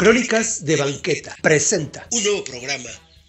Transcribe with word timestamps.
Crónicas 0.00 0.64
de 0.64 0.76
Banqueta 0.76 1.36
presenta 1.42 2.06
un 2.12 2.24
nuevo 2.24 2.42
programa 2.42 2.88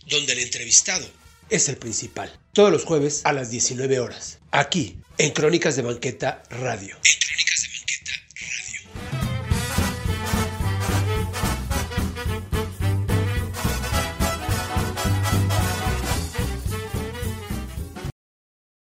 donde 0.10 0.32
el 0.32 0.40
entrevistado 0.40 1.06
es 1.50 1.68
el 1.68 1.76
principal. 1.76 2.32
Todos 2.54 2.72
los 2.72 2.86
jueves 2.86 3.26
a 3.26 3.34
las 3.34 3.52
19 3.52 4.00
horas. 4.00 4.40
Aquí, 4.52 5.02
en 5.18 5.34
Crónicas 5.34 5.76
de 5.76 5.82
Banqueta 5.82 6.44
Radio. 6.50 6.96
En 6.96 7.20
Crónicas 7.20 7.62
de 7.62 7.68
Banqueta 7.76 8.12
Radio. 8.40 8.80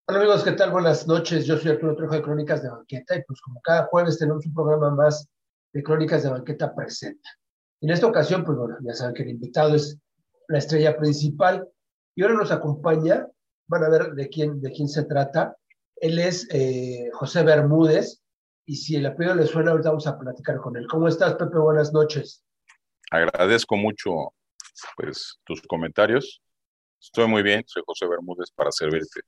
Hola 0.05 0.20
amigos, 0.20 0.43
¿qué 0.43 0.52
tal? 0.52 0.70
Buenas 0.70 1.07
noches. 1.07 1.48
Yo 1.48 1.57
soy 1.57 1.71
Arturo 1.71 1.95
Trejo 1.95 2.13
de 2.13 2.21
Crónicas 2.21 2.61
de 2.61 2.70
Banqueta 2.70 3.16
y 3.16 3.23
pues 3.23 3.41
como 3.41 3.59
cada 3.61 3.88
jueves 3.88 4.20
tenemos 4.20 4.45
un 4.45 4.54
programa 4.54 4.91
más 4.91 5.27
de 5.73 5.82
Crónicas 5.82 6.21
de 6.21 6.29
Banqueta 6.29 6.75
Presenta. 6.75 7.40
En 7.82 7.89
esta 7.89 8.05
ocasión, 8.05 8.45
pues 8.45 8.57
bueno, 8.57 8.77
ya 8.81 8.94
saben 8.94 9.16
que 9.16 9.23
el 9.23 9.30
invitado 9.30 9.76
es 9.76 9.98
la 10.48 10.59
estrella 10.59 10.95
principal 10.98 11.67
y 12.16 12.22
ahora 12.22 12.35
nos 12.35 12.52
acompaña, 12.52 13.27
van 13.67 13.84
a 13.84 13.89
ver 13.89 14.12
de 14.12 14.30
quién, 14.30 14.62
de 14.62 14.72
quién 14.72 14.88
se 14.88 15.03
trata. 15.05 15.58
Él 15.95 16.20
es 16.20 16.48
eh, 16.52 17.09
José 17.13 17.44
Bermúdez 17.44 18.22
y 18.67 18.75
si 18.75 18.95
el 18.95 19.05
apellido 19.08 19.36
le 19.36 19.48
suena, 19.48 19.72
ahorita 19.72 19.89
vamos 19.89 20.05
a 20.05 20.20
platicar 20.20 20.58
con 20.58 20.77
él. 20.77 20.86
¿Cómo 20.88 21.08
estás, 21.08 21.34
Pepe? 21.34 21.58
Buenas 21.58 21.91
noches. 21.91 22.44
Agradezco 23.09 23.75
mucho 23.75 24.34
pues, 24.95 25.39
tus 25.44 25.61
comentarios. 25.63 26.44
Estoy 27.02 27.27
muy 27.27 27.41
bien, 27.41 27.63
soy 27.66 27.81
José 27.84 28.08
Bermúdez 28.08 28.52
para 28.52 28.72
servirte. 28.72 29.22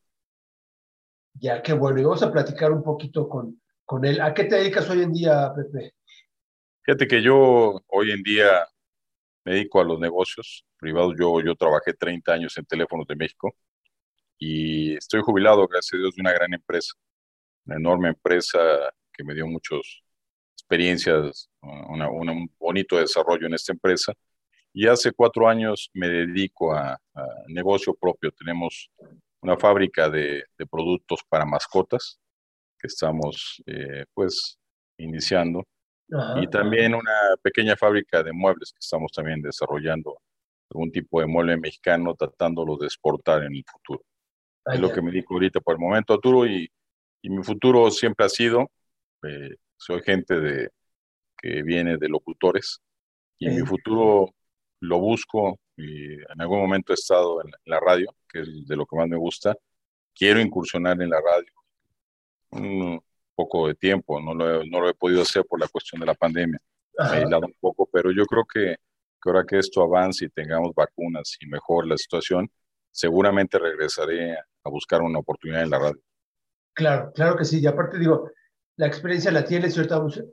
Ya, 1.34 1.64
qué 1.64 1.74
bueno. 1.74 2.00
Y 2.00 2.04
vamos 2.04 2.22
a 2.22 2.32
platicar 2.32 2.72
un 2.72 2.84
poquito 2.84 3.28
con, 3.28 3.60
con 3.84 4.06
él. 4.06 4.22
¿A 4.22 4.32
qué 4.34 4.44
te 4.44 4.56
dedicas 4.56 4.88
hoy 4.92 5.02
en 5.02 5.12
día, 5.12 5.52
Pepe? 5.56 5.96
Fíjate 6.86 7.08
que 7.08 7.22
yo 7.22 7.82
hoy 7.88 8.12
en 8.12 8.22
día 8.24 8.68
me 9.46 9.54
dedico 9.54 9.80
a 9.80 9.86
los 9.86 10.00
negocios 10.00 10.66
privados. 10.78 11.16
Yo, 11.18 11.40
yo 11.42 11.56
trabajé 11.56 11.94
30 11.94 12.34
años 12.34 12.58
en 12.58 12.66
Teléfonos 12.66 13.08
de 13.08 13.16
México 13.16 13.56
y 14.38 14.96
estoy 14.98 15.22
jubilado, 15.22 15.66
gracias 15.68 15.94
a 15.94 15.98
Dios, 15.98 16.16
de 16.16 16.22
una 16.22 16.34
gran 16.34 16.54
empresa, 16.54 16.94
una 17.66 17.78
enorme 17.78 18.10
empresa 18.10 18.60
que 19.14 19.24
me 19.24 19.34
dio 19.34 19.48
muchas 19.48 19.80
experiencias, 20.58 21.50
una, 21.62 22.10
una, 22.10 22.34
un 22.34 22.52
bonito 22.60 22.98
desarrollo 22.98 23.48
en 23.48 23.54
esta 23.54 23.72
empresa. 23.72 24.14
Y 24.74 24.88
hace 24.88 25.14
cuatro 25.14 25.48
años 25.48 25.90
me 25.94 26.10
dedico 26.10 26.74
a, 26.74 26.94
a 27.14 27.26
negocio 27.48 27.94
propio. 27.94 28.32
Tenemos 28.32 28.92
una 29.42 29.58
fábrica 29.58 30.10
de, 30.10 30.44
de, 30.58 30.66
productos 30.66 31.22
para 31.30 31.46
mascotas 31.46 32.20
que 32.78 32.88
estamos 32.88 33.64
eh, 33.68 34.06
pues 34.14 34.58
iniciando 34.98 35.64
Ajá. 36.12 36.42
y 36.42 36.48
también 36.48 36.94
una 36.94 37.36
pequeña 37.42 37.76
fábrica 37.76 38.22
de 38.22 38.34
muebles 38.34 38.72
que 38.72 38.80
estamos 38.80 39.12
también 39.12 39.42
desarrollando 39.42 40.20
algún 40.70 40.92
tipo 40.92 41.20
de 41.20 41.28
mueble 41.28 41.58
mexicano 41.58 42.14
tratándolo 42.16 42.78
de 42.78 42.86
exportar 42.88 43.44
en 43.44 43.56
el 43.56 43.64
futuro. 43.66 44.04
Es 44.66 44.80
lo 44.80 44.92
que 44.92 45.02
me 45.02 45.12
dedico 45.12 45.34
ahorita 45.34 45.60
por 45.60 45.76
el 45.76 45.80
momento, 45.80 46.14
Arturo, 46.14 46.46
y, 46.46 46.70
y 47.22 47.30
mi 47.30 47.44
futuro 47.44 47.90
siempre 47.92 48.26
ha 48.26 48.30
sido, 48.30 48.70
eh, 49.24 49.56
soy 49.76 50.02
gente 50.04 50.40
de, 50.40 50.70
que 51.38 51.62
viene 51.64 51.98
de 51.98 52.08
locutores 52.08 52.80
y 53.38 53.48
eh. 53.48 53.52
mi 53.52 53.62
futuro 53.62 54.34
lo 54.80 55.00
busco 55.00 55.60
y 55.76 56.14
en 56.14 56.42
algún 56.42 56.60
momento 56.60 56.94
he 56.94 56.96
estado 56.96 57.42
en 57.44 57.52
la 57.66 57.80
radio, 57.80 58.16
que 58.30 58.42
es 58.42 58.68
de 58.68 58.76
lo 58.76 58.86
que 58.86 58.96
más 58.96 59.08
me 59.08 59.18
gusta. 59.18 59.56
Quiero 60.16 60.40
incursionar 60.40 61.02
en 61.02 61.10
la 61.10 61.20
radio 61.20 61.52
un 62.52 63.02
poco 63.36 63.68
de 63.68 63.76
tiempo, 63.76 64.20
no 64.22 64.34
lo, 64.34 64.62
he, 64.62 64.70
no 64.70 64.82
lo 64.82 64.90
he 64.90 64.94
podido 64.94 65.22
hacer 65.22 65.46
por 65.46 65.60
la 65.60 65.68
cuestión 65.68 66.00
de 66.00 66.08
la 66.08 66.14
pandemia, 66.14 66.60
he 66.98 67.04
aislado 67.04 67.48
un 67.48 67.56
poco, 67.60 67.90
pero 67.92 68.12
yo 68.12 68.26
creo 68.26 68.46
que, 68.46 68.76
que 69.22 69.30
ahora 69.30 69.46
que 69.46 69.60
esto 69.60 69.82
avance 69.82 70.26
y 70.26 70.30
tengamos 70.30 70.74
vacunas 70.76 71.38
y 71.40 71.48
mejor 71.48 71.88
la 71.88 71.98
situación, 71.98 72.50
seguramente 72.92 73.58
regresaré 73.58 74.38
a 74.38 74.70
buscar 74.70 75.02
una 75.02 75.20
oportunidad 75.20 75.64
en 75.64 75.70
la 75.70 75.80
radio. 75.80 76.02
Claro, 76.74 77.12
claro 77.14 77.36
que 77.36 77.46
sí, 77.46 77.60
y 77.60 77.68
aparte 77.68 78.00
digo, 78.00 78.30
la 78.78 78.88
experiencia 78.88 79.32
la 79.32 79.46
tienes 79.46 79.78
ahorita 79.78 79.98
vamos, 79.98 80.24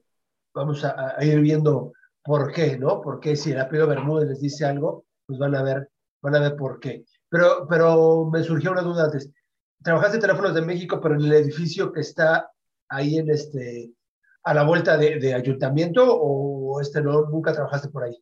vamos 0.55 0.84
a, 0.84 1.15
a 1.19 1.25
ir 1.25 1.41
viendo 1.41 1.93
por 2.22 2.53
qué, 2.53 2.78
¿no? 2.78 3.00
Porque 3.00 3.37
si 3.37 3.53
el 3.53 3.60
apellido 3.60 3.87
Bermúdez 3.87 4.28
les 4.28 4.41
dice 4.41 4.65
algo, 4.65 5.05
pues 5.27 5.39
van 5.39 5.55
a 5.55 5.62
ver, 5.62 5.89
van 6.22 6.34
a 6.34 6.41
ver 6.41 6.56
por 6.56 6.81
qué. 6.81 7.05
Pero, 7.28 7.66
pero 7.69 8.28
me 8.31 8.43
surgió 8.43 8.72
una 8.72 8.83
duda 8.83 9.05
antes. 9.05 9.31
Trabajaste 9.83 10.16
en 10.16 10.21
Teléfonos 10.22 10.55
de 10.55 10.62
México, 10.62 11.00
pero 11.00 11.15
en 11.15 11.22
el 11.22 11.33
edificio 11.33 11.93
que 11.93 12.00
está 12.00 12.50
ahí 12.91 13.17
en 13.17 13.31
este, 13.31 13.93
a 14.43 14.53
la 14.53 14.65
vuelta 14.65 14.99
de, 14.99 15.19
de 15.19 15.34
ayuntamiento, 15.34 16.05
o 16.06 16.81
este 16.81 17.01
no, 17.01 17.23
nunca 17.31 17.53
trabajaste 17.53 17.89
por 17.89 18.05
ahí. 18.05 18.17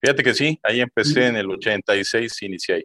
Fíjate 0.00 0.22
que 0.22 0.34
sí, 0.34 0.60
ahí 0.62 0.80
empecé 0.80 1.14
sí. 1.14 1.20
en 1.20 1.36
el 1.36 1.50
86, 1.50 2.42
inicié 2.42 2.74
ahí, 2.76 2.84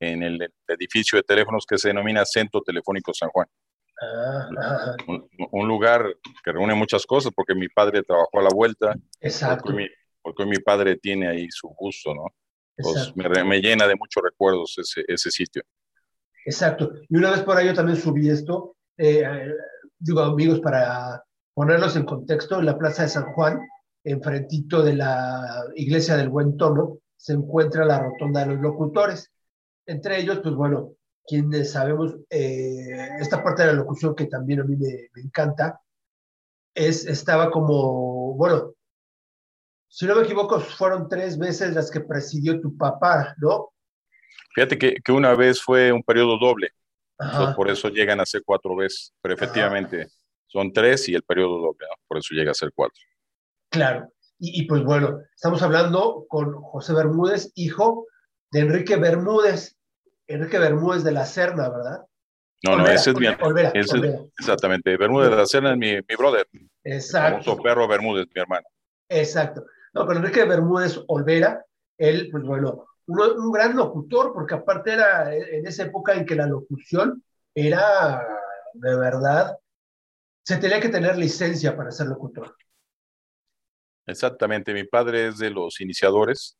en 0.00 0.22
el 0.22 0.52
edificio 0.68 1.16
de 1.16 1.22
teléfonos 1.22 1.64
que 1.66 1.78
se 1.78 1.88
denomina 1.88 2.24
Centro 2.24 2.60
Telefónico 2.60 3.14
San 3.14 3.30
Juan. 3.30 3.46
Ah, 4.02 4.94
un, 5.08 5.26
un, 5.52 5.68
lugar 5.68 6.04
que 6.44 6.52
reúne 6.52 6.74
muchas 6.74 7.06
cosas 7.06 7.32
porque 7.34 7.54
mi 7.54 7.66
padre 7.68 8.02
trabajó 8.02 8.40
a 8.40 8.42
la 8.42 8.50
vuelta. 8.50 8.94
Exacto. 9.20 9.64
Porque 9.64 9.76
mi, 9.76 9.88
porque 10.20 10.44
mi 10.44 10.58
padre 10.58 10.96
tiene 10.96 11.28
ahí 11.28 11.46
su 11.50 11.68
gusto, 11.68 12.14
¿no? 12.14 12.26
Pues 12.76 13.12
me, 13.16 13.44
me, 13.44 13.60
llena 13.60 13.86
de 13.86 13.96
muchos 13.96 14.22
recuerdos 14.22 14.76
ese, 14.76 15.02
ese, 15.08 15.30
sitio. 15.30 15.62
Exacto. 16.44 16.92
Y 17.08 17.16
una 17.16 17.30
vez 17.30 17.40
por 17.40 17.56
ahí 17.56 17.66
yo 17.66 17.74
también 17.74 17.96
subí 17.96 18.28
esto, 18.28 18.76
eh, 18.98 19.24
digo 19.98 20.20
amigos, 20.20 20.60
para 20.60 21.22
ponerlos 21.54 21.96
en 21.96 22.04
contexto, 22.04 22.58
en 22.58 22.66
la 22.66 22.78
Plaza 22.78 23.02
de 23.02 23.08
San 23.08 23.32
Juan, 23.32 23.60
enfrentito 24.04 24.82
de 24.82 24.94
la 24.94 25.64
Iglesia 25.74 26.16
del 26.16 26.28
Buen 26.28 26.56
Tono, 26.56 26.98
se 27.16 27.32
encuentra 27.32 27.84
la 27.84 28.00
Rotonda 28.00 28.40
de 28.40 28.54
los 28.54 28.60
Locutores. 28.60 29.32
Entre 29.86 30.20
ellos, 30.20 30.40
pues 30.42 30.54
bueno, 30.54 30.92
quienes 31.26 31.72
sabemos, 31.72 32.16
eh, 32.30 33.08
esta 33.20 33.42
parte 33.42 33.62
de 33.62 33.68
la 33.68 33.74
locución 33.74 34.14
que 34.14 34.26
también 34.26 34.60
a 34.60 34.64
mí 34.64 34.76
me, 34.76 35.08
encanta, 35.22 35.80
es, 36.74 37.06
estaba 37.06 37.50
como, 37.50 38.34
bueno, 38.34 38.74
si 39.88 40.06
no 40.06 40.14
me 40.14 40.22
equivoco, 40.22 40.60
fueron 40.60 41.08
tres 41.08 41.38
veces 41.38 41.74
las 41.74 41.90
que 41.90 42.00
presidió 42.00 42.60
tu 42.60 42.76
papá, 42.76 43.34
¿no? 43.38 43.70
Fíjate 44.54 44.78
que, 44.78 44.96
que 45.02 45.12
una 45.12 45.34
vez 45.34 45.60
fue 45.62 45.90
un 45.90 46.02
periodo 46.02 46.38
doble, 46.38 46.70
Entonces, 47.18 47.54
por 47.56 47.70
eso 47.70 47.88
llegan 47.88 48.20
a 48.20 48.26
ser 48.26 48.42
cuatro 48.44 48.76
veces, 48.76 49.14
pero 49.22 49.34
efectivamente 49.34 50.02
Ajá. 50.02 50.10
son 50.46 50.72
tres 50.72 51.08
y 51.08 51.14
el 51.14 51.22
periodo 51.22 51.58
doble, 51.58 51.86
¿no? 51.88 52.02
por 52.06 52.18
eso 52.18 52.34
llega 52.34 52.50
a 52.50 52.54
ser 52.54 52.72
cuatro. 52.74 53.00
Claro, 53.70 54.12
y, 54.38 54.62
y, 54.62 54.66
pues 54.66 54.84
bueno, 54.84 55.20
estamos 55.34 55.62
hablando 55.62 56.26
con 56.28 56.52
José 56.62 56.92
Bermúdez, 56.92 57.52
hijo 57.54 58.06
de 58.50 58.60
Enrique 58.60 58.96
Bermúdez, 58.96 59.76
Enrique 60.26 60.58
Bermúdez 60.58 61.04
de 61.04 61.12
la 61.12 61.24
Serna, 61.24 61.70
¿verdad? 61.70 62.04
No, 62.62 62.72
Olvera, 62.72 62.88
no, 62.88 62.94
ese 62.94 63.10
es 63.10 63.16
mi 63.16 63.26
Olvera, 63.26 63.70
ese, 63.70 63.96
Olvera. 63.96 64.20
Exactamente, 64.38 64.96
Bermúdez 64.96 65.30
de 65.30 65.36
la 65.36 65.46
Serna 65.46 65.72
es 65.72 65.78
mi, 65.78 65.94
mi 65.94 66.16
brother. 66.16 66.46
Exacto. 66.84 67.38
El 67.38 67.44
famoso 67.44 67.62
perro 67.62 67.88
Bermúdez, 67.88 68.26
mi 68.34 68.40
hermano. 68.40 68.66
Exacto. 69.08 69.64
No, 69.94 70.06
con 70.06 70.18
Enrique 70.18 70.44
Bermúdez 70.44 71.00
Olvera, 71.06 71.64
él, 71.98 72.28
pues 72.30 72.44
bueno, 72.44 72.86
un, 73.06 73.20
un, 73.20 73.52
gran 73.52 73.76
locutor, 73.76 74.32
porque 74.32 74.54
aparte 74.54 74.92
era 74.92 75.34
en 75.34 75.66
esa 75.66 75.84
época 75.84 76.14
en 76.14 76.26
que 76.26 76.34
la 76.34 76.46
locución 76.46 77.22
era 77.54 78.22
de 78.78 78.96
verdad, 78.96 79.58
se 80.44 80.58
tenía 80.58 80.80
que 80.80 80.88
tener 80.88 81.16
licencia 81.16 81.76
para 81.76 81.90
ser 81.90 82.06
locutor. 82.06 82.54
Exactamente, 84.06 84.72
mi 84.72 84.84
padre 84.84 85.28
es 85.28 85.38
de 85.38 85.50
los 85.50 85.80
iniciadores 85.80 86.56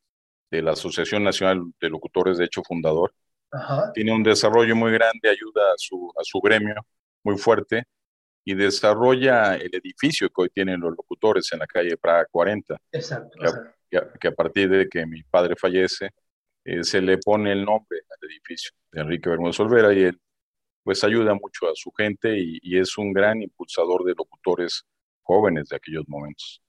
de 0.50 0.62
la 0.62 0.72
Asociación 0.72 1.22
Nacional 1.22 1.62
de 1.80 1.88
Locutores, 1.88 2.38
de 2.38 2.46
hecho 2.46 2.62
fundador. 2.62 3.12
Ajá. 3.50 3.92
Tiene 3.92 4.12
un 4.12 4.22
desarrollo 4.22 4.74
muy 4.74 4.92
grande, 4.92 5.28
ayuda 5.28 5.62
a 5.72 5.76
su, 5.76 6.12
a 6.18 6.24
su 6.24 6.40
gremio 6.40 6.74
muy 7.22 7.38
fuerte 7.38 7.84
y 8.44 8.54
desarrolla 8.54 9.54
el 9.56 9.74
edificio 9.74 10.28
que 10.28 10.42
hoy 10.42 10.48
tienen 10.50 10.80
los 10.80 10.90
locutores 10.96 11.52
en 11.52 11.60
la 11.60 11.66
calle 11.66 11.96
Praga 11.96 12.26
40. 12.30 12.76
Exacto. 12.92 13.38
Que, 13.38 13.98
a, 13.98 14.02
que, 14.12 14.18
que 14.18 14.28
a 14.28 14.32
partir 14.32 14.68
de 14.68 14.88
que 14.88 15.06
mi 15.06 15.22
padre 15.24 15.54
fallece, 15.56 16.10
eh, 16.66 16.82
se 16.82 17.00
le 17.00 17.18
pone 17.18 17.52
el 17.52 17.64
nombre 17.64 18.00
al 18.10 18.28
edificio 18.28 18.72
de 18.90 19.02
Enrique 19.02 19.30
Bermúdez 19.30 19.60
Olvera 19.60 19.94
y 19.94 20.02
él 20.02 20.20
pues 20.82 21.02
ayuda 21.04 21.34
mucho 21.34 21.66
a 21.68 21.74
su 21.74 21.90
gente 21.92 22.38
y, 22.38 22.58
y, 22.62 22.78
es 22.78 22.96
un 22.98 23.12
gran 23.12 23.42
impulsador 23.42 24.04
de 24.04 24.14
locutores 24.16 24.84
jóvenes 25.22 25.68
de 25.68 25.76
aquellos 25.76 26.04
momentos. 26.08 26.62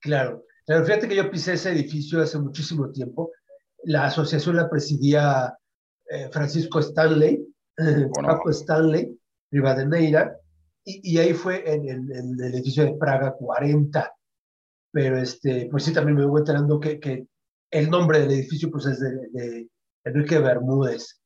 Claro, 0.00 0.44
pero 0.66 0.84
fíjate 0.84 1.08
que 1.08 1.16
yo 1.16 1.30
pisé 1.30 1.54
ese 1.54 1.72
edificio 1.72 2.20
hace 2.20 2.38
muchísimo 2.38 2.90
tiempo. 2.90 3.32
La 3.84 4.06
asociación 4.06 4.56
la 4.56 4.68
presidía 4.68 5.54
eh, 6.08 6.28
Francisco 6.30 6.80
Stanley, 6.80 7.44
bueno. 7.76 8.28
Paco 8.28 8.50
Stanley, 8.50 9.18
Rivadeneira, 9.50 10.36
y, 10.84 11.14
y, 11.14 11.18
ahí 11.18 11.34
fue 11.34 11.62
en, 11.70 11.88
en, 11.88 12.12
en, 12.14 12.40
el 12.40 12.54
edificio 12.54 12.84
de 12.84 12.94
Praga 12.94 13.32
40. 13.32 14.12
Pero 14.92 15.18
este, 15.18 15.68
pues 15.70 15.84
sí, 15.84 15.92
también 15.92 16.16
me 16.16 16.26
voy 16.26 16.40
enterando 16.40 16.80
que, 16.80 16.98
que 16.98 17.26
el 17.70 17.90
nombre 17.90 18.20
del 18.20 18.30
edificio 18.32 18.70
pues 18.70 18.86
es 18.86 19.00
de, 19.00 19.10
de 19.32 19.68
Enrique 20.04 20.38
Bermúdez. 20.38 21.20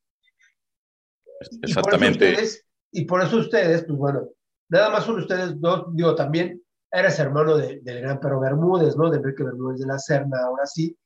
Exactamente. 1.62 2.26
Y 2.31 2.32
por, 2.32 2.38
ustedes, 2.43 2.67
y 2.93 3.05
por, 3.05 3.23
eso 3.23 3.37
ustedes, 3.38 3.85
pues 3.85 3.99
bueno, 3.99 4.29
nada 4.69 4.91
más 4.91 5.05
son 5.05 5.19
ustedes 5.19 5.61
dos, 5.61 5.87
digo, 5.94 6.14
también 6.14 6.62
eres 6.91 7.19
hermano 7.19 7.56
de- 7.56 7.81
del 7.81 8.00
gran 8.02 8.20
Perro 8.20 8.41
Bermúdez, 8.41 8.96
¿no? 8.96 9.11
De 9.11 9.19
Enrique 9.19 9.43
Bermúdez 9.43 9.81
de 9.81 9.87
la 9.87 9.99
Serna, 9.99 10.38
ahora 10.44 10.67
sí. 10.67 10.96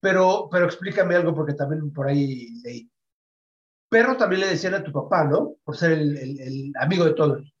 Pero, 0.00 0.48
pero 0.50 0.66
explícame 0.66 1.14
algo 1.14 1.34
porque 1.34 1.54
también 1.54 1.92
por 1.92 2.08
ahí 2.08 2.60
leí. 2.62 2.90
Perro 3.88 4.16
también 4.16 4.40
le 4.42 4.48
decían 4.48 4.74
a 4.74 4.82
tu 4.82 4.92
papá, 4.92 5.24
¿no? 5.24 5.56
Por 5.64 5.76
ser 5.76 5.92
el, 5.92 6.16
el- 6.16 6.40
el 6.40 6.72
amigo 6.80 7.04
de 7.04 7.14
todos. 7.14 7.52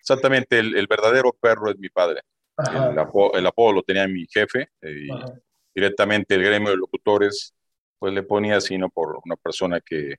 Exactamente, 0.00 0.58
el, 0.58 0.76
el 0.76 0.86
verdadero 0.86 1.32
perro 1.38 1.70
es 1.70 1.78
mi 1.78 1.88
padre. 1.88 2.22
El, 2.58 2.98
apo- 2.98 3.36
el 3.36 3.46
apodo 3.46 3.72
lo 3.72 3.82
tenía 3.82 4.06
mi 4.06 4.26
jefe 4.26 4.68
eh. 4.82 5.08
Directamente 5.74 6.34
el 6.34 6.42
gremio 6.44 6.70
de 6.70 6.76
locutores, 6.76 7.54
pues 7.98 8.12
le 8.14 8.22
ponía 8.22 8.56
así, 8.56 8.78
¿no? 8.78 8.88
Por 8.90 9.20
una 9.24 9.36
persona 9.36 9.80
que, 9.80 10.16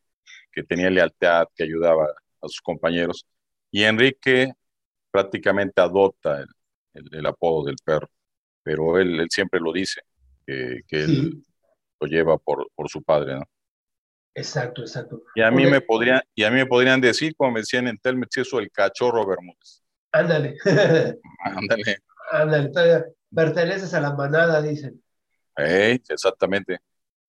que 0.52 0.64
tenía 0.64 0.90
lealtad, 0.90 1.48
que 1.56 1.64
ayudaba 1.64 2.06
a 2.42 2.48
sus 2.48 2.62
compañeros. 2.62 3.26
Y 3.72 3.84
Enrique 3.84 4.54
prácticamente 5.12 5.82
adopta 5.82 6.40
el, 6.42 6.48
el- 6.94 7.16
el 7.16 7.26
apodo 7.26 7.66
del 7.66 7.78
perro, 7.84 8.10
pero 8.64 9.00
él, 9.00 9.20
él 9.22 9.30
siempre 9.32 9.60
lo 9.62 9.74
dice, 9.74 10.02
que, 10.48 10.82
que 10.88 11.04
Sí. 11.06 11.14
él 11.22 11.44
lo 12.02 12.08
lleva 12.08 12.38
por, 12.40 12.70
por 12.76 12.90
su 12.90 13.04
padre, 13.04 13.36
¿no? 13.36 13.46
Exacto, 14.36 14.82
exacto. 14.82 15.22
Y 15.34 15.42
a 15.42 15.52
mí 15.52 15.68
me 15.68 15.82
podrían, 15.82 16.22
y 16.36 16.44
a 16.44 16.50
mí 16.52 16.56
me 16.58 16.66
podrían 16.66 17.02
decir, 17.02 17.36
como 17.36 17.52
me 17.52 17.60
decían 17.62 17.88
en 17.88 17.98
Telmex, 17.98 18.38
eso 18.38 18.60
el 18.60 18.72
cachorro 18.72 19.26
Bermúdez. 19.28 19.84
Ándale, 20.14 20.56
Ándale, 21.40 22.02
ándale. 22.32 23.06
Perteneces 23.34 23.94
a 23.94 24.02
la 24.02 24.14
manada, 24.14 24.62
dicen. 24.62 25.02
Exactamente. 25.56 26.80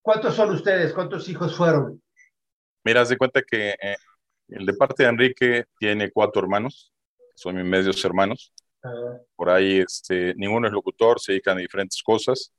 ¿Cuántos 0.00 0.34
son 0.34 0.50
ustedes? 0.50 0.92
¿Cuántos 0.92 1.28
hijos 1.28 1.56
fueron? 1.56 2.02
Mira, 2.84 3.02
haz 3.02 3.10
de 3.10 3.16
cuenta 3.16 3.42
que 3.42 3.70
eh, 3.70 3.96
el 4.48 4.66
de 4.66 4.74
parte 4.74 5.04
de 5.04 5.08
Enrique 5.08 5.64
tiene 5.78 6.10
cuatro 6.10 6.42
hermanos, 6.42 6.92
son 7.34 7.56
mis 7.56 7.64
medios 7.64 8.04
hermanos. 8.04 8.52
Ah, 8.82 9.19
Por 9.36 9.48
ahí 9.48 9.78
este, 9.78 10.34
ninguno 10.34 10.66
es 10.66 10.72
locutor, 10.72 11.20
se 11.20 11.32
dedican 11.32 11.58
a 11.58 11.60
diferentes 11.60 12.02
cosas. 12.02 12.52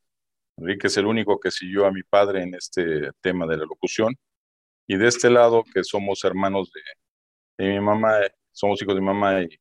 Enrique 0.57 0.87
es 0.87 0.97
el 0.97 1.05
único 1.05 1.39
que 1.39 1.51
siguió 1.51 1.85
a 1.85 1.91
mi 1.91 2.03
padre 2.03 2.43
en 2.43 2.55
este 2.55 3.11
tema 3.21 3.45
de 3.45 3.57
la 3.57 3.65
locución. 3.65 4.15
Y 4.87 4.97
de 4.97 5.07
este 5.07 5.29
lado, 5.29 5.63
que 5.73 5.83
somos 5.83 6.23
hermanos 6.23 6.71
de, 6.73 7.65
de 7.65 7.73
mi 7.73 7.79
mamá, 7.79 8.19
somos 8.51 8.81
hijos 8.81 8.95
de 8.95 9.01
mi 9.01 9.07
mamá 9.07 9.41
y 9.41 9.59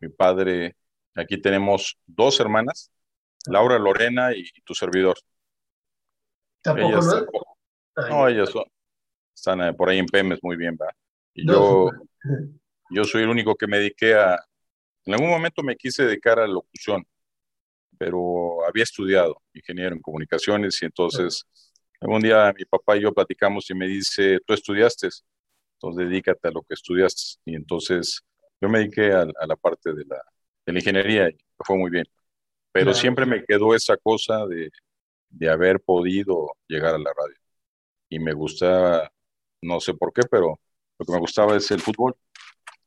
mi 0.00 0.08
padre, 0.10 0.76
aquí 1.14 1.40
tenemos 1.40 1.98
dos 2.06 2.40
hermanas, 2.40 2.90
Laura 3.50 3.78
Lorena 3.78 4.32
y 4.34 4.44
tu 4.64 4.74
servidor. 4.74 5.16
¿Tampoco 6.62 6.88
Ellas 6.92 7.06
no? 7.06 7.12
tampoco- 7.16 7.58
no, 8.10 8.28
ellas 8.28 8.50
son, 8.50 8.64
están 9.34 9.62
eh, 9.62 9.74
por 9.74 9.88
ahí 9.90 9.98
en 9.98 10.06
Pemes 10.06 10.40
muy 10.42 10.56
bien, 10.56 10.76
¿va? 10.80 10.88
Y 11.34 11.46
no, 11.46 11.54
yo, 11.54 11.90
súper. 11.90 12.08
yo 12.90 13.04
soy 13.04 13.22
el 13.22 13.28
único 13.28 13.54
que 13.56 13.66
me 13.66 13.78
dediqué 13.78 14.14
a, 14.14 14.38
en 15.06 15.14
algún 15.14 15.30
momento 15.30 15.62
me 15.62 15.76
quise 15.76 16.04
dedicar 16.04 16.38
a 16.38 16.46
la 16.46 16.54
locución, 16.54 17.04
pero 17.98 18.64
había 18.66 18.84
estudiado 18.84 19.42
ingeniero 19.54 19.94
en 19.96 20.02
comunicaciones 20.02 20.80
y 20.82 20.86
entonces 20.86 21.46
algún 22.00 22.20
día 22.22 22.52
mi 22.56 22.64
papá 22.64 22.96
y 22.96 23.02
yo 23.02 23.12
platicamos 23.14 23.70
y 23.70 23.74
me 23.74 23.86
dice, 23.88 24.40
tú 24.46 24.54
estudiaste, 24.54 25.08
entonces 25.76 26.08
dedícate 26.08 26.48
a 26.48 26.50
lo 26.52 26.62
que 26.62 26.74
estudiaste. 26.74 27.40
Y 27.46 27.56
entonces 27.56 28.22
yo 28.60 28.68
me 28.68 28.80
dediqué 28.80 29.12
a, 29.12 29.22
a 29.22 29.46
la 29.46 29.56
parte 29.56 29.92
de 29.94 30.04
la, 30.06 30.18
de 30.66 30.72
la 30.72 30.78
ingeniería 30.80 31.28
y 31.30 31.34
me 31.34 31.64
fue 31.66 31.76
muy 31.78 31.90
bien. 31.90 32.06
Pero 32.72 32.86
Claro. 32.86 32.98
siempre 32.98 33.26
me 33.26 33.44
quedó 33.44 33.74
esa 33.74 33.96
cosa 33.96 34.46
de, 34.46 34.70
de 35.30 35.48
haber 35.50 35.80
podido 35.80 36.52
llegar 36.68 36.94
a 36.94 36.98
la 36.98 37.10
radio. 37.16 37.36
Y 38.10 38.18
me 38.18 38.32
gustaba, 38.32 39.10
no 39.62 39.80
sé 39.80 39.94
por 39.94 40.12
qué, 40.12 40.22
pero 40.30 40.58
lo 40.98 41.06
que 41.06 41.12
me 41.12 41.18
gustaba 41.18 41.56
es 41.56 41.70
el 41.70 41.80
fútbol. 41.80 42.14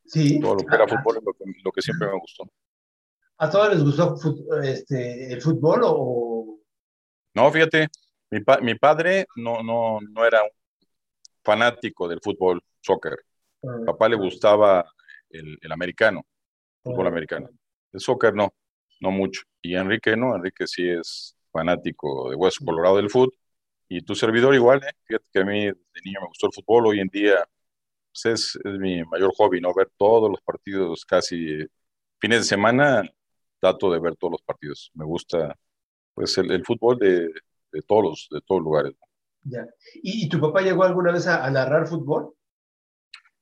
Sí. 0.05 0.39
Todo 0.39 0.55
lo 0.55 0.59
que 0.65 0.75
era 0.75 0.85
¿A, 0.85 0.87
fútbol 0.87 1.17
es 1.17 1.23
lo 1.23 1.33
que, 1.33 1.43
lo 1.63 1.71
que 1.71 1.81
siempre 1.81 2.07
me 2.07 2.19
gustó. 2.19 2.43
a 3.37 3.49
todos 3.49 3.73
les 3.73 3.83
gustó 3.83 4.15
este, 4.61 5.33
el 5.33 5.41
fútbol 5.41 5.81
o...? 5.83 6.59
No, 7.33 7.49
fíjate, 7.51 7.87
mi, 8.29 8.41
pa- 8.41 8.59
mi 8.59 8.75
padre 8.75 9.25
no, 9.37 9.63
no, 9.63 9.99
no 10.01 10.25
era 10.25 10.43
un 10.43 10.49
fanático 11.43 12.07
del 12.07 12.19
fútbol, 12.21 12.61
soccer. 12.81 13.17
ah, 13.63 13.77
papá 13.85 14.09
le 14.09 14.15
gustaba 14.17 14.85
el, 15.29 15.57
el 15.61 15.71
americano, 15.71 16.25
fútbol 16.83 17.05
ah, 17.07 17.09
americano. 17.09 17.49
El 17.93 17.99
soccer 17.99 18.33
no, 18.33 18.53
no 19.01 19.11
mucho. 19.11 19.41
Y 19.61 19.75
Enrique 19.75 20.15
no, 20.15 20.35
Enrique 20.35 20.67
sí 20.67 20.89
es 20.89 21.35
fanático 21.51 22.29
de 22.29 22.37
Hueso 22.37 22.63
Colorado 22.65 22.97
del 22.97 23.09
fútbol. 23.09 23.33
Y 23.89 24.01
tu 24.01 24.15
servidor 24.15 24.55
igual, 24.55 24.81
¿eh? 24.83 24.93
Fíjate 25.03 25.25
que 25.33 25.39
a 25.41 25.45
mí 25.45 25.65
de 25.65 26.01
niño 26.05 26.21
me 26.21 26.27
gustó 26.27 26.47
el 26.47 26.53
fútbol, 26.53 26.87
hoy 26.87 27.01
en 27.01 27.09
día 27.09 27.45
pues, 28.13 28.25
es, 28.25 28.59
es 28.63 28.79
mi 28.79 29.03
mayor 29.03 29.33
hobby, 29.35 29.59
¿no? 29.59 29.73
Ver 29.73 29.91
todos 29.97 30.31
los 30.31 30.41
partidos 30.41 31.03
casi 31.05 31.65
fines 32.19 32.39
de 32.39 32.45
semana, 32.45 33.03
trato 33.59 33.91
de 33.91 33.99
ver 33.99 34.15
todos 34.15 34.31
los 34.31 34.41
partidos. 34.43 34.91
Me 34.93 35.03
gusta 35.05 35.57
pues 36.13 36.37
el, 36.37 36.51
el 36.51 36.63
fútbol 36.65 36.97
de, 36.99 37.29
de 37.71 37.81
todos 37.85 38.03
los, 38.03 38.27
de 38.31 38.41
todos 38.41 38.61
lugares. 38.61 38.93
ya. 39.43 39.65
¿Y, 40.01 40.25
y 40.25 40.29
tu 40.29 40.39
papá 40.39 40.61
llegó 40.61 40.83
alguna 40.83 41.11
vez 41.11 41.27
a, 41.27 41.45
a 41.45 41.51
narrar 41.51 41.87
fútbol? 41.87 42.33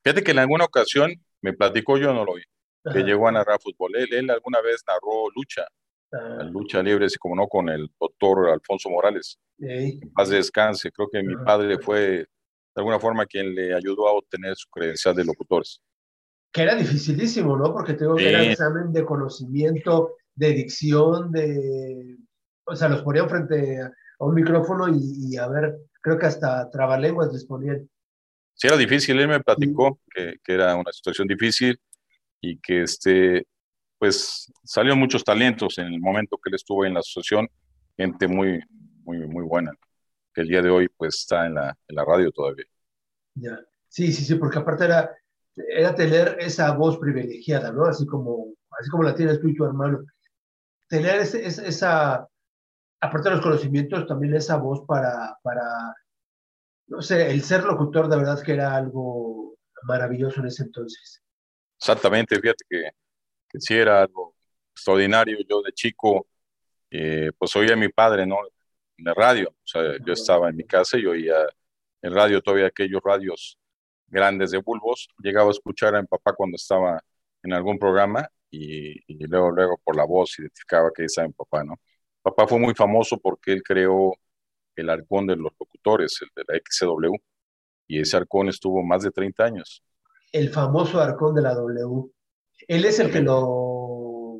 Fíjate 0.04 0.24
que 0.24 0.32
en 0.32 0.40
alguna 0.40 0.66
ocasión 0.66 1.14
me 1.42 1.54
platicó, 1.54 1.98
yo 1.98 2.14
no 2.14 2.26
lo 2.26 2.34
vi, 2.36 2.44
que 2.84 2.90
Ajá, 3.00 3.00
llegó 3.00 3.28
a 3.28 3.32
narrar 3.32 3.60
fútbol. 3.62 3.96
Él, 3.96 4.14
él 4.14 4.30
alguna 4.30 4.62
vez 4.62 4.84
narró 4.88 5.30
lucha, 5.36 5.66
la 6.12 6.20
ah, 6.20 6.44
lucha 6.44 6.82
libre, 6.82 7.06
así 7.06 7.18
como 7.18 7.36
no, 7.36 7.48
con 7.48 7.70
el 7.70 7.90
doctor 8.00 8.50
Alfonso 8.50 8.90
Morales. 8.90 9.38
ey, 9.60 10.00
En 10.02 10.12
paz 10.14 10.30
descanse. 10.30 10.92
Creo 10.92 11.08
que 11.12 11.22
mi 11.22 11.36
Ajá. 11.36 11.44
padre 11.46 11.78
fue 11.80 12.02
de 12.02 12.28
alguna 12.76 13.00
forma 13.00 13.26
quien 13.26 13.54
le 13.54 13.74
ayudó 13.74 14.08
a 14.08 14.14
obtener 14.14 14.56
su 14.56 14.68
credencial 14.70 15.16
de 15.16 15.26
locutores. 15.26 15.82
que 16.52 16.64
era 16.64 16.76
dificilísimo, 16.76 17.56
¿no? 17.56 17.72
Porque 17.72 17.94
tengo 17.94 18.16
que 18.16 18.28
era 18.28 18.42
Sí. 18.44 18.50
examen 18.50 18.92
de 18.92 19.06
conocimiento, 19.06 20.16
de 20.34 20.50
dicción, 20.54 21.32
de... 21.32 22.18
O 22.66 22.76
sea, 22.76 22.90
los 22.90 23.04
ponían 23.04 23.30
frente 23.30 23.82
a, 23.82 23.92
un 24.20 24.34
micrófono 24.34 24.88
y, 24.90 25.00
y 25.30 25.38
a 25.38 25.48
ver, 25.48 25.78
creo 26.02 26.18
que 26.18 26.26
hasta 26.26 26.68
trabalenguas 26.72 27.32
les 27.32 27.46
ponían. 27.46 27.88
Sí, 28.56 28.68
era 28.68 28.78
difícil, 28.78 29.20
él 29.20 29.28
me 29.28 29.40
platicó 29.42 30.00
que, 30.14 30.38
que 30.44 30.54
era 30.54 30.76
una 30.76 30.92
situación 30.92 31.28
difícil 31.28 31.80
y 32.42 32.60
que 32.60 32.84
este, 32.84 33.48
pues 34.00 34.52
salieron 34.64 35.00
muchos 35.00 35.24
talentos 35.24 35.78
en 35.80 35.88
el 35.88 36.00
momento 36.02 36.38
que 36.38 36.50
él 36.50 36.56
estuvo 36.56 36.86
en 36.86 36.96
la 36.96 37.02
asociación, 37.02 37.50
gente 37.98 38.28
muy, 38.28 38.62
muy, 39.06 39.20
muy 39.28 39.44
buena, 39.46 39.74
que 40.34 40.42
el 40.42 40.50
día 40.50 40.62
de 40.64 40.70
hoy 40.72 40.90
pues 40.98 41.18
está 41.20 41.48
en 41.48 41.56
la, 41.56 41.78
en 41.88 41.96
la 41.98 42.06
radio 42.06 42.32
todavía. 42.32 42.66
Ya. 43.36 43.60
Sí, 43.88 44.12
sí, 44.14 44.24
sí, 44.26 44.36
porque 44.36 44.60
aparte 44.60 44.86
era, 44.86 45.12
era 45.56 45.96
tener 45.96 46.38
esa 46.40 46.72
voz 46.74 46.98
privilegiada, 47.00 47.72
¿no? 47.72 47.86
Así 47.86 48.06
como, 48.06 48.54
así 48.80 48.90
como 48.90 49.04
la 49.04 49.16
tienes 49.16 49.40
tú 49.42 49.48
y 49.50 49.56
tu 49.56 49.66
hermano. 49.66 50.06
Tener 50.90 51.18
ese- 51.22 51.46
esa, 51.48 52.28
aparte 53.02 53.30
de 53.30 53.36
los 53.36 53.44
conocimientos, 53.46 54.08
también 54.08 54.36
esa 54.36 54.58
voz 54.58 54.86
para, 54.88 55.38
para, 55.44 55.62
no 56.88 57.02
sé, 57.02 57.32
el 57.32 57.42
ser 57.44 57.64
locutor 57.64 58.10
de 58.10 58.18
verdad 58.18 58.42
que 58.44 58.54
era 58.54 58.76
algo 58.76 59.56
maravilloso 59.84 60.42
en 60.42 60.48
ese 60.48 60.64
entonces. 60.64 61.22
Exactamente, 61.80 62.40
fíjate 62.40 62.66
que, 62.70 62.90
que 63.50 63.60
sí 63.62 63.76
era 63.76 64.02
algo 64.04 64.36
extraordinario. 64.74 65.38
Yo 65.50 65.62
de 65.62 65.72
chico, 65.74 66.28
eh, 66.92 67.32
pues 67.38 67.56
oía 67.56 67.74
a 67.74 67.78
mi 67.78 67.90
padre, 67.90 68.26
¿no? 68.28 68.38
En 68.98 69.06
la 69.06 69.14
radio. 69.14 69.50
O 69.50 69.68
sea, 69.68 69.84
yo 70.06 70.14
estaba 70.14 70.50
en 70.50 70.58
mi 70.58 70.66
casa 70.66 70.98
y 70.98 71.06
oía 71.06 71.36
en 72.02 72.14
radio 72.14 72.42
todavía 72.42 72.68
aquellos 72.68 73.02
radios 73.04 73.58
grandes 74.08 74.52
de 74.52 74.60
bulbos. 74.60 75.10
Llegaba 75.20 75.50
a 75.50 75.52
escuchar 75.54 75.96
a 75.96 76.02
mi 76.02 76.08
papá 76.08 76.34
cuando 76.36 76.56
estaba 76.58 77.02
en 77.44 77.54
algún 77.54 77.80
programa 77.80 78.30
y, 78.52 78.92
y 79.08 79.28
luego, 79.28 79.52
luego 79.52 79.78
por 79.84 79.96
la 79.96 80.06
voz 80.06 80.40
identificaba 80.40 80.92
que 80.96 81.06
estaba 81.06 81.28
mi 81.30 81.34
papá, 81.34 81.64
¿no? 81.64 81.80
Papá 82.22 82.48
fue 82.48 82.60
muy 82.60 82.76
famoso 82.76 83.18
porque 83.20 83.54
él 83.54 83.64
creó 83.64 84.14
el 84.76 84.90
arcón 84.90 85.28
de 85.28 85.36
los 85.38 85.54
locutores, 85.60 86.18
el 86.22 86.30
de 86.36 86.44
la 86.48 86.58
XCW, 86.58 87.16
y 87.88 88.02
ese 88.02 88.18
arcón 88.18 88.50
estuvo 88.50 88.84
más 88.84 89.04
de 89.04 89.12
30 89.12 89.46
años. 89.46 89.84
El 90.32 90.50
famoso 90.50 91.02
arcón 91.02 91.36
de 91.36 91.42
la 91.42 91.54
W. 91.54 92.12
Él 92.68 92.86
es 92.86 93.00
el 93.00 93.12
que 93.12 93.22
lo... 93.22 94.40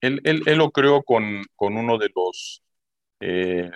Él, 0.00 0.20
él, 0.24 0.42
él 0.46 0.58
lo 0.58 0.70
creó 0.70 1.02
con, 1.02 1.42
con 1.56 1.76
uno 1.76 1.98
de 1.98 2.10
los 2.14 2.62
eh, 3.20 3.70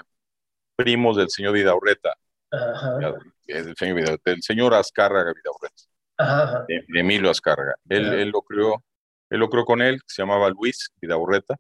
primos 0.77 1.17
del 1.17 1.29
señor 1.29 1.53
Vidaurreta, 1.53 2.15
Ajá, 2.51 2.99
el 3.47 3.75
señor, 3.77 4.21
del 4.25 4.43
señor 4.43 4.75
Azcárraga 4.75 5.33
Vidaurreta, 5.35 5.83
ajá, 6.17 6.65
de, 6.67 6.83
de 6.89 7.01
Emilio 7.01 7.31
Azcárraga. 7.31 7.75
Él, 7.89 8.07
él 8.15 8.31
lo 8.31 8.43
creó, 8.43 8.83
él 9.29 9.41
lo 9.41 9.51
creó 9.51 9.65
con 9.65 9.83
él, 9.83 10.01
se 10.07 10.23
llamaba 10.23 10.49
Luis 10.51 10.91
Vidaurreta, 11.01 11.57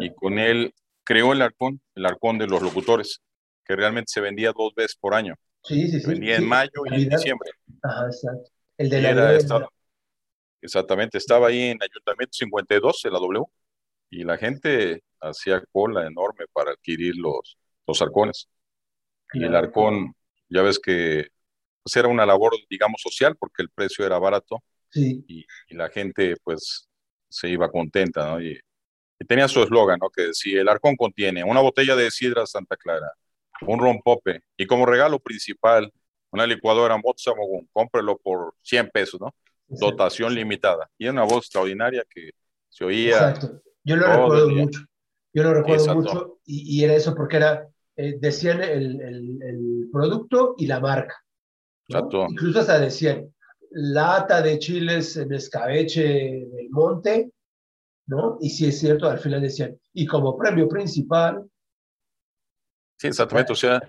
y 0.00 0.12
con 0.14 0.38
él 0.38 0.74
creó 1.04 1.32
el 1.32 1.42
arcón, 1.42 1.80
el 1.94 2.06
arcón 2.06 2.38
de 2.38 2.46
los 2.46 2.60
locutores, 2.62 3.20
que 3.64 3.76
realmente 3.76 4.10
se 4.12 4.20
vendía 4.20 4.52
dos 4.52 4.74
veces 4.74 4.96
por 4.96 5.14
año. 5.14 5.34
sí, 5.62 5.86
sí, 5.86 6.00
Se 6.00 6.00
sí. 6.00 6.10
vendía 6.10 6.36
sí, 6.36 6.42
en 6.42 6.48
mayo 6.48 6.70
y 6.90 7.02
en 7.02 7.08
diciembre. 7.08 7.50
Ajá, 7.82 8.06
exacto. 8.06 8.50
El 8.82 9.02
de 9.02 9.02
la 9.02 9.10
era 9.10 9.36
estaba- 9.36 9.68
exactamente, 10.60 11.18
estaba 11.18 11.48
ahí 11.48 11.62
en 11.70 11.78
Ayuntamiento 11.82 12.32
52, 12.34 13.04
en 13.04 13.12
la 13.12 13.18
W, 13.18 13.44
y 14.10 14.24
la 14.24 14.36
gente 14.38 15.02
hacía 15.20 15.62
cola 15.72 16.06
enorme 16.06 16.46
para 16.52 16.72
adquirir 16.72 17.16
los, 17.16 17.58
los 17.86 18.02
arcones. 18.02 18.48
Y 19.32 19.44
el 19.44 19.54
arcón, 19.56 20.14
ya 20.48 20.62
ves 20.62 20.78
que 20.78 21.28
pues 21.82 21.96
era 21.96 22.08
una 22.08 22.26
labor, 22.26 22.52
digamos, 22.70 23.00
social, 23.02 23.36
porque 23.38 23.62
el 23.62 23.70
precio 23.70 24.06
era 24.06 24.18
barato 24.18 24.62
Sí, 24.90 25.24
y, 25.26 25.46
y 25.68 25.74
la 25.76 25.88
gente, 25.90 26.36
pues, 26.44 26.88
se 27.28 27.48
iba 27.48 27.70
contenta, 27.70 28.26
¿no? 28.30 28.40
Y, 28.42 28.58
y 29.18 29.24
tenía 29.26 29.48
su 29.48 29.62
eslogan, 29.62 29.98
¿no? 30.00 30.10
Que 30.10 30.22
decía, 30.28 30.60
el 30.60 30.68
arcón 30.68 30.96
contiene 30.96 31.44
una 31.44 31.60
botella 31.60 31.96
de 31.96 32.10
sidra 32.10 32.46
Santa 32.46 32.76
Clara, 32.76 33.12
un 33.62 33.80
rompope 33.80 34.42
y 34.56 34.66
como 34.66 34.86
regalo 34.86 35.20
principal, 35.20 35.92
una 36.32 36.46
licuadora 36.46 36.96
Mozamogún, 36.96 37.68
cómprelo 37.72 38.18
por 38.18 38.54
100 38.62 38.90
pesos, 38.90 39.20
¿no? 39.20 39.34
Dotación 39.68 40.34
limitada. 40.34 40.90
Y 40.98 41.08
una 41.08 41.22
voz 41.22 41.44
extraordinaria 41.44 42.04
que 42.08 42.30
se 42.68 42.84
oía. 42.84 43.30
Exacto. 43.30 43.62
Yo 43.84 43.96
lo 43.96 44.06
recuerdo 44.06 44.48
mucho. 44.50 44.80
Yo 45.34 45.42
lo 45.42 45.54
recuerdo 45.54 45.84
Exacto. 45.84 46.00
mucho 46.00 46.38
y, 46.44 46.78
y, 46.78 46.84
era 46.84 46.94
eso 46.94 47.14
porque 47.14 47.36
era, 47.36 47.68
eh, 47.96 48.16
decían 48.18 48.62
el, 48.62 49.00
el, 49.00 49.42
el, 49.42 49.88
producto 49.90 50.54
y 50.58 50.66
la 50.66 50.80
marca. 50.80 51.14
¿no? 51.88 51.98
Exacto. 51.98 52.26
Incluso 52.28 52.60
hasta 52.60 52.78
decían 52.78 53.32
lata 53.70 54.42
de 54.42 54.58
chiles 54.58 55.16
en 55.16 55.32
escabeche 55.32 56.02
del 56.02 56.68
monte, 56.70 57.30
¿no? 58.06 58.38
Y 58.40 58.50
si 58.50 58.66
es 58.66 58.78
cierto, 58.78 59.08
al 59.08 59.18
final 59.18 59.40
decían, 59.40 59.78
y 59.94 60.06
como 60.06 60.36
premio 60.36 60.68
principal. 60.68 61.44
Sí, 62.98 63.08
exactamente, 63.08 63.52
o 63.52 63.56
sea, 63.56 63.80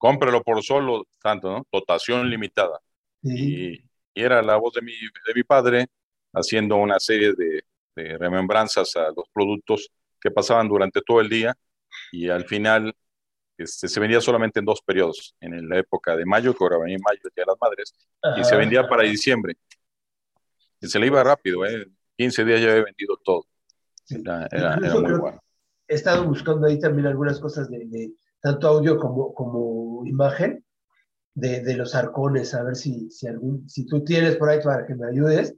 cómprelo 0.00 0.42
por 0.42 0.62
solo 0.62 1.06
tanto, 1.22 1.52
¿no? 1.52 1.66
Dotación 1.70 2.28
limitada. 2.30 2.80
Sí. 3.22 3.82
Y, 4.14 4.20
y, 4.20 4.24
era 4.24 4.40
la 4.40 4.56
voz 4.56 4.72
de 4.74 4.80
mi, 4.80 4.92
de 4.92 5.34
mi 5.34 5.42
padre 5.44 5.86
haciendo 6.32 6.76
una 6.76 6.98
serie 6.98 7.34
de, 7.34 7.62
de 7.94 8.16
remembranzas 8.16 8.96
a 8.96 9.08
los 9.14 9.28
productos 9.32 9.90
que 10.18 10.30
pasaban 10.30 10.68
durante 10.68 11.02
todo 11.02 11.20
el 11.20 11.28
día 11.28 11.54
y 12.12 12.30
al 12.30 12.46
final 12.46 12.94
este, 13.58 13.88
se 13.88 14.00
vendía 14.00 14.22
solamente 14.22 14.58
en 14.58 14.64
dos 14.64 14.80
periodos, 14.80 15.36
en 15.38 15.68
la 15.68 15.78
época 15.78 16.16
de 16.16 16.24
mayo, 16.24 16.54
que 16.54 16.64
ahora 16.64 16.78
venía 16.78 16.96
en 16.96 17.02
mayo, 17.02 17.20
el 17.24 17.30
Día 17.36 17.44
de 17.44 17.52
las 17.52 17.60
Madres, 17.60 17.94
Ajá. 18.22 18.40
y 18.40 18.44
se 18.44 18.56
vendía 18.56 18.88
para 18.88 19.02
diciembre. 19.02 19.54
Y 20.80 20.86
se 20.88 20.98
le 20.98 21.08
iba 21.08 21.22
rápido, 21.22 21.66
¿eh? 21.66 21.86
15 22.16 22.44
días 22.44 22.60
ya 22.62 22.70
había 22.70 22.84
vendido 22.84 23.18
todo. 23.22 23.44
Era, 24.08 24.48
era, 24.50 24.74
era 24.76 24.94
muy 24.94 25.12
bueno. 25.12 25.42
He 25.86 25.94
estado 25.94 26.24
buscando 26.24 26.66
ahí 26.66 26.78
también 26.78 27.06
algunas 27.06 27.38
cosas 27.38 27.68
de, 27.68 27.84
de 27.86 28.12
tanto 28.40 28.68
audio 28.68 28.98
como, 28.98 29.34
como 29.34 30.06
imagen 30.06 30.64
de, 31.34 31.62
de, 31.62 31.76
los 31.76 31.94
arcones, 31.94 32.54
a 32.54 32.62
ver 32.62 32.76
si, 32.76 33.10
si, 33.10 33.26
algún, 33.26 33.68
si 33.68 33.86
tú 33.86 34.02
tienes 34.04 34.36
por 34.36 34.48
ahí 34.48 34.60
para 34.62 34.86
que 34.86 34.94
me 34.94 35.08
ayudes, 35.08 35.54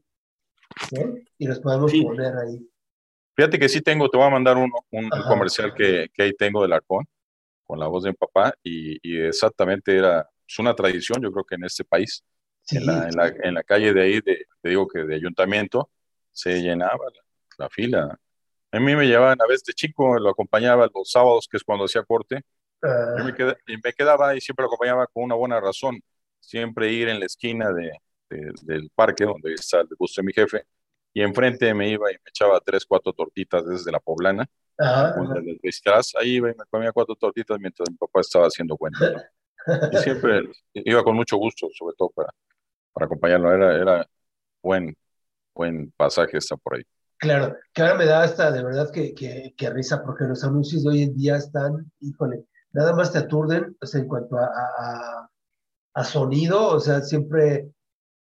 ¿sí? 0.89 1.03
y 1.39 1.47
los 1.47 1.61
podemos 1.61 1.91
sí. 1.91 2.03
poner 2.03 2.37
ahí. 2.37 2.69
Fíjate 3.35 3.59
que 3.59 3.69
sí 3.69 3.81
tengo, 3.81 4.09
te 4.09 4.17
voy 4.17 4.27
a 4.27 4.31
mandar 4.31 4.57
uno, 4.57 4.75
un, 4.91 5.05
un 5.05 5.23
comercial 5.27 5.73
que, 5.75 6.09
que, 6.13 6.23
ahí 6.23 6.35
tengo 6.35 6.63
del 6.63 6.73
arcón, 6.73 7.07
con 7.65 7.79
la 7.79 7.87
voz 7.87 8.05
de 8.05 8.11
mi 8.11 8.17
papá, 8.17 8.55
y, 8.63 8.99
y 9.03 9.21
exactamente 9.21 9.97
era 9.97 10.29
es 10.53 10.59
una 10.59 10.75
tradición, 10.75 11.23
yo 11.23 11.33
creo 11.33 11.45
que 11.45 11.55
en 11.55 11.65
este 11.65 11.85
país, 11.85 12.23
sí. 12.63 12.77
en, 12.77 12.87
la, 12.87 13.09
en, 13.09 13.17
la, 13.17 13.27
en, 13.29 13.55
la, 13.55 13.63
calle 13.63 13.95
de 13.95 14.03
ahí, 14.03 14.21
de, 14.21 14.47
te 14.61 14.69
digo 14.69 14.87
que 14.87 15.05
de 15.05 15.15
ayuntamiento, 15.15 15.91
se 16.31 16.61
llenaba 16.61 17.07
la, 17.15 17.23
la 17.59 17.71
fila. 17.71 18.19
A 18.71 18.81
mí 18.81 18.97
me 18.97 19.07
llevaban 19.07 19.41
a 19.41 19.47
veces 19.47 19.65
de 19.65 19.73
chico, 19.73 20.19
lo 20.19 20.31
acompañaba 20.31 20.91
los 20.95 21.11
sábados, 21.11 21.49
que 21.51 21.57
es 21.57 21.65
cuando 21.65 21.85
hacía 21.85 22.03
corte, 22.03 22.43
uh. 22.83 23.19
yo 23.19 23.25
me, 23.25 23.35
quedaba, 23.35 23.57
me 23.67 23.93
quedaba 23.93 24.37
y 24.37 24.41
siempre 24.41 24.65
lo 24.65 24.69
acompañaba 24.69 25.07
con 25.07 25.25
una 25.25 25.35
buena 25.35 25.61
razón, 25.61 26.01
siempre 26.41 26.93
ir 26.93 27.09
en 27.09 27.21
la 27.21 27.27
esquina 27.27 27.73
de, 27.73 27.93
de, 28.31 28.53
del 28.63 28.91
parque, 28.95 29.25
donde 29.25 29.55
está 29.55 29.81
el 29.81 29.89
gusto 29.99 30.21
de 30.21 30.27
mi 30.27 30.33
jefe, 30.33 30.65
y 31.15 31.23
enfrente 31.23 31.73
me 31.75 31.89
iba 31.89 32.11
y 32.11 32.15
me 32.15 32.29
echaba 32.29 32.61
tres, 32.61 32.87
cuatro 32.87 33.13
tortitas 33.13 33.67
desde 33.67 33.93
la 33.93 34.01
poblana. 34.01 34.49
Ajá, 34.79 35.15
ahí 36.21 36.31
iba 36.31 36.51
y 36.51 36.55
me 36.55 36.65
comía 36.71 36.93
cuatro 36.93 37.15
tortitas 37.15 37.59
mientras 37.61 37.91
mi 37.91 37.97
papá 37.97 38.21
estaba 38.21 38.47
haciendo 38.47 38.77
cuenta. 38.77 39.31
Y 39.93 39.97
siempre 39.99 40.43
iba 40.75 41.05
con 41.05 41.15
mucho 41.15 41.37
gusto, 41.37 41.69
sobre 41.73 41.95
todo 41.97 42.11
para, 42.11 42.31
para 42.93 43.07
acompañarlo. 43.07 43.53
Era, 43.53 43.77
era 43.77 44.07
buen, 44.63 44.97
buen 45.55 45.93
pasaje 45.97 46.39
está 46.39 46.57
por 46.57 46.77
ahí. 46.77 46.83
Claro, 47.19 47.57
que 47.73 47.83
ahora 47.83 47.95
me 47.95 48.07
da 48.07 48.23
hasta 48.23 48.51
de 48.51 48.65
verdad 48.65 48.91
que, 48.91 49.15
que, 49.15 49.55
que, 49.57 49.71
risa, 49.71 50.03
porque 50.03 50.25
los 50.25 50.43
anuncios 50.43 50.83
de 50.83 50.91
hoy 50.91 51.03
en 51.03 51.15
día 51.15 51.37
están, 51.37 51.93
híjole, 52.01 52.47
nada 52.73 52.95
más 52.95 53.13
te 53.13 53.19
aturden, 53.19 53.77
o 53.81 53.87
sea, 53.87 54.01
en 54.01 54.09
cuanto 54.09 54.37
a, 54.37 54.47
a, 54.47 55.31
a 55.95 56.05
sonido, 56.05 56.69
o 56.69 56.81
sea, 56.81 57.03
siempre 57.03 57.69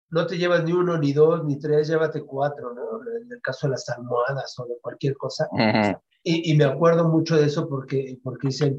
no 0.10 0.25
te 0.25 0.38
llevas 0.38 0.63
ni 0.63 0.72
uno, 0.72 0.98
ni 0.98 1.13
dos, 1.13 1.44
ni 1.46 1.60
tres, 1.60 1.88
llévate 1.88 2.22
cuatro, 2.22 2.74
¿no? 2.74 3.01
En 3.22 3.32
el 3.32 3.42
caso 3.42 3.68
de 3.68 3.72
las 3.72 3.88
almohadas 3.89 4.58
o 4.60 4.66
de 4.66 4.77
cualquier 4.82 5.16
cosa. 5.18 5.48
Uh 5.51 5.58
-huh. 5.58 6.01
y, 6.24 6.51
y, 6.51 6.58
me 6.58 6.66
acuerdo 6.66 7.10
mucho 7.10 7.36
de 7.36 7.46
eso 7.46 7.68
porque, 7.68 8.18
porque 8.24 8.48
dicen, 8.48 8.77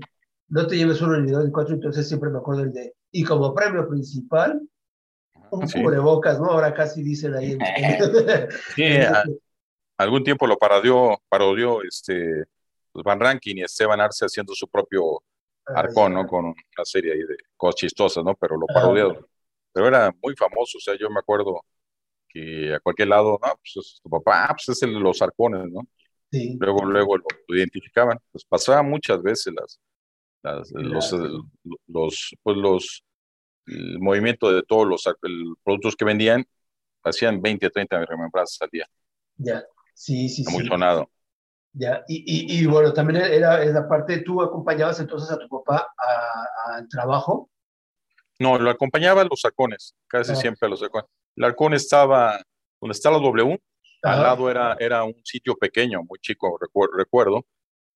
no 0.48 0.66
te 0.66 0.76
lleves 0.76 1.02
uno, 1.02 1.18
ni 1.20 1.30
dos, 1.30 1.44
ni 1.44 1.52
cuatro, 1.52 1.74
entonces 1.74 2.08
siempre 2.08 2.30
me 2.30 2.38
acuerdo 2.38 2.62
el 2.62 2.72
de, 2.72 2.94
y 3.12 3.24
como 3.24 3.54
premio 3.54 3.86
principal, 3.88 4.60
un 5.50 5.68
sí. 5.68 5.82
cubrebocas, 5.82 6.40
¿no? 6.40 6.46
Ahora 6.46 6.74
casi 6.74 7.02
dicen 7.02 7.34
ahí. 7.34 7.52
En... 7.52 7.58
sí, 8.74 8.84
a, 8.84 9.24
algún 9.98 10.24
tiempo 10.24 10.46
lo 10.46 10.56
parodió, 10.56 11.20
parodió 11.28 11.82
este, 11.82 12.44
pues 12.92 13.04
Van 13.04 13.20
Rankin 13.20 13.58
y 13.58 13.62
Esteban 13.62 14.00
Arce 14.00 14.24
haciendo 14.24 14.54
su 14.54 14.68
propio 14.68 15.22
arcón, 15.74 16.14
¿no? 16.14 16.26
Con 16.26 16.46
una 16.46 16.84
serie 16.84 17.12
ahí 17.12 17.20
de 17.20 17.36
cosas 17.56 17.76
chistosas, 17.76 18.24
¿no? 18.24 18.34
Pero 18.34 18.56
lo. 18.56 18.66
Ah 18.74 19.20
pero 19.72 19.88
era 19.88 20.12
muy 20.22 20.34
famoso, 20.34 20.78
o 20.78 20.80
sea, 20.80 20.96
yo 20.98 21.08
me 21.08 21.20
acuerdo 21.20 21.64
que 22.28 22.74
a 22.74 22.80
cualquier 22.80 23.08
lado, 23.08 23.38
no, 23.40 23.56
pues 23.60 23.76
es 23.76 24.00
tu 24.02 24.10
papá, 24.10 24.46
ah, 24.46 24.54
pues 24.54 24.76
es 24.76 24.82
el 24.82 24.94
de 24.94 25.00
los 25.00 25.22
arcones, 25.22 25.70
¿no? 25.70 25.82
Sí. 26.32 26.56
Luego, 26.58 26.84
luego 26.84 27.16
lo, 27.16 27.24
lo, 27.46 27.56
identificaban, 27.56 28.18
pues 28.32 28.44
pasaba 28.44 28.82
muchas 28.82 29.22
veces 29.22 29.54
las, 29.54 29.80
las 30.42 30.72
los, 30.72 31.14
los, 31.86 32.34
pues 32.42 32.56
los, 32.56 33.04
el 33.66 34.00
movimiento 34.00 34.52
de 34.52 34.62
todos 34.62 34.86
los 34.86 35.06
el, 35.22 35.54
productos 35.62 35.94
que 35.94 36.04
vendían, 36.04 36.44
hacían 37.04 37.40
20, 37.40 37.70
30 37.70 38.04
remembranzas 38.04 38.60
al 38.60 38.70
día. 38.70 38.86
Ya, 39.36 39.64
sí, 39.94 40.28
sí, 40.28 40.44
Muy 40.50 40.64
sí. 40.64 40.68
sonado. 40.68 41.08
Ya, 41.78 42.02
y, 42.08 42.16
y, 42.26 42.58
y, 42.58 42.66
bueno, 42.66 42.92
también 42.92 43.22
era 43.22 43.62
esa 43.62 43.88
parte, 43.88 44.22
tú 44.22 44.42
acompañabas 44.42 44.98
entonces 44.98 45.30
a 45.30 45.38
tu 45.38 45.48
papá 45.48 45.86
al 46.66 46.88
trabajo. 46.88 47.48
No, 48.40 48.58
lo 48.58 48.70
acompañaba 48.70 49.22
a 49.22 49.24
los 49.24 49.44
arcones, 49.44 49.94
casi 50.08 50.32
ah. 50.32 50.36
siempre 50.36 50.66
a 50.66 50.70
los 50.70 50.82
arcones. 50.82 51.08
El 51.36 51.44
arcón 51.44 51.74
estaba 51.74 52.40
donde 52.80 52.92
está 52.92 53.10
la 53.10 53.18
W, 53.18 53.60
Ajá. 54.02 54.14
al 54.16 54.22
lado 54.22 54.50
era, 54.50 54.76
era 54.80 55.04
un 55.04 55.14
sitio 55.24 55.54
pequeño, 55.54 56.02
muy 56.02 56.18
chico, 56.20 56.58
recuerdo, 56.60 56.96
recuerdo 56.96 57.44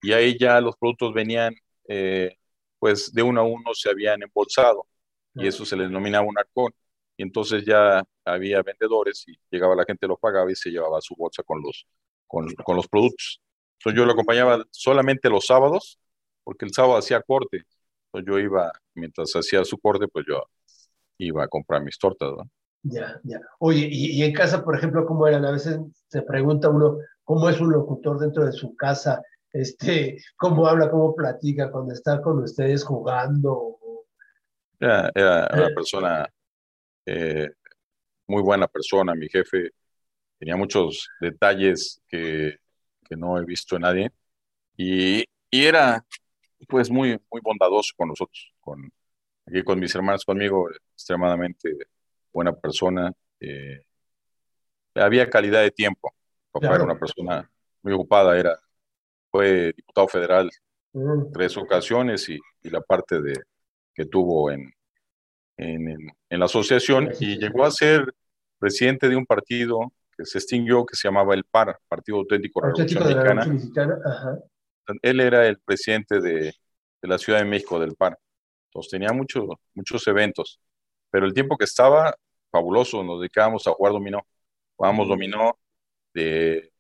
y 0.03 0.13
ahí 0.13 0.37
ya 0.39 0.61
los 0.61 0.77
productos 0.77 1.15
venían, 1.15 1.55
eh, 1.89 2.37
pues 2.79 3.13
de 3.13 3.23
uno 3.23 3.41
a 3.41 3.45
uno 3.45 3.73
se 3.73 3.89
habían 3.89 4.23
embolsado, 4.23 4.87
y 5.35 5.47
eso 5.47 5.65
se 5.65 5.77
les 5.77 5.89
denominaba 5.89 6.27
un 6.27 6.37
arcón. 6.37 6.75
Y 7.17 7.23
entonces 7.23 7.65
ya 7.65 8.03
había 8.25 8.63
vendedores 8.63 9.25
y 9.29 9.39
llegaba 9.51 9.77
la 9.77 9.85
gente, 9.85 10.07
lo 10.07 10.17
pagaba 10.17 10.51
y 10.51 10.57
se 10.57 10.71
llevaba 10.71 11.01
su 11.01 11.15
bolsa 11.15 11.43
con 11.43 11.63
los, 11.63 11.87
con, 12.27 12.53
con 12.57 12.77
los 12.77 12.89
productos. 12.89 13.41
Entonces 13.83 13.99
yo 13.99 14.07
lo 14.07 14.13
acompañaba 14.13 14.65
solamente 14.71 15.29
los 15.29 15.47
sábados, 15.47 15.99
porque 16.45 16.65
el 16.65 16.73
sábado 16.73 16.99
hacía 16.99 17.21
corte, 17.21 17.65
pues 18.13 18.25
yo 18.25 18.39
iba, 18.39 18.71
mientras 18.95 19.35
hacía 19.35 19.65
su 19.65 19.77
corte, 19.77 20.07
pues 20.07 20.25
yo 20.29 20.41
iba 21.19 21.43
a 21.43 21.49
comprar 21.49 21.83
mis 21.83 21.99
tortas, 21.99 22.31
¿no? 22.31 22.49
Ya, 22.85 23.21
ya. 23.25 23.41
Oye, 23.59 23.89
y, 23.91 24.21
y, 24.21 24.23
en 24.23 24.33
casa, 24.33 24.63
por 24.63 24.77
ejemplo, 24.77 25.05
¿cómo 25.05 25.27
eran? 25.27 25.45
A 25.45 25.51
veces 25.51 25.81
se 26.07 26.23
pregunta 26.23 26.69
uno, 26.69 26.99
¿cómo 27.25 27.49
es 27.49 27.61
un 27.61 27.73
locutor 27.73 28.21
dentro 28.21 28.47
de 28.47 28.53
su 28.53 28.77
casa? 28.77 29.21
Este, 29.53 30.17
¿Cómo 30.37 30.67
habla, 30.69 30.89
cómo 30.89 31.17
platica 31.17 31.69
cuando 31.71 31.93
está 31.93 32.23
con 32.23 32.39
ustedes 32.39 32.85
jugando? 32.85 33.79
Era, 34.79 35.11
era 35.13 35.49
una 35.55 35.75
persona, 35.75 36.29
eh, 37.05 37.51
muy 38.29 38.43
buena 38.43 38.69
persona, 38.69 39.13
mi 39.17 39.29
jefe 39.29 39.71
tenía 40.39 40.57
muchos 40.57 41.09
detalles 41.21 42.01
que, 42.09 42.62
que 43.13 43.17
no 43.17 43.39
he 43.39 43.45
visto 43.45 43.77
en 43.77 43.83
nadie 43.83 44.11
y, 44.77 45.25
y 45.51 45.65
era 45.65 46.05
pues 46.69 46.91
muy, 46.91 47.21
muy 47.31 47.41
bondadoso 47.43 47.93
con 47.97 48.09
nosotros, 48.09 48.55
con, 48.61 48.91
aquí 49.47 49.63
con 49.63 49.79
mis 49.79 49.95
hermanos, 49.95 50.25
conmigo, 50.25 50.71
extremadamente 50.95 51.77
buena 52.33 52.53
persona. 52.53 53.13
Eh, 53.39 53.83
había 54.95 55.29
calidad 55.29 55.63
de 55.63 55.71
tiempo. 55.71 56.15
Papá 56.51 56.69
claro. 56.69 56.75
era 56.77 56.85
una 56.85 56.99
persona 56.99 57.51
muy 57.83 57.93
ocupada, 57.93 58.39
era, 58.39 58.59
fue 59.31 59.73
diputado 59.77 60.09
federal 60.09 60.51
mm. 60.93 61.33
tres 61.33 61.57
ocasiones 61.57 62.29
y, 62.29 62.39
y, 62.63 62.71
la 62.71 62.81
parte 62.81 63.21
de 63.21 63.35
que 63.95 64.07
tuvo 64.07 64.51
en, 64.51 64.73
en, 65.59 65.89
en, 65.89 66.09
en 66.31 66.39
la 66.39 66.47
asociación 66.47 67.11
y 67.21 67.39
llegó 67.39 67.65
a 67.65 67.71
ser 67.71 68.15
presidente 68.59 69.09
de 69.09 69.17
un 69.17 69.27
partido 69.27 69.93
que 70.23 70.31
se 70.31 70.39
extinguió, 70.39 70.85
que 70.87 70.97
se 70.97 71.09
llamaba 71.09 71.35
el 71.35 71.45
PAR, 71.45 71.79
Partido 71.89 72.19
Auténtico, 72.19 72.61
de 72.61 72.69
Revolución 72.69 73.55
Mexicana. 73.55 73.99
Ajá 74.05 74.39
él 75.03 75.21
era 75.21 75.47
el 75.47 75.59
presidente 75.61 76.21
de, 76.21 76.55
de, 77.01 77.09
la 77.09 77.19
Ciudad 77.19 77.41
de 77.41 77.45
México, 77.45 77.79
del 77.79 77.95
PAN. 77.95 78.17
Entonces 78.69 78.91
tenía 78.91 79.13
mucho, 79.13 79.47
muchos 79.75 80.07
eventos, 80.07 80.61
pero 81.11 81.27
el 81.27 81.35
tiempo 81.35 81.57
que 81.57 81.65
estaba, 81.65 82.15
fabuloso, 82.51 83.03
nos 83.03 83.21
dedicábamos 83.21 83.67
a 83.67 83.73
jugar 83.73 83.93
dominó. 83.93 84.21
Jugábamos 84.77 85.09
dominó 85.09 85.59
de, 86.15 86.73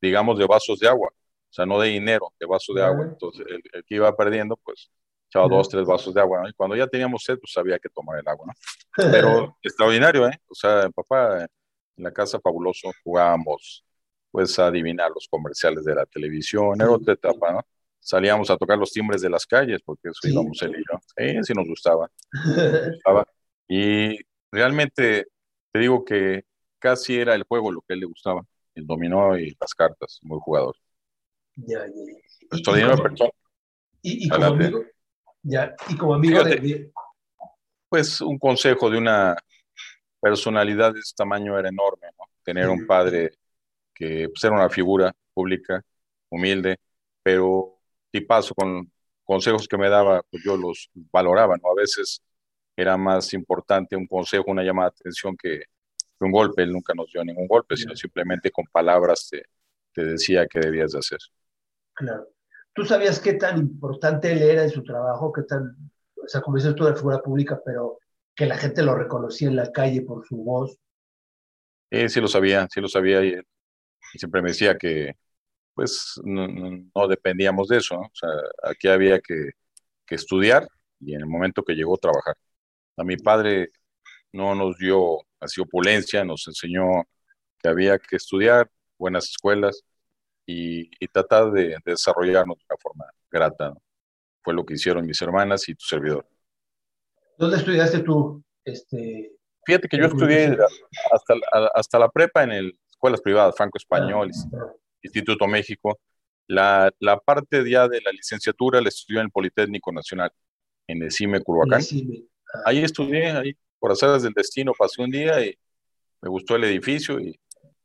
digamos, 0.00 0.38
de 0.38 0.46
vasos 0.46 0.78
de 0.78 0.88
agua, 0.88 1.08
o 1.08 1.52
sea, 1.52 1.66
no 1.66 1.80
de 1.80 1.88
dinero, 1.88 2.32
de 2.38 2.46
vasos 2.46 2.74
de 2.74 2.82
agua. 2.82 3.04
Entonces 3.04 3.46
el, 3.48 3.62
el 3.72 3.84
que 3.84 3.94
iba 3.94 4.14
perdiendo, 4.14 4.56
pues 4.56 4.90
echaba 5.28 5.48
dos, 5.48 5.68
tres 5.68 5.86
vasos 5.86 6.14
de 6.14 6.20
agua, 6.20 6.42
¿no? 6.42 6.48
Y 6.48 6.52
cuando 6.52 6.76
ya 6.76 6.86
teníamos 6.86 7.24
sed, 7.24 7.38
pues 7.38 7.56
había 7.56 7.78
que 7.78 7.88
tomar 7.88 8.18
el 8.18 8.28
agua, 8.28 8.46
¿no? 8.46 8.52
Pero 9.10 9.56
extraordinario, 9.62 10.28
¿eh? 10.28 10.38
O 10.48 10.54
sea, 10.54 10.88
papá, 10.90 11.46
en 11.96 12.04
la 12.04 12.12
casa 12.12 12.40
fabuloso, 12.40 12.90
jugábamos 13.04 13.84
pues 14.30 14.58
a 14.58 14.66
adivinar 14.66 15.10
los 15.14 15.26
comerciales 15.28 15.84
de 15.84 15.94
la 15.94 16.04
televisión, 16.06 16.74
era 16.80 16.90
otra 16.90 17.14
etapa, 17.14 17.52
¿no? 17.52 17.60
Salíamos 18.00 18.50
a 18.50 18.56
tocar 18.56 18.76
los 18.78 18.92
timbres 18.92 19.22
de 19.22 19.30
las 19.30 19.46
calles, 19.46 19.80
porque 19.84 20.08
eso 20.10 20.20
Sí. 20.22 20.32
íbamos 20.32 20.60
él 20.62 20.72
y 20.76 20.78
yo. 20.78 20.98
Sí, 21.16 21.42
sí 21.42 21.52
nos 21.54 21.66
gustaba. 21.66 22.10
nos 22.32 22.32
gustaba. 22.98 23.26
Y 23.68 24.18
realmente 24.52 25.26
te 25.72 25.78
digo 25.80 26.04
que 26.04 26.44
casi 26.78 27.18
era 27.18 27.34
el 27.34 27.44
juego 27.44 27.72
lo 27.72 27.80
que 27.80 27.92
a 27.92 27.94
él 27.94 28.00
le 28.00 28.06
gustaba, 28.06 28.42
el 28.74 28.86
dominó 28.86 29.36
y 29.38 29.56
las 29.60 29.74
cartas, 29.74 30.20
muy 30.22 30.38
jugador. 30.40 30.76
Ya, 31.56 31.78
ya, 31.86 31.86
y 31.86 32.44
Extraordinaria 32.56 32.96
como- 32.96 33.08
persona. 33.08 33.30
Y, 34.02 34.26
y 34.26 34.28
como 34.28 34.44
amigo, 34.44 34.84
ya, 35.42 35.74
y 35.88 35.96
como 35.96 36.14
amigo 36.14 36.44
de, 36.44 36.58
Fíjate. 36.60 36.68
de- 36.68 36.92
Pues 37.88 38.20
un 38.20 38.38
consejo 38.38 38.90
de 38.90 38.98
una 38.98 39.34
personalidad 40.26 40.92
de 40.92 40.98
ese 40.98 41.14
tamaño 41.16 41.56
era 41.56 41.68
enorme, 41.68 42.08
¿no? 42.18 42.24
Tener 42.42 42.68
un 42.68 42.84
padre 42.84 43.30
que 43.94 44.28
pues, 44.28 44.42
era 44.42 44.56
una 44.56 44.68
figura 44.68 45.14
pública, 45.32 45.80
humilde, 46.28 46.80
pero 47.22 47.78
tipazo 48.10 48.52
con 48.52 48.90
consejos 49.22 49.68
que 49.68 49.78
me 49.78 49.88
daba, 49.88 50.22
pues 50.28 50.42
yo 50.42 50.56
los 50.56 50.90
valoraba, 51.12 51.54
¿no? 51.62 51.70
A 51.70 51.76
veces 51.76 52.20
era 52.74 52.96
más 52.96 53.32
importante 53.34 53.94
un 53.94 54.08
consejo, 54.08 54.50
una 54.50 54.64
llamada 54.64 54.90
de 54.90 54.96
atención 55.00 55.36
que, 55.36 55.60
que 56.18 56.24
un 56.24 56.32
golpe. 56.32 56.64
Él 56.64 56.72
nunca 56.72 56.92
nos 56.92 57.12
dio 57.12 57.24
ningún 57.24 57.46
golpe, 57.46 57.76
sino 57.76 57.94
simplemente 57.94 58.50
con 58.50 58.64
palabras 58.72 59.28
te, 59.30 59.44
te 59.92 60.04
decía 60.04 60.48
qué 60.48 60.58
debías 60.58 60.90
de 60.90 60.98
hacer. 60.98 61.20
claro. 61.94 62.26
¿Tú 62.72 62.84
sabías 62.84 63.20
qué 63.20 63.34
tan 63.34 63.58
importante 63.58 64.32
él 64.32 64.42
era 64.42 64.64
en 64.64 64.70
su 64.70 64.82
trabajo? 64.82 65.32
¿Qué 65.32 65.44
tan, 65.44 65.90
o 66.16 66.28
sea, 66.28 66.42
como 66.42 66.58
dices 66.58 66.74
tú 66.74 66.84
de 66.84 66.94
figura 66.94 67.22
pública, 67.22 67.58
pero 67.64 68.00
que 68.36 68.46
la 68.46 68.58
gente 68.58 68.82
lo 68.82 68.94
reconocía 68.94 69.48
en 69.48 69.56
la 69.56 69.72
calle 69.72 70.02
por 70.02 70.26
su 70.26 70.36
voz? 70.36 70.78
Eh, 71.90 72.08
sí 72.08 72.20
lo 72.20 72.28
sabía, 72.28 72.66
sí 72.70 72.80
lo 72.80 72.88
sabía 72.88 73.24
y, 73.24 73.34
y 74.14 74.18
siempre 74.18 74.42
me 74.42 74.50
decía 74.50 74.76
que 74.78 75.14
pues 75.74 76.20
no, 76.24 77.08
dependíamos 77.08 77.68
de 77.68 77.78
eso, 77.78 77.96
¿no? 77.96 78.02
O 78.02 78.10
sea, 78.14 78.30
aquí 78.64 78.88
había 78.88 79.20
que, 79.20 79.50
que 80.06 80.16
estudiar 80.16 80.68
y 81.00 81.14
en 81.14 81.22
el 81.22 81.26
momento 81.28 81.64
que 81.64 81.74
llegó 81.74 81.98
trabajar. 81.98 82.36
A 82.98 83.04
mi 83.04 83.16
padre 83.18 83.70
no 84.32 84.54
nos 84.54 84.78
dio 84.78 85.20
así 85.40 85.60
opulencia, 85.62 86.24
nos 86.24 86.46
enseñó 86.48 86.84
que 87.60 87.68
había 87.70 87.98
que 87.98 88.16
estudiar, 88.16 88.70
buenas 88.98 89.26
escuelas 89.30 89.82
y, 90.46 90.90
y 91.00 91.08
tratar 91.08 91.52
de, 91.52 91.68
de 91.70 91.80
desarrollarnos 91.86 92.58
de 92.58 92.64
una 92.70 92.78
forma 92.82 93.06
grata, 93.30 93.70
¿no? 93.70 93.82
Fue 94.42 94.54
lo 94.54 94.66
que 94.66 94.74
hicieron 94.74 95.06
mis 95.06 95.22
hermanas 95.22 95.68
y 95.68 95.74
tu 95.74 95.86
servidor. 95.86 96.26
¿Dónde 97.38 97.56
estudiaste 97.56 98.00
tú? 98.00 98.42
Este, 98.64 99.32
Fíjate 99.64 99.88
que 99.88 99.98
yo 99.98 100.06
estudié 100.06 100.56
hasta, 101.12 101.34
la- 101.34 101.70
hasta 101.74 101.98
la 101.98 102.08
prepa 102.08 102.44
en 102.44 102.52
el, 102.52 102.78
escuelas 102.90 103.20
privadas, 103.20 103.54
Franco 103.56 103.78
Español, 103.78 104.30
ah, 104.54 104.72
Instituto 105.02 105.46
México. 105.46 105.98
La, 106.48 106.90
la 107.00 107.18
parte 107.18 107.68
ya 107.68 107.88
de 107.88 108.00
la 108.00 108.12
licenciatura 108.12 108.80
la 108.80 108.88
estudié 108.88 109.18
en 109.20 109.26
el 109.26 109.30
Politécnico 109.32 109.92
Nacional, 109.92 110.30
en 110.86 111.02
el 111.02 111.10
CIME 111.12 111.40
Culhuacán. 111.40 111.82
sí, 111.82 112.28
ah, 112.54 112.62
Ahí 112.66 112.84
estudié, 112.84 113.30
ahí 113.30 113.56
por 113.78 113.90
azares 113.92 114.22
del 114.22 114.32
destino 114.32 114.72
pasé 114.78 115.02
un 115.02 115.10
día 115.10 115.44
y 115.44 115.56
me 116.22 116.28
gustó 116.28 116.56
el 116.56 116.64
edificio 116.64 117.20
y 117.20 117.38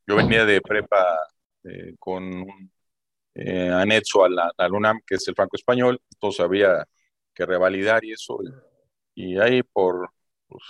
yo 0.06 0.16
venía 0.16 0.44
de 0.44 0.60
prepa 0.60 1.18
eh, 1.64 1.94
con 1.98 2.22
un 2.24 2.72
eh, 3.34 3.68
anexo 3.68 4.24
a 4.24 4.28
la, 4.28 4.52
a 4.56 4.68
la 4.68 4.76
UNAM, 4.76 5.00
que 5.06 5.16
es 5.16 5.26
el 5.28 5.34
Franco 5.34 5.56
Español, 5.56 6.00
entonces 6.12 6.40
había 6.40 6.86
que 7.34 7.46
revalidar 7.46 8.04
y 8.04 8.12
eso. 8.12 8.38
Y, 8.42 8.48
y 9.14 9.38
ahí 9.38 9.62
por 9.62 10.10
pues, 10.48 10.62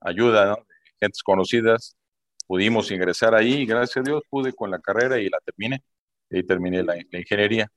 ayuda 0.00 0.46
¿no? 0.46 0.56
de 0.56 0.64
gentes 1.00 1.22
conocidas 1.22 1.96
pudimos 2.46 2.90
ingresar 2.90 3.34
ahí 3.34 3.54
y 3.62 3.66
gracias 3.66 3.98
a 3.98 4.08
Dios 4.10 4.22
pude 4.28 4.52
con 4.52 4.70
la 4.70 4.78
carrera 4.78 5.18
y 5.18 5.28
la 5.30 5.38
terminé. 5.44 5.82
Y 6.28 6.36
ahí 6.36 6.42
terminé 6.42 6.82
la, 6.82 6.96
la 7.10 7.18
ingeniería. 7.18 7.70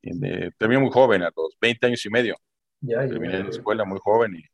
De- 0.00 0.50
terminé 0.56 0.80
muy 0.80 0.90
joven, 0.90 1.22
a 1.22 1.30
los 1.36 1.56
20 1.60 1.86
años 1.86 2.06
y 2.06 2.10
medio. 2.10 2.36
ya, 2.80 3.02
ya, 3.02 3.08
Terminé 3.08 3.34
ya. 3.38 3.44
la 3.44 3.50
escuela 3.50 3.84
muy 3.84 3.98
joven 4.02 4.36
y 4.36 4.44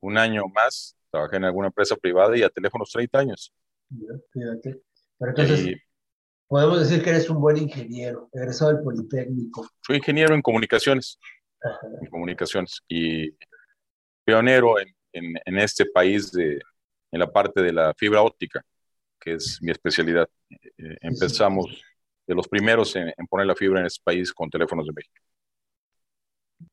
un 0.00 0.18
año 0.18 0.44
más 0.54 0.96
trabajé 1.10 1.36
en 1.38 1.44
alguna 1.46 1.68
empresa 1.68 1.96
privada 1.96 2.36
y 2.36 2.42
a 2.42 2.48
teléfonos 2.50 2.90
30 2.92 3.18
años. 3.18 3.52
Fíjate. 4.32 4.82
Pero 5.18 5.30
entonces, 5.30 5.66
Y 5.66 5.76
podemos 6.46 6.80
decir 6.80 7.02
que 7.02 7.10
eres 7.10 7.28
un 7.30 7.40
buen 7.40 7.56
ingeniero, 7.56 8.28
egresado 8.32 8.72
del 8.74 8.82
Politécnico. 8.84 9.68
soy 9.84 9.96
ingeniero 9.96 10.34
en 10.34 10.42
comunicaciones, 10.42 11.18
Ajá. 11.62 11.86
en 12.00 12.08
comunicaciones 12.10 12.82
y 12.88 13.30
pionero 14.24 14.78
en, 14.78 14.88
en, 15.12 15.34
en 15.44 15.58
este 15.58 15.86
país 15.86 16.30
de, 16.32 16.60
en 17.10 17.20
la 17.20 17.30
parte 17.30 17.62
de 17.62 17.72
la 17.72 17.94
fibra 17.94 18.22
óptica, 18.22 18.64
que 19.20 19.34
es 19.34 19.58
mi 19.62 19.70
especialidad. 19.70 20.28
Eh, 20.50 20.96
empezamos 21.00 21.82
de 22.26 22.34
los 22.34 22.48
primeros 22.48 22.94
en, 22.96 23.08
en 23.16 23.26
poner 23.26 23.46
la 23.46 23.54
fibra 23.54 23.80
en 23.80 23.86
este 23.86 24.02
país 24.02 24.32
con 24.32 24.50
teléfonos 24.50 24.86
de 24.86 24.92
México. 24.92 25.14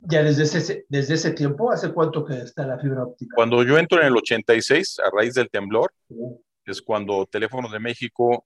Ya 0.02 0.24
desde 0.24 0.44
ese, 0.44 0.86
desde 0.88 1.16
ese 1.16 1.32
tiempo, 1.32 1.72
¿hace 1.72 1.92
cuánto 1.92 2.24
que 2.24 2.38
está 2.38 2.66
la 2.66 2.78
fibra 2.78 3.04
óptica? 3.04 3.34
Cuando 3.36 3.64
yo 3.64 3.78
entro 3.78 4.00
en 4.00 4.08
el 4.08 4.16
86, 4.16 5.00
a 5.00 5.10
raíz 5.16 5.34
del 5.34 5.50
temblor, 5.50 5.92
Uh, 6.12 6.40
es 6.66 6.82
cuando 6.82 7.26
Teléfonos 7.26 7.72
de 7.72 7.80
México 7.80 8.46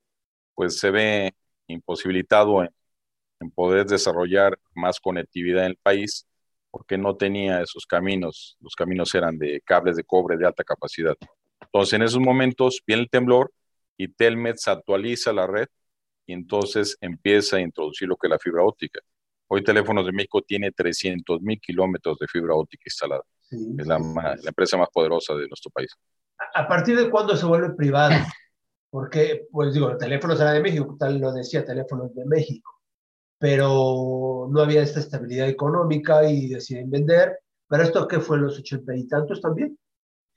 pues 0.54 0.78
se 0.78 0.90
ve 0.90 1.34
imposibilitado 1.66 2.62
en, 2.62 2.70
en 3.40 3.50
poder 3.50 3.86
desarrollar 3.86 4.58
más 4.74 5.00
conectividad 5.00 5.64
en 5.64 5.72
el 5.72 5.76
país 5.76 6.26
porque 6.74 6.98
no 6.98 7.16
tenía 7.16 7.62
esos 7.62 7.86
caminos. 7.86 8.56
Los 8.60 8.74
caminos 8.74 9.14
eran 9.14 9.38
de 9.38 9.60
cables 9.64 9.94
de 9.94 10.02
cobre 10.02 10.36
de 10.36 10.44
alta 10.44 10.64
capacidad. 10.64 11.14
Entonces, 11.60 11.92
en 11.92 12.02
esos 12.02 12.18
momentos 12.18 12.82
viene 12.84 13.02
el 13.02 13.08
temblor 13.08 13.52
y 13.96 14.08
Telmex 14.08 14.66
actualiza 14.66 15.32
la 15.32 15.46
red 15.46 15.68
y 16.26 16.32
entonces 16.32 16.96
empieza 17.00 17.58
a 17.58 17.60
introducir 17.60 18.08
lo 18.08 18.16
que 18.16 18.26
es 18.26 18.30
la 18.32 18.40
fibra 18.40 18.64
óptica. 18.64 18.98
Hoy 19.46 19.62
Teléfonos 19.62 20.04
de 20.04 20.10
México 20.10 20.42
tiene 20.42 20.72
300 20.72 21.40
mil 21.42 21.60
kilómetros 21.60 22.18
de 22.18 22.26
fibra 22.26 22.54
óptica 22.56 22.82
instalada. 22.86 23.22
sí, 23.42 23.76
Es 23.78 23.86
la, 23.86 23.98
sí, 23.98 24.04
ma- 24.12 24.36
sí. 24.36 24.42
la 24.42 24.48
empresa 24.48 24.76
más 24.76 24.88
poderosa 24.92 25.34
de 25.34 25.46
nuestro 25.46 25.70
país. 25.70 25.92
¿A 26.56 26.66
partir 26.66 26.96
de 26.96 27.08
cuándo 27.08 27.36
se 27.36 27.46
vuelve 27.46 27.70
privado? 27.76 28.16
Porque, 28.90 29.46
pues 29.52 29.72
digo, 29.74 29.90
el 29.92 29.98
teléfono 29.98 30.34
era 30.34 30.50
de 30.50 30.60
México, 30.60 30.96
tal 30.98 31.18
lo 31.20 31.32
decía, 31.32 31.64
teléfonos 31.64 32.12
de 32.16 32.24
México, 32.24 32.73
pero 33.44 34.48
no 34.50 34.60
había 34.62 34.80
esta 34.82 35.00
estabilidad 35.00 35.50
económica 35.50 36.26
y 36.30 36.48
deciden 36.48 36.90
vender. 36.90 37.40
¿Pero 37.68 37.82
esto 37.82 38.08
qué 38.08 38.18
fue, 38.18 38.38
los 38.38 38.58
ochenta 38.58 38.96
y 38.96 39.06
tantos 39.06 39.42
también? 39.42 39.76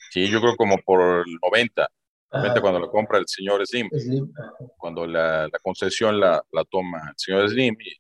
Sí, 0.10 0.30
yo 0.30 0.39
creo 0.41 0.56
como 0.58 0.78
por 0.80 1.26
el 1.26 1.38
90, 1.41 1.88
90 2.36 2.60
Ajá, 2.60 2.62
cuando 2.62 2.80
la 2.82 2.88
compra 2.89 3.17
el 3.20 3.28
señor 3.28 3.65
Slim, 3.65 3.89
Slim, 3.91 4.34
ajá, 4.38 4.58
cuando 4.78 5.08
la, 5.08 5.43
la 5.48 5.60
concesión 5.63 6.20
la, 6.20 6.43
la 6.52 6.65
toma 6.65 7.00
el 7.10 7.15
señor 7.17 7.50
Slim 7.50 7.76
y, 7.80 7.93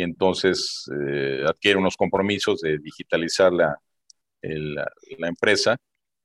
y 0.00 0.04
entonces 0.04 0.84
eh, 1.08 1.44
adquiere 1.46 1.78
unos 1.78 1.96
compromisos 1.96 2.60
de 2.62 2.78
digitalizar 2.78 3.52
la, 3.52 3.78
el- 4.42 4.74
la, 4.74 4.90
la 5.18 5.28
empresa, 5.28 5.76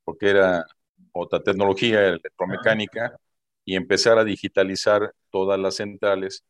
porque 0.06 0.30
era 0.32 0.66
otra 1.14 1.42
tecnología 1.44 2.08
electromecánica, 2.10 3.18
y 3.66 3.76
empezar 3.76 4.18
a 4.20 4.24
digitalizar 4.26 5.14
todas 5.32 5.60
las 5.60 5.76
centrales 5.78 6.44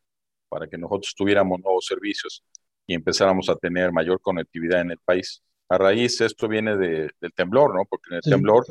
para 0.53 0.67
que 0.67 0.77
nosotros 0.77 1.15
tuviéramos 1.17 1.59
nuevos 1.61 1.83
servicios 1.87 2.43
y 2.85 2.93
empezáramos 2.93 3.49
a 3.49 3.55
tener 3.55 3.91
mayor 3.91 4.21
conectividad 4.21 4.81
en 4.81 4.91
el 4.91 4.99
país. 4.99 5.41
A 5.67 5.79
raíz, 5.79 6.21
esto 6.21 6.47
viene 6.47 6.77
de- 6.77 7.09
del 7.19 7.33
temblor, 7.33 7.73
¿no? 7.73 7.85
Porque 7.85 8.11
en 8.11 8.17
el 8.17 8.21
sí, 8.23 8.29
temblor 8.29 8.63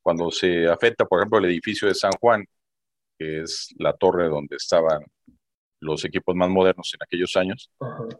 cuando 0.00 0.30
se 0.30 0.68
afecta, 0.68 1.04
por 1.06 1.18
ejemplo, 1.18 1.38
el 1.38 1.46
edificio 1.46 1.88
de 1.88 1.94
San 1.94 2.12
Juan, 2.20 2.44
que 3.18 3.40
es 3.42 3.74
la 3.78 3.92
torre 3.94 4.28
donde 4.28 4.54
estaban 4.54 5.02
los 5.80 6.04
equipos 6.04 6.36
más 6.36 6.48
modernos 6.48 6.92
en 6.94 7.02
aquellos 7.02 7.34
años, 7.36 7.68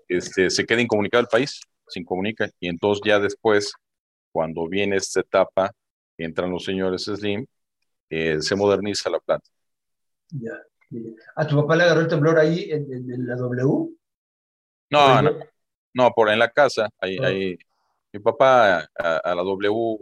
este, 0.09 0.51
se 0.51 0.67
queda 0.67 0.81
incomunicado 0.81 1.21
el 1.21 1.29
país, 1.29 1.61
se 1.87 2.01
incomunica, 2.01 2.51
y 2.59 2.69
entonces 2.69 3.01
ya 3.05 3.21
después, 3.21 3.75
cuando 4.33 4.67
viene 4.67 4.97
esta 4.97 5.21
etapa, 5.21 5.71
entran 6.19 6.51
los 6.51 6.65
señores 6.65 7.05
Slim, 7.05 7.47
eh, 8.11 8.41
se 8.41 8.57
moderniza 8.57 9.09
la 9.09 9.21
planta. 9.21 9.49
ya. 10.33 10.59
¿A 11.37 11.47
tu 11.47 11.57
papá 11.57 11.77
le 11.77 11.85
agarró 11.85 12.01
el 12.03 12.09
temblor 12.09 12.39
ahí 12.39 12.71
en, 12.71 12.93
en- 12.93 13.13
en 13.13 13.27
la 13.27 13.37
W? 13.37 13.89
No, 14.91 15.23
no, 15.23 15.31
no, 15.95 16.11
por 16.13 16.31
en 16.31 16.39
la 16.39 16.51
casa, 16.51 16.89
ahí, 17.01 17.19
Ah. 17.23 17.29
ahí, 17.29 17.59
mi 18.13 18.21
papá 18.21 18.89
a, 18.99 19.17
a 19.19 19.35
la 19.35 19.43
W 19.43 19.99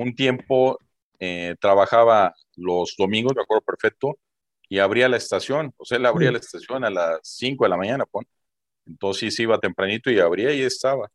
un 0.00 0.14
tiempo 0.14 0.78
eh, 1.20 1.56
trabajaba 1.60 2.34
los 2.56 2.94
domingos, 2.98 3.34
me 3.36 3.42
acuerdo 3.42 3.62
perfecto, 3.64 4.18
y 4.68 4.78
abría 4.80 5.08
la 5.08 5.16
estación, 5.18 5.72
o 5.76 5.84
sea, 5.84 5.98
él 5.98 6.06
abría 6.06 6.32
la 6.32 6.38
estación 6.38 6.84
a 6.84 6.90
las 6.90 7.20
5 7.22 7.64
de 7.64 7.70
la 7.70 7.76
mañana, 7.76 8.06
pon. 8.06 8.26
Entonces 8.86 9.38
iba 9.40 9.58
tempranito 9.60 10.10
y 10.10 10.20
abría 10.20 10.52
y 10.54 10.62
estaba. 10.62 11.10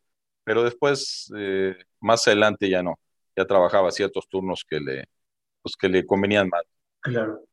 Pero 0.45 0.63
después, 0.63 1.31
eh, 1.37 1.75
más 2.01 2.27
adelante 2.27 2.69
ya 2.69 2.83
no, 2.83 2.99
ya 3.37 3.45
trabajaba 3.45 3.91
ciertos 3.91 4.27
turnos 4.29 4.65
que 4.69 4.79
le, 4.81 5.05
pues, 5.63 5.75
que 5.77 5.89
le 5.89 6.05
convenían 6.05 6.49
más. 6.49 6.63
Claro, 7.01 7.45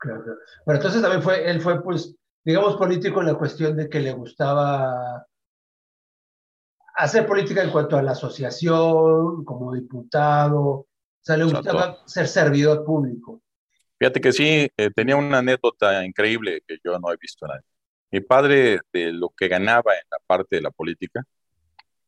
claro, 0.00 0.24
claro. 0.24 0.38
Pero 0.66 0.76
entonces 0.76 1.02
también 1.02 1.22
fue, 1.22 1.48
él 1.48 1.60
fue, 1.60 1.82
pues, 1.82 2.16
digamos, 2.44 2.76
político 2.76 3.20
en 3.20 3.26
la 3.28 3.34
cuestión 3.34 3.76
de 3.76 3.88
que 3.88 4.00
le 4.00 4.12
gustaba 4.12 5.26
hacer 6.96 7.26
política 7.26 7.62
en 7.62 7.70
cuanto 7.70 7.96
a 7.96 8.02
la 8.02 8.12
asociación, 8.12 9.44
como 9.44 9.72
diputado, 9.72 10.60
o 10.60 10.86
sea, 11.20 11.36
le 11.36 11.44
Exacto. 11.44 11.72
gustaba 11.72 11.98
ser 12.06 12.26
servidor 12.26 12.84
público. 12.84 13.42
Fíjate 13.98 14.20
que 14.20 14.32
sí, 14.32 14.68
eh, 14.76 14.90
tenía 14.94 15.16
una 15.16 15.38
anécdota 15.38 16.04
increíble 16.04 16.62
que 16.66 16.78
yo 16.82 16.98
no 16.98 17.12
he 17.12 17.16
visto 17.20 17.46
nadie. 17.46 17.66
Mi 18.10 18.20
padre, 18.20 18.80
de 18.92 19.12
lo 19.12 19.28
que 19.36 19.46
ganaba 19.46 19.94
en 19.94 20.04
la 20.10 20.18
parte 20.26 20.56
de 20.56 20.62
la 20.62 20.70
política, 20.70 21.22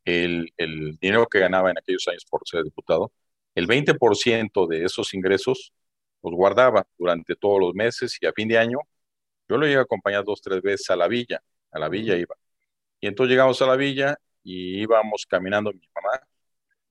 el, 0.05 0.53
el 0.57 0.97
dinero 1.01 1.27
que 1.27 1.39
ganaba 1.39 1.71
en 1.71 1.79
aquellos 1.79 2.09
años 2.09 2.25
por 2.29 2.41
ser 2.45 2.65
diputado, 2.65 3.13
el 3.55 3.69
20% 3.69 4.67
de 4.67 4.85
esos 4.85 5.15
ingresos 5.15 5.73
los 6.23 6.33
guardaba 6.35 6.87
durante 6.99 7.37
todos 7.37 7.61
los 7.61 7.75
meses 7.75 8.17
y 8.21 8.27
a 8.27 8.33
fin 8.33 8.49
de 8.49 8.59
año 8.59 8.79
yo 9.49 9.57
lo 9.59 9.67
iba 9.67 9.81
a 9.81 9.85
acompañar 9.85 10.25
dos, 10.25 10.41
tres 10.41 10.63
veces 10.63 10.89
a 10.91 10.97
la 10.97 11.09
villa, 11.09 11.43
a 11.73 11.79
la 11.79 11.89
villa 11.89 12.17
iba. 12.17 12.37
Y 13.01 13.09
entonces 13.09 13.31
llegamos 13.31 13.61
a 13.63 13.67
la 13.67 13.77
villa 13.77 14.17
y 14.43 14.81
íbamos 14.83 15.27
caminando 15.27 15.73
mi 15.73 15.89
mamá, 15.95 16.21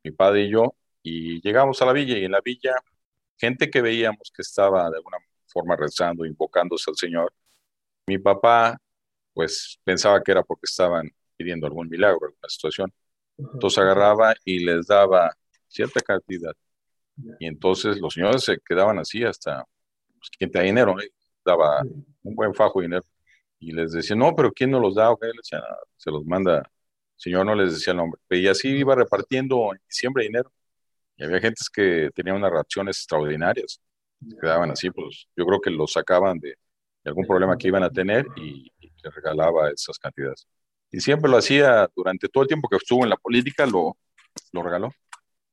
mi 0.04 0.12
padre 0.12 0.44
y 0.44 0.52
yo, 0.52 0.76
y 1.04 1.42
llegamos 1.42 1.82
a 1.82 1.86
la 1.86 1.94
villa 1.94 2.18
y 2.18 2.26
en 2.26 2.32
la 2.32 2.42
villa, 2.42 2.76
gente 3.38 3.70
que 3.70 3.82
veíamos 3.82 4.32
que 4.36 4.42
estaba 4.42 4.90
de 4.90 4.98
alguna 4.98 5.18
forma 5.48 5.76
rezando, 5.76 6.26
invocándose 6.26 6.92
al 6.92 6.98
Señor, 6.98 7.34
mi 8.08 8.18
papá 8.18 8.78
pues 9.34 9.80
pensaba 9.84 10.22
que 10.24 10.32
era 10.32 10.44
porque 10.44 10.66
estaban 10.66 11.10
pidiendo 11.38 11.68
algún 11.68 11.90
milagro, 11.90 12.28
alguna 12.28 12.50
situación. 12.50 12.94
Entonces 13.38 13.80
agarraba 13.80 14.36
y 14.46 14.60
les 14.60 14.88
daba 14.88 15.36
cierta 15.68 16.02
cantidad. 16.02 16.54
Y 17.40 17.48
entonces 17.48 18.00
los 18.00 18.14
señores 18.14 18.44
se 18.44 18.58
quedaban 18.60 19.00
así 19.00 19.24
hasta, 19.24 19.66
pues, 20.18 20.30
quien 20.38 20.52
te 20.52 20.62
dinero, 20.62 21.00
¿eh? 21.00 21.10
daba 21.44 21.82
un 22.24 22.36
buen 22.36 22.54
fajo 22.54 22.80
de 22.80 22.88
dinero. 22.88 23.06
Y 23.60 23.72
les 23.72 23.92
decía, 23.92 24.16
no, 24.16 24.36
pero 24.36 24.52
¿quién 24.52 24.72
no 24.72 24.80
los 24.80 24.96
da? 24.96 25.12
Okay, 25.12 25.30
les 25.30 25.38
decía, 25.50 25.64
se 25.98 26.10
los 26.12 26.26
manda, 26.26 26.58
el 26.60 26.66
señor 27.16 27.46
no 27.46 27.56
les 27.56 27.74
decía 27.74 27.92
el 27.92 27.98
nombre. 27.98 28.20
Y 28.30 28.48
así 28.48 28.70
iba 28.70 28.96
repartiendo 28.96 29.74
en 29.74 29.80
diciembre 29.88 30.24
dinero. 30.24 30.52
Y 31.18 31.24
había 31.24 31.40
gentes 31.40 31.70
que 31.70 32.10
tenían 32.16 32.38
unas 32.38 32.52
reacciones 32.52 32.98
extraordinarias. 32.98 33.80
Quedaban 34.40 34.72
así, 34.72 34.90
pues 34.90 35.28
yo 35.36 35.46
creo 35.46 35.60
que 35.62 35.70
los 35.70 35.94
sacaban 35.94 36.40
de, 36.40 36.56
algún 37.06 37.26
problema 37.26 37.58
que 37.58 37.68
iban 37.68 37.84
a 37.84 37.90
tener 37.90 38.26
y, 38.36 38.72
y 38.80 38.92
les 39.04 39.16
regalaba 39.16 39.70
esas 39.70 39.98
cantidades. 39.98 40.48
Y 40.92 41.00
siempre 41.00 41.30
lo 41.32 41.38
hacía 41.38 41.90
durante 41.96 42.28
todo 42.28 42.44
el 42.44 42.48
tiempo 42.48 42.68
que 42.68 42.76
estuvo 42.76 43.04
en 43.04 43.10
la 43.10 43.16
política, 43.18 43.66
lo, 43.66 43.98
lo 44.52 44.62
regaló. 44.64 44.92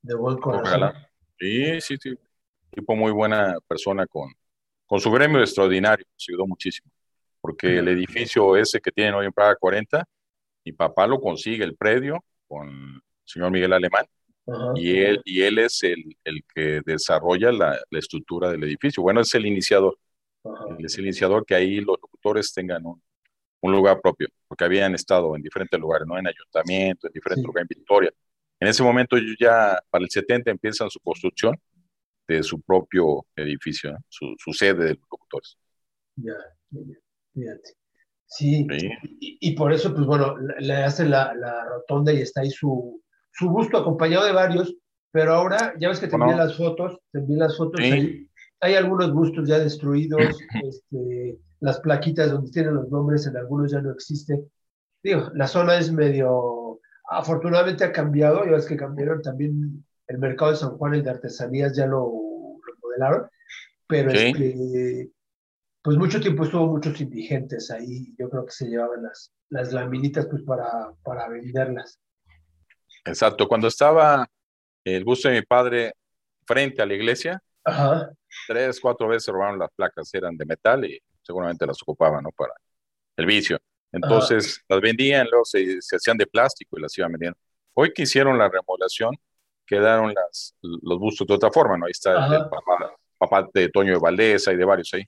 De 0.02 0.14
buen 0.14 0.34
Lo 0.36 0.40
corazón. 0.40 0.64
regalaron. 0.64 1.02
Sí, 1.38 1.80
sí, 1.80 1.96
sí. 2.00 2.14
Tipo 2.70 2.94
muy 2.96 3.12
buena 3.12 3.56
persona 3.66 4.06
con, 4.06 4.32
con 4.86 5.00
su 5.00 5.10
gremio 5.10 5.40
extraordinario, 5.40 6.04
nos 6.14 6.26
ayudó 6.28 6.46
muchísimo. 6.46 6.90
Porque 7.40 7.78
el 7.78 7.88
edificio 7.88 8.56
ese 8.56 8.80
que 8.80 8.90
tienen 8.90 9.14
hoy 9.14 9.26
en 9.26 9.32
Praga 9.32 9.54
40, 9.56 10.04
mi 10.64 10.72
papá 10.72 11.06
lo 11.06 11.20
consigue, 11.20 11.64
el 11.64 11.76
predio, 11.76 12.24
con 12.46 12.68
el 12.68 13.00
señor 13.24 13.50
Miguel 13.52 13.72
Alemán, 13.72 14.06
Ajá. 14.46 14.72
y 14.74 14.98
él, 14.98 15.20
y 15.24 15.42
él 15.42 15.58
es 15.58 15.82
el, 15.84 16.16
el 16.24 16.42
que 16.54 16.80
desarrolla 16.84 17.52
la, 17.52 17.78
la 17.90 17.98
estructura 17.98 18.50
del 18.50 18.64
edificio. 18.64 19.02
Bueno, 19.02 19.20
es 19.20 19.32
el 19.34 19.46
iniciador, 19.46 19.96
Ajá. 20.44 20.64
él 20.76 20.84
es 20.84 20.98
el 20.98 21.04
iniciador 21.04 21.46
que 21.46 21.54
ahí 21.54 21.76
los 21.80 21.96
locutores 22.02 22.52
tengan 22.52 22.84
un, 22.84 23.00
un 23.60 23.72
lugar 23.72 24.00
propio, 24.00 24.28
porque 24.48 24.64
habían 24.64 24.94
estado 24.94 25.34
en 25.36 25.42
diferentes 25.42 25.78
lugares, 25.78 26.06
¿no? 26.06 26.18
En 26.18 26.26
ayuntamiento, 26.26 27.06
en 27.06 27.12
diferentes 27.12 27.42
Sí. 27.42 27.46
lugares, 27.46 27.68
en 27.70 27.78
Victoria. 27.78 28.12
En 28.60 28.68
ese 28.68 28.82
momento 28.82 29.16
ellos 29.16 29.36
ya, 29.38 29.78
para 29.90 30.04
el 30.04 30.10
70, 30.10 30.50
empiezan 30.50 30.90
su 30.90 30.98
construcción 31.00 31.54
de 32.26 32.42
su 32.42 32.60
propio 32.60 33.24
edificio, 33.36 33.92
¿no? 33.92 33.98
su, 34.08 34.34
su 34.38 34.52
sede 34.52 34.84
de 34.84 34.94
los 34.94 35.06
locutores. 35.10 35.56
Ya. 36.16 36.34
Fíjate. 37.34 37.70
Sí, 38.26 38.66
Sí. 38.78 38.90
y, 39.20 39.38
y 39.40 39.54
por 39.54 39.72
eso, 39.72 39.94
pues 39.94 40.06
bueno, 40.06 40.36
le 40.58 40.74
hacen 40.74 41.10
la, 41.10 41.32
la 41.34 41.64
rotonda 41.64 42.12
y 42.12 42.20
está 42.20 42.42
ahí 42.42 42.50
su, 42.50 43.02
su 43.32 43.48
busto 43.48 43.78
acompañado 43.78 44.26
de 44.26 44.32
varios, 44.32 44.74
pero 45.10 45.32
ahora, 45.34 45.72
ya 45.80 45.88
ves 45.88 46.00
que 46.00 46.06
te 46.06 46.12
¿Cómo 46.12 46.24
envié 46.24 46.36
no? 46.36 46.44
las 46.44 46.56
fotos, 46.56 46.98
te 47.12 47.20
envié 47.20 47.38
las 47.38 47.56
fotos 47.56 47.80
Sí. 47.82 47.90
ahí. 47.90 48.24
Hay 48.60 48.74
algunos 48.74 49.12
bustos 49.14 49.48
ya 49.48 49.58
destruidos, 49.60 50.18
este, 50.64 51.38
las 51.60 51.80
plaquitas 51.80 52.30
donde 52.30 52.50
tienen 52.50 52.74
los 52.74 52.88
nombres 52.90 53.26
en 53.26 53.36
algunos 53.36 53.70
ya 53.72 53.80
no 53.80 53.92
existen. 53.92 54.50
Digo, 55.02 55.30
la 55.34 55.46
zona 55.46 55.78
es 55.78 55.90
medio, 55.92 56.80
afortunadamente 57.08 57.84
ha 57.84 57.92
cambiado, 57.92 58.44
ya 58.44 58.52
ves 58.52 58.66
que 58.66 58.76
cambiaron 58.76 59.22
también 59.22 59.84
el 60.06 60.18
mercado 60.18 60.50
de 60.50 60.56
San 60.56 60.76
Juan, 60.76 60.94
el 60.94 61.02
de 61.02 61.10
artesanías, 61.10 61.76
ya 61.76 61.86
lo, 61.86 62.00
lo 62.06 62.74
modelaron, 62.82 63.28
pero 63.86 64.10
Sí. 64.10 64.16
este, 64.28 65.10
pues 65.82 65.96
mucho 65.96 66.20
tiempo 66.20 66.44
estuvo 66.44 66.66
muchos 66.66 67.00
indigentes 67.00 67.70
ahí, 67.70 68.14
yo 68.18 68.28
creo 68.28 68.44
que 68.44 68.52
se 68.52 68.66
llevaban 68.68 69.02
las, 69.02 69.32
las 69.50 69.72
laminitas 69.72 70.26
pues 70.26 70.42
para, 70.42 70.92
para 71.02 71.28
venderlas. 71.28 71.98
Exacto. 73.04 73.48
Cuando 73.48 73.68
estaba 73.68 74.26
el 74.84 75.04
busto 75.04 75.28
de 75.28 75.36
mi 75.36 75.42
padre 75.42 75.92
frente 76.46 76.82
a 76.82 76.86
la 76.86 76.94
iglesia, 76.94 77.42
Ajá, 77.64 78.10
tres, 78.46 78.80
cuatro 78.80 79.08
veces 79.08 79.28
robaron 79.32 79.58
las 79.58 79.70
placas, 79.74 80.12
eran 80.14 80.36
de 80.36 80.44
metal 80.46 80.84
y 80.84 80.98
seguramente 81.22 81.66
las 81.66 81.80
ocupaban, 81.82 82.24
¿no? 82.24 82.30
Para 82.32 82.54
el 83.16 83.26
vicio. 83.26 83.58
Entonces 83.92 84.62
las 84.68 84.80
vendían, 84.80 85.26
luego 85.30 85.44
se, 85.44 85.80
se 85.80 85.96
hacían 85.96 86.16
de 86.16 86.26
plástico 86.26 86.78
y 86.78 86.82
las 86.82 86.96
iban 86.98 87.12
vendiendo. 87.12 87.38
Hoy 87.74 87.92
que 87.92 88.02
hicieron 88.02 88.36
la 88.38 88.48
remodelación, 88.48 89.14
quedaron 89.66 90.12
las, 90.14 90.54
los 90.62 90.98
bustos 90.98 91.26
de 91.26 91.34
otra 91.34 91.50
forma, 91.50 91.78
¿no? 91.78 91.86
Ahí 91.86 91.92
está 91.92 92.26
el, 92.26 92.48
papá, 92.48 92.94
papá 93.18 93.48
de 93.54 93.68
Toño 93.70 93.92
de 93.94 93.98
Valdeza 93.98 94.52
y 94.52 94.56
de 94.56 94.64
varios 94.64 94.92
ahí. 94.94 95.04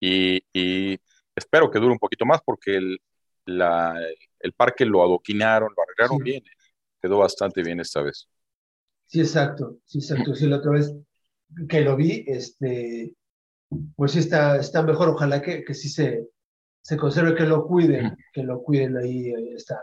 Y, 0.00 0.42
y 0.52 0.98
espero 1.34 1.70
que 1.70 1.78
dure 1.78 1.92
un 1.92 1.98
poquito 1.98 2.24
más 2.26 2.40
porque 2.44 2.76
el, 2.76 2.98
la, 3.46 3.94
el 4.40 4.52
parque 4.52 4.84
lo 4.84 5.02
adoquinaron, 5.02 5.72
lo 5.76 5.82
arreglaron 5.82 6.18
Sí. 6.18 6.24
bien. 6.24 6.44
Quedó 7.02 7.18
bastante 7.18 7.62
bien 7.62 7.80
esta 7.80 8.02
vez. 8.02 8.28
sí, 9.06 9.20
exacto, 9.20 9.78
sí, 9.84 9.98
exacto. 9.98 10.34
Sí, 10.34 10.46
la 10.46 10.56
otra 10.56 10.72
vez 10.72 10.92
que 11.68 11.80
lo 11.80 11.96
vi, 11.96 12.24
este, 12.26 13.14
pues 13.96 14.12
sí 14.12 14.18
está, 14.20 14.56
está 14.56 14.82
mejor, 14.82 15.08
ojalá 15.08 15.42
que, 15.42 15.64
que 15.64 15.74
sí 15.74 15.88
se, 15.88 16.28
se 16.82 16.96
conserve, 16.96 17.34
que 17.34 17.44
lo 17.44 17.66
cuiden, 17.66 18.16
que 18.32 18.42
lo 18.42 18.62
cuiden 18.62 18.96
ahí 18.96 19.28
eh, 19.28 19.54
esta, 19.54 19.80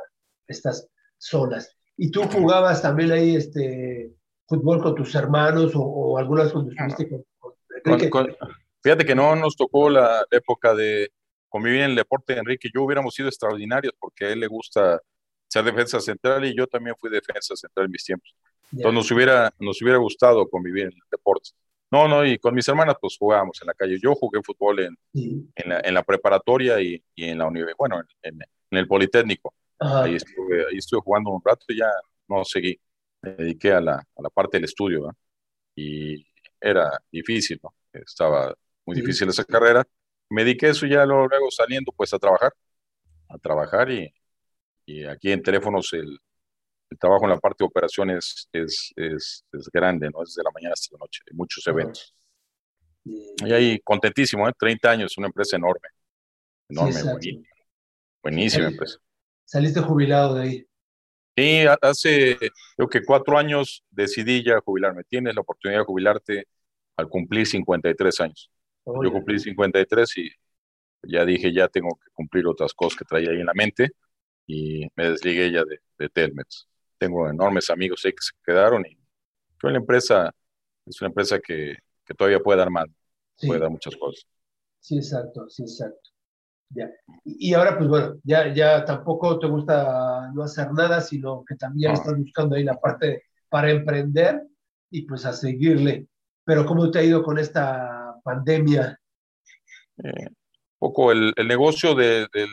estas 0.47 0.89
zonas. 1.17 1.75
¿Y 1.95 2.12
tú 2.12 2.23
jugabas 2.23 2.81
también 2.81 3.12
ahí 3.12 3.36
este, 3.36 4.12
fútbol 4.47 4.81
con 4.81 4.95
tus 4.95 5.13
hermanos 5.15 5.75
o, 5.75 5.81
o 5.81 6.17
algunas 6.17 6.51
cuando 6.51 6.71
estuviste 6.71 7.10
con, 7.10 7.23
con 7.38 7.53
Enrique? 7.86 8.10
Con- 8.10 8.25
con- 8.27 8.36
fíjate 8.83 9.05
que 9.05 9.15
no 9.15 9.36
nos 9.36 9.55
tocó 9.55 9.89
la 9.89 10.25
época 10.31 10.73
de 10.75 11.12
convivir 11.49 11.81
en 11.81 11.91
el 11.91 11.95
deporte 11.95 12.33
de 12.33 12.39
Enrique. 12.39 12.69
Yo 12.73 12.83
hubiéramos 12.83 13.13
sido 13.13 13.29
extraordinarios 13.29 13.93
porque 13.99 14.25
a 14.25 14.29
él 14.29 14.39
le 14.39 14.47
gusta 14.47 15.01
ser 15.47 15.63
defensa 15.63 15.99
central 16.01 16.45
y 16.45 16.55
yo 16.55 16.67
también 16.67 16.95
fui 16.99 17.10
defensa 17.10 17.55
central 17.55 17.86
en 17.86 17.91
mis 17.91 18.03
tiempos. 18.03 18.36
Entonces 18.71 18.93
nos 18.93 19.12
hubiera, 19.12 19.53
nos 19.60 19.81
hubiera 19.81 19.97
gustado 19.97 20.47
convivir 20.49 20.83
en 20.88 20.91
el 20.93 21.01
deporte. 21.10 21.51
No, 21.89 22.08
no, 22.08 22.26
y 22.26 22.38
con 22.38 22.54
mis 22.54 22.67
hermanas 22.67 22.95
pues 23.00 23.15
jugábamos 23.17 23.62
en 23.62 23.67
la 23.67 23.73
calle. 23.73 23.97
Yo 24.02 24.13
jugué 24.15 24.41
fútbol 24.43 24.80
en, 24.82 24.97
Sí. 25.13 25.50
en, 25.56 25.69
la, 25.69 25.80
en 25.80 25.93
la 25.93 26.04
preparatoria 26.04 26.82
y, 26.82 27.02
y 27.15 27.26
en 27.26 27.38
la 27.38 27.45
universidad, 27.47 27.78
bueno, 27.78 28.00
en, 28.21 28.39
en 28.41 28.78
el 28.78 28.88
Politécnico. 28.88 29.54
Ajá. 29.80 30.04
Ahí 30.04 30.15
estuve, 30.15 30.65
ahí 30.69 30.78
estuve 30.78 31.00
jugando 31.02 31.30
un 31.32 31.41
rato 31.43 31.65
y 31.69 31.78
ya 31.78 31.89
no 32.28 32.43
seguí. 32.43 32.78
Me 33.21 33.32
dediqué 33.36 33.71
a 33.71 33.80
la, 33.82 33.93
a 33.95 34.21
la 34.21 34.30
parte 34.30 34.58
del 34.58 34.65
estudio, 34.65 35.02
¿no? 35.08 35.17
Y 35.76 36.26
era 36.60 36.89
difícil, 37.12 37.60
¿no? 37.63 37.73
Estaba 37.93 38.54
muy 38.86 38.95
Sí. 38.95 39.02
difícil 39.02 39.30
esa 39.30 39.45
carrera. 39.45 39.86
Me 40.30 40.43
dediqué 40.43 40.69
eso 40.69 40.86
y 40.86 40.89
ya 40.89 41.06
luego, 41.06 41.28
luego 41.28 41.50
saliendo 41.52 41.91
pues 41.95 42.13
a 42.13 42.19
trabajar, 42.19 42.52
a 43.30 43.38
trabajar 43.38 43.89
y, 43.91 44.13
y 44.86 45.06
aquí 45.06 45.32
en 45.32 45.41
teléfonos 45.41 45.93
el, 45.93 46.19
el 46.89 46.97
trabajo 46.97 47.26
en 47.26 47.32
la 47.32 47.38
parte 47.39 47.63
de 47.63 47.67
operaciones 47.67 48.47
es, 48.52 48.91
es, 48.95 49.45
es 49.52 49.69
grande, 49.71 50.10
¿no? 50.10 50.23
Es 50.23 50.36
de 50.36 50.43
la 50.43 50.52
mañana 50.52 50.73
hasta 50.73 50.95
la 50.95 51.00
noche, 51.00 51.21
hay 51.30 51.36
muchos 51.36 51.65
eventos. 51.67 52.13
Y- 53.04 53.52
ahí 53.54 53.80
contentísimo, 53.84 54.47
¿eh? 54.47 54.54
30 54.58 54.91
años, 54.91 55.17
una 55.17 55.28
empresa 55.28 55.56
enorme, 55.58 55.88
enorme, 56.69 56.89
exacto. 56.91 57.12
buenísima, 57.13 57.47
buenísima 58.23 58.67
Sí. 58.67 58.73
empresa. 58.73 58.97
Saliste 59.45 59.80
jubilado 59.82 60.36
de 60.36 60.41
ahí. 60.43 60.67
Sí, 61.38 61.65
ha- 61.67 61.78
hace 61.82 62.38
creo 62.76 62.89
que 62.89 63.04
cuatro 63.06 63.38
años 63.38 63.84
decidí 63.91 64.43
ya 64.43 64.60
jubilarme. 64.60 65.04
Tienes 65.04 65.36
la 65.36 65.41
oportunidad 65.41 65.82
de 65.82 65.86
jubilarte 65.86 66.47
al 66.97 67.08
cumplir 67.10 67.45
53 67.45 68.19
años. 68.21 68.52
Yo 68.86 69.12
cumplí 69.12 69.39
53 69.39 70.17
y 70.17 70.30
ya 71.04 71.26
dije, 71.26 71.54
ya 71.54 71.67
tengo 71.67 71.89
que 72.04 72.10
cumplir 72.13 72.47
otras 72.47 72.73
cosas 72.73 72.97
que 72.97 73.06
traía 73.06 73.30
ahí 73.30 73.39
en 73.39 73.45
la 73.45 73.54
mente 73.54 73.91
y 74.47 74.88
me 74.95 75.12
desligué 75.12 75.52
ya 75.52 75.63
de, 75.63 75.80
de 76.00 76.10
Telmex. 76.10 76.67
Tengo 76.97 77.29
enormes 77.29 77.69
amigos 77.69 78.03
ahí 78.05 78.12
que 78.13 78.21
se 78.23 78.31
quedaron 78.45 78.86
y 78.86 78.97
yo 79.63 79.69
la 79.69 79.77
empresa 79.79 80.31
es 80.86 81.01
una 81.01 81.10
empresa 81.10 81.39
que, 81.39 81.75
que 82.05 82.13
todavía 82.15 82.39
puede 82.41 82.60
dar 82.60 82.71
más, 82.71 82.88
sí, 83.36 83.47
puede 83.47 83.62
dar 83.62 83.71
muchas 83.71 83.95
cosas. 83.97 84.25
sí, 84.79 84.97
exacto, 84.97 85.49
sí, 85.49 85.63
exacto. 85.63 86.10
Ya. 86.71 86.89
Y 87.25 87.53
ahora, 87.53 87.77
pues 87.77 87.89
bueno, 87.89 88.15
ya, 88.23 88.53
ya 88.53 88.86
tampoco 88.86 89.39
te 89.39 89.47
gusta 89.47 90.31
no 90.33 90.43
hacer 90.43 90.71
nada, 90.73 91.01
sino 91.01 91.43
que 91.47 91.55
también 91.55 91.93
No. 91.93 91.93
estás 91.93 92.17
buscando 92.17 92.55
ahí 92.55 92.63
la 92.63 92.79
parte 92.79 93.23
para 93.49 93.71
emprender 93.71 94.43
y 94.91 95.03
pues 95.07 95.25
a 95.25 95.33
seguirle. 95.33 96.07
Pero 96.45 96.65
¿cómo 96.65 96.91
te 96.91 96.99
ha 96.99 97.03
ido 97.03 97.23
con 97.23 97.39
esta 97.39 98.15
pandemia? 98.23 98.99
Eh, 100.03 100.27
un 100.27 100.36
poco 100.79 101.12
el, 101.12 101.33
el 101.36 101.47
negocio 101.47 101.95
de, 101.95 102.27
del- 102.33 102.49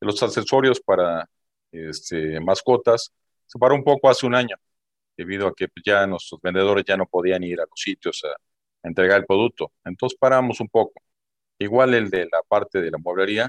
de 0.00 0.06
los 0.06 0.22
accesorios 0.22 0.80
para 0.80 1.28
este, 1.72 2.40
mascotas 2.40 3.12
se 3.48 3.58
paró 3.58 3.74
un 3.74 3.82
poco 3.82 4.08
hace 4.08 4.26
un 4.26 4.34
año, 4.34 4.56
debido 5.16 5.48
a 5.48 5.54
que 5.54 5.66
ya 5.84 6.06
nuestros 6.06 6.40
vendedores 6.40 6.84
ya 6.86 6.96
no 6.96 7.06
podían 7.06 7.42
ir 7.42 7.60
a 7.60 7.64
los 7.64 7.80
sitios 7.80 8.22
a, 8.24 8.36
entregar 8.84 9.18
el 9.18 9.26
producto. 9.26 9.72
Entonces 9.84 10.16
paramos 10.18 10.60
un 10.60 10.68
poco. 10.68 11.02
Igual 11.58 11.94
el 11.94 12.10
de 12.10 12.26
la 12.26 12.40
parte 12.46 12.80
de 12.80 12.90
la 12.92 12.98
mueblería, 12.98 13.48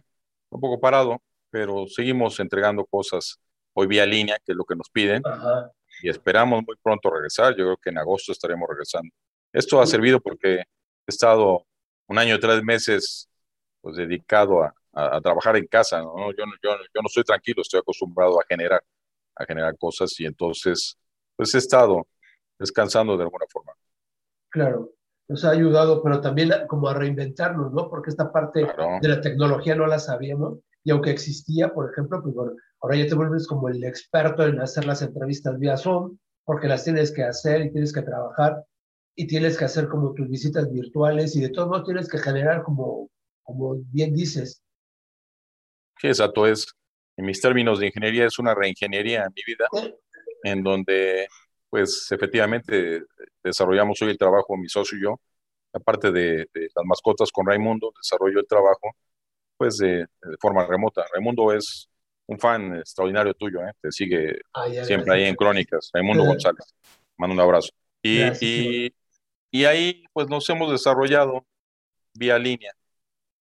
un 0.49 0.59
poco 0.59 0.79
parado, 0.79 1.21
pero 1.51 1.85
seguimos 1.87 2.39
entregando 2.39 2.83
cosas 2.85 3.39
hoy 3.73 3.85
vía 3.85 4.05
línea, 4.07 4.37
que 4.43 4.53
es 4.53 4.57
lo 4.57 4.65
que 4.65 4.75
nos 4.75 4.89
piden, 4.89 5.21
Ajá. 5.25 5.71
y 6.01 6.09
esperamos 6.09 6.63
muy 6.65 6.75
pronto 6.81 7.11
regresar. 7.11 7.51
Yo 7.55 7.65
creo 7.65 7.77
que 7.77 7.89
en 7.91 7.99
agosto 7.99 8.31
estaremos 8.31 8.67
regresando. 8.67 9.13
Esto 9.53 9.79
ha 9.79 9.85
servido 9.85 10.19
porque 10.19 10.55
he 10.55 10.65
estado 11.05 11.65
un 12.07 12.17
año 12.17 12.35
y 12.35 12.39
tres 12.39 12.63
meses 12.63 13.29
pues, 13.81 13.97
dedicado 13.97 14.63
a, 14.63 14.73
a, 14.93 15.17
a 15.17 15.21
trabajar 15.21 15.55
en 15.57 15.67
casa. 15.67 16.01
¿no? 16.01 16.31
Yo, 16.31 16.43
yo, 16.63 16.71
yo 16.71 17.01
no 17.01 17.07
estoy 17.07 17.23
tranquilo, 17.23 17.61
estoy 17.61 17.79
acostumbrado 17.81 18.39
a 18.41 18.45
generar, 18.49 18.83
a 19.39 19.45
generar 19.45 19.77
cosas 19.77 20.19
y 20.19 20.25
entonces 20.25 20.97
pues 21.35 21.55
he 21.55 21.59
estado 21.59 22.07
descansando 22.59 23.17
de 23.17 23.23
alguna 23.23 23.45
forma. 23.51 23.73
Claro, 24.49 24.91
nos 25.27 25.45
ha 25.45 25.51
ayudado, 25.51 26.01
pero 26.03 26.21
también 26.21 26.51
como 26.67 26.87
a 26.89 26.93
reinventarnos, 26.93 27.71
¿no? 27.71 27.89
Porque 27.89 28.09
esta 28.09 28.31
parte 28.31 28.63
Claro. 28.63 28.99
de 29.01 29.07
la 29.07 29.21
tecnología 29.21 29.75
no 29.75 29.85
la 29.87 29.99
sabíamos 29.99 30.59
y 30.83 30.91
aunque 30.91 31.11
existía, 31.11 31.73
por 31.73 31.91
ejemplo, 31.91 32.21
pues 32.23 32.33
bueno, 32.33 32.53
ahora 32.81 32.97
ya 32.97 33.07
te 33.07 33.15
vuelves 33.15 33.47
como 33.47 33.69
el 33.69 33.83
experto 33.83 34.45
en 34.45 34.59
hacer 34.59 34.85
las 34.85 35.01
entrevistas 35.01 35.59
vía 35.59 35.77
Zoom, 35.77 36.17
porque 36.45 36.67
las 36.67 36.83
tienes 36.83 37.11
que 37.11 37.23
hacer 37.23 37.61
y 37.61 37.71
tienes 37.71 37.93
que 37.93 38.01
trabajar 38.01 38.65
y 39.15 39.27
tienes 39.27 39.57
que 39.57 39.65
hacer 39.65 39.87
como 39.87 40.13
tus 40.13 40.29
visitas 40.29 40.71
virtuales 40.71 41.35
y 41.35 41.41
de 41.41 41.49
todos 41.49 41.67
modos 41.69 41.85
tienes 41.85 42.07
que 42.09 42.17
generar 42.17 42.63
como, 42.63 43.09
como 43.43 43.75
bien 43.91 44.15
dices. 44.15 44.63
Sí, 45.99 46.07
exacto, 46.07 46.47
es, 46.47 46.65
en 47.19 47.25
mis 47.25 47.41
términos 47.41 47.79
de 47.79 47.87
ingeniería, 47.87 48.25
es 48.25 48.39
una 48.39 48.55
reingeniería 48.55 49.25
en 49.25 49.33
mi 49.35 49.41
vida, 49.45 49.67
en 50.41 50.63
donde, 50.63 51.27
pues, 51.69 52.07
efectivamente, 52.11 53.03
desarrollamos 53.43 54.01
hoy 54.01 54.11
el 54.11 54.17
trabajo, 54.17 54.55
mi 54.55 54.69
socio 54.69 54.97
y 54.97 55.03
yo, 55.03 55.19
aparte 55.73 56.11
de, 56.11 56.47
de 56.53 56.69
las 56.73 56.85
mascotas 56.85 57.29
con 57.29 57.45
Raimundo, 57.45 57.91
desarrollo 57.97 58.39
el 58.39 58.47
trabajo, 58.47 58.95
pues, 59.57 59.75
de, 59.77 59.97
de 59.97 60.37
forma 60.39 60.65
remota. 60.65 61.03
Raimundo 61.13 61.51
es 61.51 61.89
un 62.27 62.39
fan 62.39 62.77
extraordinario 62.77 63.33
tuyo, 63.33 63.59
¿eh? 63.67 63.73
Te 63.81 63.91
sigue 63.91 64.39
Ah, 64.53 64.69
ya, 64.69 64.85
siempre 64.85 65.13
ahí 65.13 65.25
en 65.25 65.35
Crónicas, 65.35 65.89
Raimundo. 65.93 66.23
González. 66.23 66.73
Mando 67.17 67.33
un 67.33 67.41
abrazo. 67.41 67.69
Y, 68.01 68.19
Gracias, 68.19 68.41
y, 68.41 68.95
y 69.51 69.65
ahí, 69.65 70.05
pues, 70.13 70.29
nos 70.29 70.49
hemos 70.49 70.71
desarrollado 70.71 71.45
vía 72.13 72.39
línea 72.39 72.71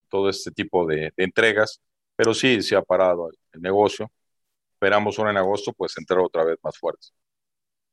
todo 0.09 0.31
este 0.31 0.51
tipo 0.51 0.85
de 0.85 1.13
entregas, 1.17 1.81
pero 2.19 2.35
sí 2.35 2.61
se 2.63 2.75
ha 2.75 2.83
parado 2.83 3.31
el, 3.31 3.63
negocio. 3.63 4.11
Esperamos 4.73 5.17
ahora 5.19 5.31
en 5.31 5.37
agosto, 5.37 5.73
pues, 5.73 5.97
entrar 5.99 6.19
otra 6.19 6.45
vez 6.45 6.59
más 6.65 6.77
fuertes. 6.77 7.15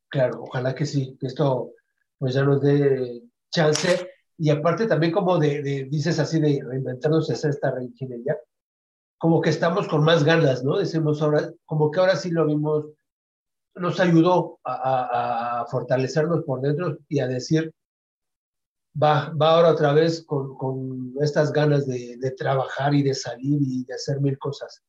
Claro, 0.09 0.41
ojalá 0.41 0.73
que 0.73 0.85
sí, 0.87 1.15
que 1.19 1.27
esto 1.27 1.73
pues 2.17 2.33
ya 2.33 2.43
nos 2.43 2.59
dé 2.61 3.21
chance 3.51 4.09
y 4.37 4.49
aparte 4.49 4.87
también 4.87 5.11
como 5.11 5.37
de, 5.37 5.61
de- 5.61 5.83
dices 5.85 6.17
así 6.17 6.39
de 6.39 6.59
reinventarnos 6.65 7.29
y 7.29 7.33
hacer 7.33 7.51
esta 7.51 7.69
reingeniería, 7.69 8.35
como 9.19 9.41
que 9.41 9.51
estamos 9.51 9.87
con 9.87 10.03
más 10.03 10.23
ganas, 10.23 10.63
¿no? 10.63 10.77
Decimos 10.77 11.21
ahora, 11.21 11.51
como 11.65 11.91
que 11.91 11.99
ahora 11.99 12.15
sí 12.15 12.31
lo 12.31 12.47
vimos, 12.47 12.85
nos 13.75 13.99
ayudó 13.99 14.59
a, 14.63 14.73
a- 14.73 15.61
a 15.61 15.65
fortalecernos 15.67 16.43
por 16.45 16.61
dentro 16.61 16.97
y 17.09 17.19
a 17.19 17.27
decir, 17.27 17.71
va, 19.01 19.29
va 19.39 19.51
ahora 19.51 19.71
otra 19.71 19.93
vez 19.93 20.23
con, 20.25 20.55
con 20.57 21.13
estas 21.21 21.51
ganas 21.51 21.85
de, 21.87 22.17
de 22.17 22.31
trabajar 22.31 22.93
y 22.93 23.03
de 23.03 23.13
salir 23.13 23.59
y 23.61 23.83
de 23.85 23.93
hacer 23.93 24.19
mil 24.21 24.37
cosas. 24.37 24.81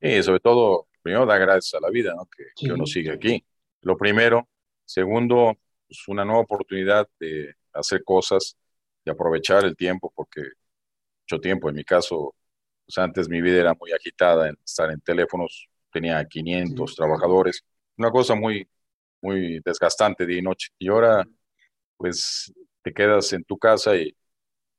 Y 0.00 0.22
sobre 0.22 0.40
todo, 0.40 0.88
primero, 1.02 1.26
da 1.26 1.36
gracias 1.38 1.74
a 1.74 1.80
la 1.84 1.90
vida, 1.90 2.14
¿no? 2.14 2.26
Que, 2.26 2.44
Sí. 2.56 2.66
que 2.66 2.72
uno 2.72 2.86
sigue 2.86 3.12
aquí. 3.12 3.44
Lo 3.82 3.96
primero. 3.96 4.48
Segundo, 4.84 5.56
pues, 5.86 6.08
una 6.08 6.24
nueva 6.24 6.40
oportunidad 6.40 7.08
de 7.18 7.54
hacer 7.72 8.02
cosas 8.04 8.56
y 9.04 9.10
aprovechar 9.10 9.64
el 9.64 9.76
tiempo, 9.76 10.12
porque 10.14 10.42
mucho 11.24 11.40
tiempo, 11.40 11.68
en 11.68 11.76
mi 11.76 11.84
caso, 11.84 12.34
pues 12.86 12.98
antes 12.98 13.28
mi 13.28 13.40
vida 13.40 13.60
era 13.60 13.74
muy 13.74 13.92
agitada 13.92 14.48
en 14.48 14.56
estar 14.64 14.90
en 14.90 15.00
teléfonos, 15.00 15.68
tenía 15.92 16.24
500 16.26 16.90
Sí. 16.90 16.96
trabajadores, 16.96 17.62
una 17.96 18.10
cosa 18.10 18.34
muy, 18.34 18.68
muy 19.22 19.60
desgastante 19.64 20.26
día 20.26 20.38
y 20.38 20.42
noche. 20.42 20.70
Y 20.78 20.88
ahora, 20.88 21.26
pues, 21.96 22.52
te 22.82 22.92
quedas 22.92 23.32
en 23.32 23.44
tu 23.44 23.58
casa 23.58 23.96
y, 23.96 24.16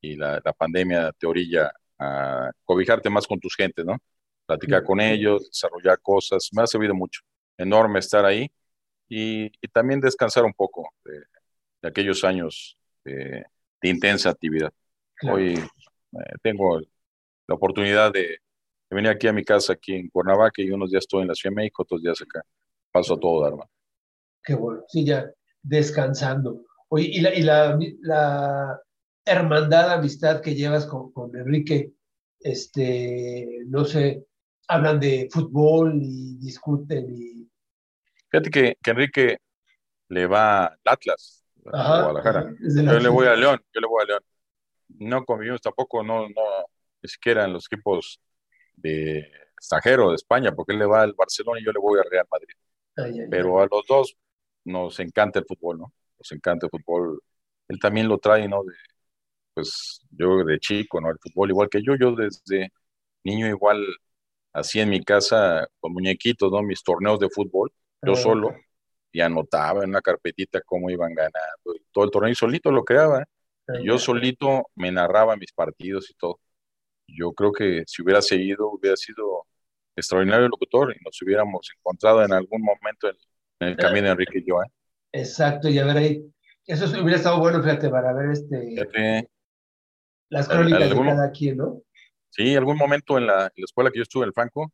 y 0.02 0.16
la, 0.16 0.42
la 0.44 0.54
pandemia 0.54 1.12
te 1.14 1.28
orilla 1.28 1.72
a 2.00 2.52
cobijarte 2.66 3.10
más 3.10 3.28
con 3.28 3.40
tus 3.40 3.56
gentes, 3.56 3.86
¿no? 3.86 3.98
Platicar 4.46 4.84
con 4.84 5.00
ellos, 5.00 5.48
desarrollar 5.48 6.00
cosas. 6.02 6.50
Me 6.54 6.64
ha 6.64 6.68
servido 6.68 6.94
mucho. 6.94 7.22
Enorme 7.58 8.00
estar 8.00 8.26
ahí 8.26 8.52
y, 9.08 9.46
y 9.46 9.68
también 9.72 10.00
descansar 10.00 10.44
un 10.46 10.54
poco 10.54 10.90
de, 11.06 11.20
de 11.82 11.88
aquellos 11.88 12.24
años 12.24 12.78
de, 13.04 13.46
de 13.82 13.90
intensa 13.90 14.30
actividad. 14.30 14.72
Hoy 15.30 15.54
eh, 15.54 16.34
tengo 16.42 16.80
la 17.48 17.56
oportunidad 17.56 18.12
de, 18.12 18.22
de 18.22 18.40
venir 18.90 19.12
aquí 19.12 19.28
a 19.28 19.34
mi 19.34 19.44
casa, 19.44 19.74
aquí 19.74 19.94
en 19.94 20.10
Cuernavaca, 20.10 20.62
y 20.62 20.72
unos 20.72 20.90
días 20.90 21.04
estoy 21.04 21.22
en 21.22 21.28
la 21.28 21.36
Ciudad 21.36 21.52
de 21.52 21.62
México, 21.62 21.84
otros 21.84 22.02
días 22.02 22.22
acá. 22.22 22.42
Paso 22.92 23.14
a 23.14 23.20
todo 23.20 23.44
dar, 23.44 23.54
¿no? 23.54 23.70
Qué 24.44 24.56
bueno, 24.56 24.84
sí, 24.88 25.06
ya 25.06 25.32
descansando. 25.62 26.66
Oye, 26.94 27.06
y 27.08 27.22
la, 27.22 27.34
y 27.34 27.42
la, 27.44 27.80
la 28.02 28.82
hermandad, 29.26 29.92
amistad 29.94 30.42
que 30.42 30.56
llevas 30.56 30.86
con, 30.86 31.12
con 31.14 31.34
Enrique, 31.38 31.94
este, 32.40 33.60
no 33.68 33.86
sé, 33.86 34.26
hablan 34.68 35.00
de 35.00 35.30
fútbol 35.32 36.00
y 36.02 36.38
discuten 36.38 37.06
y... 37.16 37.50
Fíjate 38.30 38.50
que, 38.50 38.78
que 38.84 38.92
Enrique 38.92 39.38
le 40.10 40.28
va 40.28 40.66
al 40.66 40.80
Atlas, 40.86 41.46
a 41.72 41.80
Ajá, 41.80 42.02
Guadalajara. 42.02 42.56
de 42.60 42.84
la- 42.84 42.92
Yo 42.94 43.00
le 43.00 43.10
voy 43.10 43.28
a 43.28 43.36
León, 43.36 43.62
yo 43.74 43.80
le 43.80 43.88
voy 43.88 44.04
a 44.04 44.08
León. 44.08 44.22
No 45.00 45.24
convivimos 45.24 45.62
tampoco, 45.62 46.04
no, 46.04 46.28
no, 46.28 46.42
ni 47.02 47.08
siquiera 47.10 47.46
en 47.46 47.54
los 47.54 47.68
equipos 47.72 48.20
de 48.76 49.20
extranjero, 49.56 50.10
de 50.10 50.16
España, 50.16 50.52
porque 50.54 50.74
él 50.74 50.80
le 50.80 50.86
va 50.86 51.04
al 51.04 51.14
Barcelona 51.14 51.62
y 51.62 51.66
yo 51.66 51.72
le 51.72 51.80
voy 51.80 52.00
al 52.00 52.10
Real 52.12 52.26
Madrid. 52.30 52.56
Ay, 52.98 53.12
ay, 53.14 53.20
ay. 53.22 53.28
Pero 53.30 53.62
a 53.62 53.68
los 53.72 53.86
dos 53.88 54.18
nos 54.66 55.00
encanta 55.00 55.40
el 55.40 55.46
fútbol, 55.46 55.80
¿no? 55.80 55.94
Nos 56.22 56.32
encanta 56.34 56.68
el 56.68 56.72
fútbol. 56.72 57.22
Él 57.68 57.80
también 57.80 58.08
lo 58.08 58.18
trae, 58.20 58.48
¿no? 58.48 58.64
De, 58.64 58.74
pues 59.54 60.02
yo 60.12 60.44
de 60.46 60.60
chico, 60.60 61.02
¿no? 61.02 61.10
El 61.12 61.20
fútbol 61.20 61.50
igual 61.52 61.70
que 61.70 61.82
yo, 61.84 61.96
yo 61.96 62.16
desde 62.16 62.72
niño 63.24 63.48
igual 63.48 63.84
hacía 64.54 64.84
en 64.84 64.90
mi 64.90 65.04
casa 65.04 65.68
con 65.80 65.94
muñequitos, 65.94 66.52
¿no? 66.52 66.62
Mis 66.64 66.84
torneos 66.84 67.20
de 67.20 67.30
fútbol, 67.30 67.72
yo 68.06 68.14
Ah, 68.14 68.16
solo, 68.16 68.56
y 69.12 69.22
anotaba 69.22 69.84
en 69.84 69.90
una 69.92 70.02
carpetita 70.02 70.62
cómo 70.66 70.90
iban 70.90 71.14
ganando, 71.16 71.76
y 71.76 71.84
todo 71.92 72.06
el 72.06 72.12
torneo, 72.12 72.32
y 72.32 72.36
solito 72.36 72.72
lo 72.72 72.84
creaba, 72.84 73.22
¿eh? 73.22 73.26
ay, 73.68 73.84
Y 73.84 73.88
yo 73.88 73.98
solito 74.00 74.68
me 74.76 74.92
narraba 74.92 75.36
mis 75.38 75.52
partidos 75.54 76.10
y 76.10 76.14
todo. 76.16 76.40
Yo 77.08 77.34
creo 77.34 77.52
que 77.54 77.84
si 77.88 78.02
hubiera 78.04 78.22
seguido, 78.22 78.70
hubiera 78.72 78.98
sido 78.98 79.46
extraordinario 79.96 80.48
locutor 80.50 80.96
y 80.96 81.04
nos 81.04 81.22
hubiéramos 81.22 81.70
encontrado 81.78 82.24
en 82.24 82.34
algún 82.34 82.62
momento 82.64 83.10
en, 83.10 83.18
en 83.60 83.70
el 83.70 83.78
camino 83.78 84.08
de 84.08 84.12
Enrique 84.14 84.40
y 84.40 84.46
yo. 84.48 84.62
¿eh? 84.64 84.68
Exacto, 85.14 85.70
y 85.70 85.78
a 85.80 85.86
ver 85.86 85.98
ahí, 85.98 86.26
eso 86.66 86.86
hubiera 87.02 87.18
estado 87.18 87.40
bueno, 87.40 87.62
fíjate, 87.62 87.90
para 87.90 88.14
ver 88.14 88.32
este, 88.32 88.58
Fíjate, 88.76 89.30
las 90.30 90.50
crónicas 90.50 90.90
de 90.90 91.04
cada 91.04 91.32
quien, 91.32 91.58
¿no? 91.58 91.82
sí, 92.30 92.56
algún 92.56 92.78
momento 92.78 93.18
en 93.18 93.28
la, 93.28 93.44
en 93.46 93.52
la 93.58 93.66
escuela 93.66 93.92
que 93.92 93.98
yo 94.00 94.04
estuve 94.04 94.24
en 94.24 94.28
el 94.30 94.34
Franco, 94.34 94.72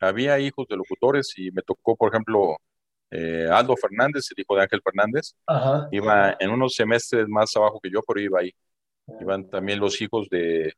había 0.00 0.38
hijos 0.40 0.66
de 0.68 0.76
locutores 0.76 1.34
y 1.38 1.50
me 1.52 1.62
tocó, 1.62 1.96
por 1.96 2.10
ejemplo, 2.10 2.58
eh, 3.10 3.48
Aldo 3.52 3.76
Fernández, 3.76 4.26
el 4.36 4.42
hijo 4.42 4.56
de 4.56 4.62
Ángel 4.62 4.82
Fernández, 4.84 5.34
Ajá. 5.46 5.88
iba 5.90 6.36
en 6.40 6.50
unos 6.50 6.74
semestres 6.74 7.28
más 7.28 7.54
abajo 7.56 7.80
que 7.82 7.90
yo, 7.90 8.02
pero 8.06 8.20
iba 8.20 8.40
ahí. 8.40 8.52
Iban 9.20 9.48
también 9.50 9.80
los 9.80 10.00
hijos 10.02 10.28
de, 10.30 10.74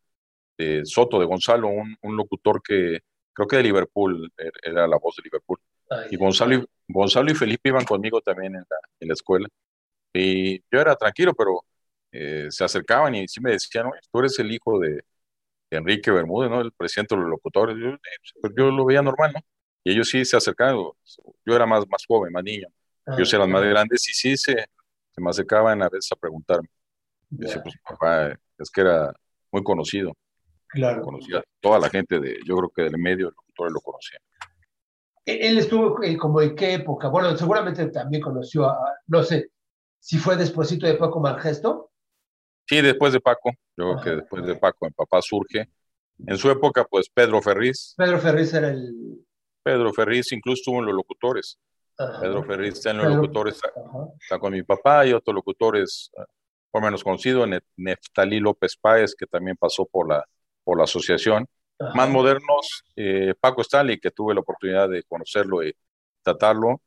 de 0.59 0.83
Soto, 0.87 1.21
de 1.21 1.27
Gonzalo, 1.27 1.69
un, 1.69 1.97
un 2.03 2.17
locutor 2.17 2.63
que 2.63 3.01
creo 3.35 3.49
que 3.49 3.57
de 3.59 3.63
Liverpool, 3.65 4.33
er- 4.39 4.53
era 4.65 4.87
la 4.89 4.99
voz 4.99 5.17
de 5.17 5.23
Liverpool. 5.25 5.59
Ay, 5.91 6.09
Y 6.11 6.17
Gonzalo 6.17 6.55
y, 6.55 6.65
Gonzalo 6.89 7.31
y 7.31 7.35
Felipe 7.35 7.69
iban 7.69 7.85
conmigo 7.85 8.21
también 8.21 8.55
en 8.55 8.65
la, 8.69 8.77
en 9.01 9.09
la 9.09 9.15
escuela. 9.15 9.49
Y 10.13 10.59
yo 10.59 10.81
era 10.81 10.97
tranquilo, 10.97 11.35
pero 11.35 11.65
eh, 12.13 12.49
se 12.51 12.65
acercaban 12.65 13.15
y 13.15 13.29
sí 13.29 13.41
me 13.41 13.53
decían, 13.53 13.87
"Oye, 13.87 14.01
tú 14.11 14.19
eres 14.19 14.39
el 14.39 14.53
hijo 14.53 14.79
de, 14.79 15.03
Enrique 15.77 16.11
Bermúdez, 16.11 16.51
¿no? 16.51 16.61
El 16.61 16.73
presidente 16.73 17.15
de 17.15 17.23
los 17.23 17.31
locutores. 17.31 17.77
Yo, 17.79 17.89
eh, 17.89 17.99
pues, 18.41 18.53
yo 18.57 18.71
lo 18.71 18.85
veía 18.85 19.03
normal, 19.03 19.33
¿no? 19.35 19.41
Y 19.85 19.93
ellos 19.93 20.09
sí 20.09 20.25
se 20.25 20.37
acercaban. 20.37 20.77
Yo 20.77 21.57
era 21.57 21.67
más, 21.67 21.85
más 21.89 22.05
joven, 22.07 22.33
más 22.33 22.45
niño. 22.45 22.69
ah, 23.07 23.15
Ellos 23.17 23.33
eran 23.33 23.51
más 23.51 23.63
grandes 23.63 24.09
y 24.09 24.13
sí 24.13 24.37
se, 24.37 24.53
se 24.53 25.21
me 25.21 25.31
acercaban 25.31 25.83
a 25.83 25.89
veces 25.89 26.13
a 26.13 26.17
preguntarme. 26.17 26.69
Y 27.31 27.39
ya, 27.39 27.47
decía, 27.47 27.63
pues 27.63 27.75
papá, 27.83 28.39
es 28.59 28.71
que 28.71 28.81
era 28.83 29.13
muy 29.51 29.63
conocido. 29.65 30.13
claro. 30.69 31.03
Conocía 31.03 31.43
toda 31.61 31.79
la 31.79 31.89
gente 31.89 32.21
de, 32.21 32.39
yo 32.47 32.57
creo 32.57 32.71
que 32.71 32.83
del 32.83 32.99
medio, 32.99 33.27
los 33.27 33.37
locutores 33.37 33.73
lo 33.73 33.81
conocían. 33.81 34.23
E- 35.25 35.49
Él 35.49 35.59
estuvo 35.59 36.03
eh, 36.03 36.17
como 36.17 36.41
en 36.41 36.55
qué 36.57 36.75
época. 36.75 37.09
Bueno, 37.09 37.37
seguramente 37.37 37.87
también 37.91 38.23
conoció 38.23 38.67
a, 38.69 38.79
no 39.07 39.23
sé, 39.23 39.51
si 39.99 40.19
fue 40.19 40.37
despuesito 40.37 40.87
de 40.87 40.95
Paco 40.95 41.21
Malgesto. 41.21 41.91
Sí, 42.69 42.81
después 42.81 43.13
de 43.13 43.21
Paco, 43.21 43.51
yo 43.77 43.93
creo 43.93 44.01
que 44.01 44.11
después 44.23 44.47
de 44.47 44.55
Paco, 44.57 44.87
mi 44.87 44.93
papá 44.93 45.21
surge. 45.23 45.69
En 46.27 46.37
su 46.39 46.51
época, 46.51 46.85
pues 46.85 47.09
Pedro 47.09 47.41
Ferriz, 47.43 47.95
Pedro 47.97 48.19
Ferriz 48.19 48.53
era 48.55 48.69
el. 48.69 49.25
Pedro 49.63 49.93
Ferriz 49.93 50.33
incluso 50.33 50.61
estuvo 50.61 50.79
en 50.81 50.87
los 50.87 50.95
locutores. 50.95 51.59
ajá, 51.99 52.21
Pedro 52.21 52.43
Ferriz 52.45 52.75
está 52.75 52.91
en 52.91 52.99
los 52.99 53.07
Pedro- 53.07 53.17
locutores, 53.23 53.61
está, 54.21 54.39
con 54.39 54.53
mi 54.53 54.63
papá 54.63 55.07
y 55.07 55.13
otros 55.13 55.35
locutores. 55.35 56.11
por 56.71 56.83
menos 56.83 57.05
conocido, 57.05 57.47
Ne- 57.47 57.61
Neftalí 57.77 58.41
López 58.41 58.77
Páez, 58.77 59.15
que 59.15 59.27
también 59.27 59.57
pasó 59.59 59.85
por 59.85 60.09
la, 60.09 60.25
por 60.65 60.79
la 60.79 60.85
asociación. 60.85 61.47
Ajá. 61.83 61.97
Más 61.97 62.09
modernos, 62.11 62.85
eh, 62.97 63.35
Paco 63.41 63.63
Stanley, 63.63 63.99
que 63.99 64.11
tuve 64.11 64.35
la 64.35 64.41
oportunidad 64.41 64.89
de 64.89 65.03
conocerlo 65.05 65.65
y 65.65 65.75
tratarlo, 66.23 66.81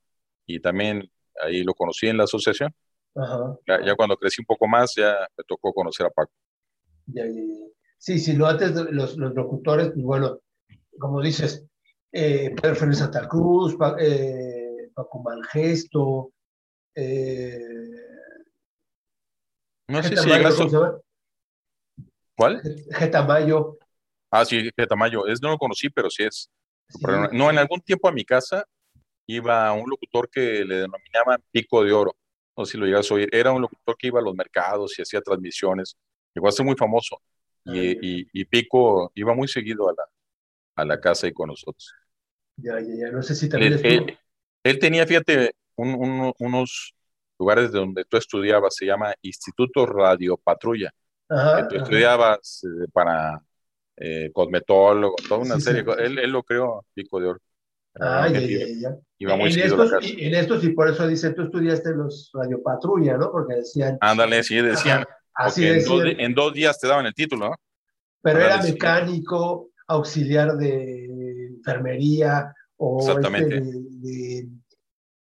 y 0.45 0.59
también 0.59 1.09
ahí 1.41 1.63
lo 1.63 1.73
conocí 1.73 2.07
en 2.07 2.17
la 2.17 2.23
asociación. 2.23 2.73
Ajá. 3.15 3.57
Ya, 3.67 3.85
ya 3.85 3.95
cuando 3.95 4.15
crecí 4.17 4.41
un 4.41 4.45
poco 4.45 4.67
más, 4.67 4.93
ya 4.95 5.27
me 5.37 5.43
tocó 5.45 5.73
conocer 5.73 6.05
a 6.05 6.09
Paco. 6.09 6.31
Ya, 7.07 7.25
ya, 7.25 7.31
ya. 7.33 7.65
Sí, 7.97 8.19
sí, 8.19 8.33
no, 8.35 8.45
antes 8.45 8.71
los, 8.73 9.17
los 9.17 9.33
locutores, 9.33 9.87
pues 9.87 10.03
bueno, 10.03 10.39
como 10.99 11.21
dices, 11.21 11.65
eh, 12.11 12.53
Pedro 12.61 12.75
Fernández 12.75 12.99
Santa 12.99 13.27
Cruz, 13.27 13.75
Pa- 13.75 13.97
eh, 13.99 14.91
Paco 14.93 15.19
Malgesto, 15.23 16.31
eh, 16.95 17.59
No 19.87 20.01
sé 20.03 20.15
si 20.15 20.29
llegaste. 20.29 20.67
¿Cuál? 22.37 22.61
Geta 22.91 23.23
Mayo, 23.23 23.77
Ah, 24.39 24.45
sí, 24.45 24.69
que 24.75 24.87
Tamayo. 24.87 25.27
Es, 25.27 25.41
no 25.41 25.49
lo 25.49 25.57
conocí, 25.57 25.89
pero 25.89 26.09
sí 26.09 26.23
es. 26.23 26.49
sí, 26.89 27.05
no, 27.31 27.49
en 27.49 27.57
algún 27.57 27.81
tiempo 27.81 28.07
a 28.07 28.11
mi 28.11 28.25
casa 28.25 28.65
iba 29.27 29.71
un 29.73 29.89
locutor 29.89 30.29
que 30.29 30.65
le 30.65 30.75
denominaban 30.77 31.43
Pico 31.51 31.83
de 31.83 31.93
Oro. 31.93 32.15
No 32.57 32.65
sé 32.65 32.73
si 32.73 32.77
lo 32.79 32.85
llegas 32.87 33.11
a 33.11 33.15
oír. 33.15 33.29
Era 33.33 33.51
un 33.53 33.61
locutor 33.61 33.97
que 33.97 34.07
iba 34.07 34.19
a 34.19 34.23
los 34.23 34.35
mercados 34.35 34.97
y 34.99 35.03
hacía 35.03 35.21
transmisiones. 35.21 35.97
Llegó 36.35 36.47
a 36.49 36.51
ser 36.53 36.65
muy 36.65 36.75
famoso. 36.77 37.21
Y, 37.65 37.91
y- 38.23 38.27
y 38.33 38.45
Pico 38.45 39.11
iba 39.15 39.33
muy 39.35 39.47
seguido 39.47 39.89
a 39.89 39.93
la, 39.97 40.05
a 40.77 40.85
la 40.85 40.99
casa 41.01 41.27
y 41.27 41.33
con 41.33 41.49
nosotros. 41.49 41.93
ya, 42.57 42.79
ya, 42.79 42.95
ya, 42.95 43.11
no 43.11 43.21
sé 43.21 43.35
si 43.35 43.49
también 43.49 43.73
Él, 43.73 43.79
él- 43.83 44.19
él 44.63 44.79
tenía, 44.79 45.05
fíjate, 45.07 45.51
un- 45.75 45.95
un- 45.95 46.33
unos 46.39 46.95
lugares 47.39 47.71
de 47.71 47.79
donde 47.79 48.05
tú 48.05 48.17
estudiabas, 48.17 48.75
se 48.75 48.85
llama 48.85 49.13
Instituto 49.21 49.85
Radio 49.85 50.37
Patrulla, 50.37 50.91
que 51.53 51.63
Ajá, 51.63 51.67
tú 51.67 51.75
ajá. 51.77 51.77
estudiabas 51.77 52.63
eh, 52.65 52.87
para 52.93 53.41
eh, 53.97 54.29
cosmetólogo, 54.33 55.15
toda 55.27 55.41
una 55.41 55.55
Sí, 55.55 55.61
serie. 55.61 55.83
sí. 55.83 55.91
Él, 55.99 56.19
él 56.19 56.31
lo 56.31 56.43
creó, 56.43 56.85
Pico 56.93 57.19
de 57.19 57.27
Oro. 57.27 57.39
Ah, 57.97 58.27
ya, 58.27 58.41
ya, 58.41 58.47
iba, 58.47 58.65
ya, 58.81 58.97
iba 59.19 59.35
muy 59.37 59.51
En 59.53 59.59
la 59.59 59.65
estos, 59.65 59.91
en 60.03 60.35
estos, 60.35 60.63
y 60.65 60.69
por 60.71 60.89
eso 60.89 61.07
dice, 61.07 61.31
tú 61.31 61.43
estudiaste 61.43 61.91
los 61.95 62.29
Radio 62.33 62.61
Patrulla, 62.61 63.17
¿no? 63.17 63.31
Porque 63.31 63.55
decían, 63.55 63.97
Ándale, 64.01 64.43
sí, 64.43 64.55
decían, 64.61 65.03
Ajá, 65.03 65.17
así 65.35 65.61
porque 65.61 65.77
en 65.79 65.85
dos, 65.85 66.03
decían, 66.03 66.19
en 66.19 66.33
dos 66.35 66.53
días 66.53 66.79
te 66.79 66.87
daban 66.87 67.05
el 67.05 67.13
título, 67.13 67.49
¿no? 67.49 67.55
pero 68.21 68.39
era 68.41 68.61
mecánico, 68.61 69.69
auxiliar 69.87 70.57
de 70.57 71.05
enfermería 71.57 72.53
o 72.75 72.99
este 72.99 73.45
de 73.45 74.49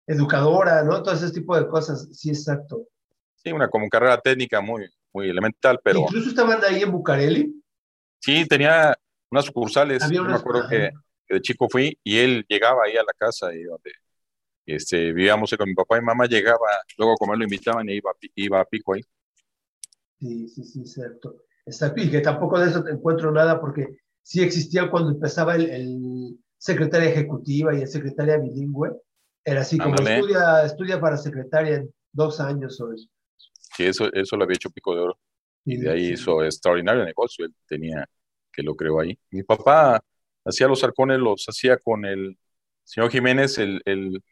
educadora, 0.06 0.82
¿no? 0.84 1.02
Todo 1.02 1.14
ese 1.14 1.30
tipo 1.30 1.56
de 1.56 1.66
cosas, 1.68 2.08
sí, 2.12 2.30
exacto. 2.30 2.86
Sí, 3.34 3.52
una 3.52 3.68
como 3.68 3.88
carrera 3.88 4.18
técnica 4.18 4.60
muy, 4.60 4.88
muy 5.12 5.28
elemental, 5.28 5.80
pero 5.82 6.00
Incluso 6.00 6.28
estaban 6.30 6.60
ahí 6.64 6.82
en 6.82 6.92
Bucareli, 6.92 7.61
sí 8.22 8.46
tenía 8.46 8.96
unas 9.30 9.44
sucursales. 9.44 10.08
Yo 10.10 10.24
me 10.24 10.34
acuerdo 10.34 10.68
que, 10.68 10.90
que 11.26 11.34
de 11.34 11.40
chico 11.40 11.68
fui 11.68 11.98
y 12.04 12.18
él 12.18 12.44
llegaba 12.48 12.84
ahí 12.86 12.96
a 12.96 13.02
la 13.02 13.12
casa 13.12 13.52
y 13.54 13.64
donde 13.64 13.92
este, 14.66 15.12
vivíamos 15.12 15.54
con 15.58 15.68
mi 15.68 15.74
papá 15.74 15.98
y 15.98 16.02
mamá, 16.02 16.26
llegaba, 16.26 16.68
luego 16.96 17.14
a 17.14 17.16
comer 17.16 17.38
lo 17.38 17.44
invitaban 17.44 17.88
y 17.88 17.94
iba, 17.94 18.12
iba 18.36 18.60
a 18.60 18.64
pico 18.64 18.94
ahí. 18.94 19.02
sí, 20.18 20.48
sí, 20.48 20.64
sí, 20.64 20.80
exacto. 20.80 21.44
Exacto, 21.64 22.02
y 22.02 22.10
que 22.10 22.20
tampoco 22.20 22.58
de 22.58 22.70
eso 22.70 22.82
te 22.82 22.90
encuentro 22.90 23.30
nada 23.30 23.60
porque 23.60 23.96
sí 24.20 24.42
existía 24.42 24.90
cuando 24.90 25.10
empezaba 25.10 25.54
el, 25.54 25.70
el 25.70 26.38
secretaria 26.58 27.10
ejecutiva 27.10 27.74
y 27.74 27.82
el 27.82 27.88
secretaria 27.88 28.36
bilingüe, 28.38 28.90
era 29.44 29.60
así 29.62 29.78
como 29.78 29.94
Ándale. 29.94 30.16
estudia, 30.16 30.64
estudia 30.64 31.00
para 31.00 31.16
secretaria 31.16 31.76
en 31.76 31.94
dos 32.12 32.40
años 32.40 32.80
o 32.80 32.92
eso. 32.92 33.08
Sí, 33.76 33.84
eso, 33.84 34.12
eso 34.12 34.36
lo 34.36 34.44
había 34.44 34.56
hecho 34.56 34.70
Pico 34.70 34.94
de 34.94 35.02
Oro. 35.02 35.18
Y 35.64 35.76
de 35.78 35.90
ahí 35.90 36.12
hizo 36.12 36.44
extraordinario 36.44 37.04
negocio. 37.04 37.44
Él 37.46 37.54
tenía 37.66 38.06
que 38.52 38.62
lo 38.62 38.74
creó 38.74 39.00
ahí. 39.00 39.18
Mi 39.30 39.42
papá 39.42 40.02
hacía 40.44 40.68
los 40.68 40.82
arcones, 40.84 41.18
los 41.18 41.44
hacía 41.48 41.76
con 41.78 42.04
el 42.04 42.36
señor 42.84 43.10
Jiménez, 43.10 43.58
el, 43.58 43.80
el, 43.84 44.22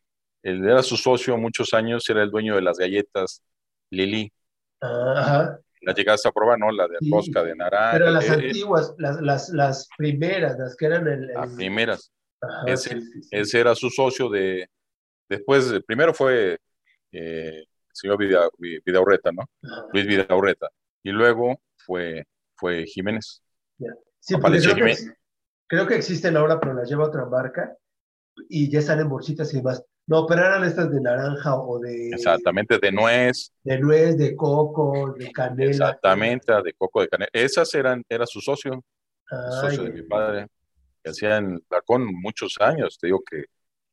el- 0.43 0.65
era 0.69 0.83
su 0.83 0.97
socio 0.97 1.37
muchos 1.39 1.73
años, 1.75 2.09
era 2.11 2.23
el 2.23 2.31
dueño 2.31 2.57
de 2.57 2.63
las 2.63 2.79
galletas 2.79 3.43
Lili. 3.91 4.33
Ah, 4.81 5.15
Ajá. 5.17 5.61
La 5.83 5.95
llegaste 5.95 6.29
a 6.29 6.33
probar, 6.33 6.59
¿no? 6.59 6.71
La 6.71 6.87
de 6.89 6.99
Sí. 7.01 7.11
rosca 7.11 7.43
de 7.43 7.55
naranja. 7.57 7.93
Pero 7.99 8.11
las 8.11 8.25
eh, 8.25 8.29
eh, 8.29 8.47
antiguas, 8.49 8.95
las, 8.99 9.21
las, 9.23 9.49
las 9.51 9.89
primeras, 9.97 10.59
las 10.59 10.77
que 10.77 10.87
eran 10.87 11.07
el... 11.09 11.31
el- 11.31 11.35
las 11.35 11.55
primeras. 11.55 12.13
Ajá, 12.43 12.65
ese- 12.67 13.01
sí, 13.01 13.13
sí, 13.13 13.23
sí. 13.23 13.29
Ese 13.33 13.61
era 13.61 13.75
su 13.75 13.89
socio 13.91 14.29
de. 14.29 14.69
Después, 15.29 15.73
primero 15.87 16.13
fue 16.15 16.59
eh, 17.13 17.61
el 17.61 17.67
señor 17.93 18.19
Vida, 18.19 18.49
Vi- 18.59 18.81
Vidaurreta, 18.85 19.33
¿no? 19.33 19.49
Ajá. 19.63 19.87
Luis 19.93 20.07
Vidaurreta. 20.07 20.69
Y 21.03 21.11
luego 21.11 21.61
fue, 21.77 22.25
fue 22.55 22.85
Jiménez. 22.87 23.43
Sí, 24.21 24.35
de 24.35 24.41
creo 24.41 24.61
que, 24.63 24.69
Jiménez. 24.75 25.13
creo 25.67 25.87
que 25.87 25.95
existen 25.97 26.37
ahora, 26.37 26.61
pero 26.61 26.75
las 26.75 26.89
lleva 26.89 27.07
otra 27.07 27.25
marca 27.27 27.77
y 28.49 28.71
ya 28.71 28.81
están 28.81 29.01
en 29.01 29.09
bolsitas 29.09 29.53
y 29.55 29.59
demás. 29.59 29.85
No, 30.07 30.27
pero 30.27 30.45
eran 30.45 30.65
estas 30.65 30.91
de 30.91 31.01
naranja 31.01 31.57
o 31.57 31.79
de, 31.79 32.11
Exactamente, 32.11 32.79
de 32.79 32.93
nuez, 32.93 33.53
de 33.65 33.79
nuez, 33.79 34.17
de 34.19 34.35
coco, 34.37 35.15
de 35.19 35.31
canela. 35.33 35.71
exactamente, 35.71 36.53
de 36.63 36.73
coco 36.75 37.01
de 37.03 37.09
canela. 37.09 37.31
Esas 37.33 37.73
eran, 37.75 38.03
era 38.09 38.27
su 38.27 38.41
socio, 38.41 38.83
Ay, 39.31 39.77
socio 39.77 39.85
de 39.85 39.91
mi 39.91 40.03
padre. 40.03 40.47
Que 41.03 41.11
hacían 41.11 41.61
Lacón 41.71 42.07
muchos 42.13 42.57
años, 42.61 42.99
te 42.99 43.07
digo 43.09 43.21
que 43.29 43.45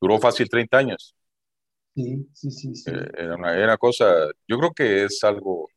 duró 0.01 0.19
fácil 0.19 0.49
30 0.49 0.77
años. 0.79 1.15
sí, 1.95 2.29
sí, 2.33 2.51
sí, 2.51 2.75
sí. 2.75 2.91
Eh, 2.91 3.11
Era 3.17 3.35
una, 3.35 3.53
era 3.55 3.65
una 3.65 3.77
cosa, 3.77 4.27
yo 4.47 4.57
creo 4.57 4.73
que 4.73 5.05
es 5.05 5.23
algo 5.23 5.69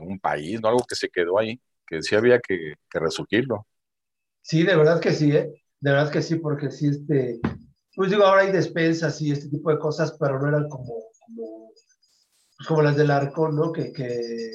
un 0.00 0.18
país, 0.20 0.60
¿no? 0.60 0.68
Algo 0.68 0.84
que 0.88 0.94
se 0.94 1.08
quedó 1.08 1.38
ahí, 1.38 1.60
que 1.86 2.02
sí 2.02 2.14
había 2.14 2.38
que, 2.40 2.74
que 2.90 2.98
resurgirlo. 2.98 3.66
Sí, 4.40 4.62
de 4.64 4.76
verdad 4.76 5.00
que 5.00 5.12
sí, 5.12 5.30
¿eh? 5.34 5.52
De 5.80 5.90
verdad 5.92 6.10
que 6.10 6.22
sí, 6.22 6.36
porque 6.36 6.70
sí, 6.70 6.88
este, 6.88 7.40
pues 7.94 8.10
digo, 8.10 8.24
ahora 8.24 8.42
hay 8.42 8.52
despensas 8.52 9.20
y 9.20 9.32
este 9.32 9.48
tipo 9.48 9.70
de 9.70 9.78
cosas, 9.78 10.16
pero 10.18 10.38
no 10.40 10.48
eran 10.48 10.68
como, 10.68 10.94
como, 11.26 11.72
pues 12.56 12.68
como 12.68 12.82
las 12.82 12.96
del 12.96 13.10
Arcón, 13.10 13.56
¿no? 13.56 13.72
Que, 13.72 13.92
que 13.92 14.06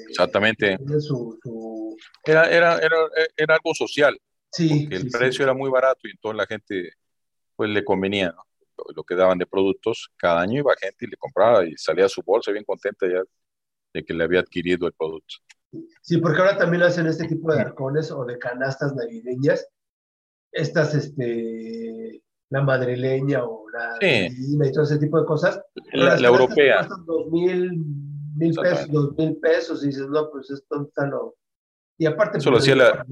Exactamente. 0.10 0.78
tienen 0.78 1.02
su, 1.02 1.38
su... 1.44 1.96
Era, 2.26 2.50
era, 2.50 2.78
era, 2.80 2.98
era 3.36 3.56
algo 3.56 3.74
social, 3.74 4.18
Sí, 4.52 4.70
porque 4.70 4.96
el 4.96 5.02
sí, 5.04 5.10
sí. 5.10 5.18
precio 5.18 5.44
era 5.44 5.54
muy 5.54 5.70
barato 5.70 6.08
y 6.08 6.12
entonces 6.12 6.38
la 6.38 6.46
gente 6.48 6.92
pues 7.56 7.70
le 7.70 7.84
convenía, 7.84 8.32
¿no? 8.32 8.44
Lo, 8.78 8.86
lo 8.96 9.04
que 9.04 9.16
daban 9.16 9.38
de 9.40 9.46
productos, 9.48 10.10
cada 10.18 10.42
año 10.42 10.60
iba 10.60 10.76
gente 10.80 11.06
y 11.06 11.10
le 11.10 11.18
compraba 11.18 11.66
y 11.66 11.76
salía 11.78 12.06
a 12.06 12.10
su 12.10 12.22
bolsa 12.24 12.52
bien 12.52 12.64
contenta 12.64 13.08
ya 13.08 13.22
de 13.98 14.06
que 14.06 14.14
le 14.14 14.24
había 14.24 14.40
adquirido 14.42 14.88
el 14.88 14.94
producto. 14.94 15.36
Sí, 16.02 16.18
porque 16.18 16.40
ahora 16.40 16.58
también 16.58 16.84
hacen 16.84 17.08
este 17.08 17.28
tipo 17.28 17.52
de 17.52 17.60
arcones 17.60 18.12
o 18.12 18.24
de 18.26 18.38
canastas 18.38 18.96
navideñas. 18.96 19.68
Estas, 20.52 20.96
este, 20.96 22.22
la 22.50 22.62
madrileña 22.62 23.44
o 23.44 23.70
la 23.70 23.98
Sí. 24.00 24.28
y 24.32 24.72
todo 24.72 24.84
ese 24.84 24.98
tipo 24.98 25.20
de 25.20 25.26
cosas. 25.26 25.62
La, 25.94 26.18
la 26.18 26.28
europea, 26.28 26.78
Cuestan 26.78 27.06
dos 27.06 27.28
mil, 27.28 27.72
mil 28.36 28.56
pesos, 28.56 28.88
dos 28.92 29.18
mil 29.18 29.36
pesos, 29.38 29.84
y 29.84 29.88
dices, 29.88 30.08
no, 30.08 30.30
pues 30.32 30.50
esto 30.50 30.84
está 30.88 31.06
lo... 31.08 31.36
Y 31.98 32.06
aparte... 32.06 32.38
Eso 32.38 32.50
lo 32.50 32.58
pues, 32.58 32.64
hacía 32.64 32.76
la- 32.76 33.06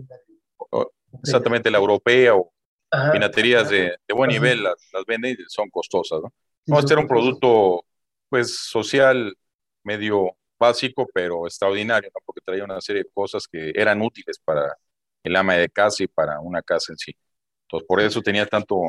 exactamente 1.21 1.69
la 1.71 1.78
europea 1.78 2.36
o 2.36 2.52
Ajá, 2.91 3.12
pinaterías 3.12 3.69
de, 3.69 3.95
de 4.08 4.13
buen 4.15 4.30
Ajá. 4.30 4.39
nivel 4.39 4.63
las, 4.63 4.76
las 4.93 5.06
venden 5.06 5.36
y 5.38 5.43
son 5.48 5.69
costosas, 5.69 6.21
¿no? 6.21 6.34
sí, 6.65 6.71
No, 6.71 6.80
este 6.80 6.93
era 6.93 7.02
un 7.02 7.08
producto, 7.08 7.84
pues, 8.30 8.58
social 8.58 9.36
medio 9.84 10.36
básico, 10.60 11.08
pero 11.13 11.46
extraordinario, 11.48 12.10
¿no? 12.13 12.20
Porque 12.26 12.41
traía 12.44 12.63
una 12.63 12.82
serie 12.82 13.04
de 13.04 13.10
cosas 13.13 13.48
que 13.48 13.72
eran 13.76 14.02
útiles 14.02 14.39
para 14.44 14.76
el 15.24 15.36
ama 15.36 15.56
de 15.56 15.70
casa 15.70 16.04
y 16.04 16.08
para 16.08 16.39
una 16.39 16.62
casa 16.62 16.94
en 16.94 16.98
sí. 16.98 17.15
Entonces, 17.63 17.88
por 17.88 18.00
eso 18.02 18.22
tenía 18.22 18.46
tanto, 18.46 18.80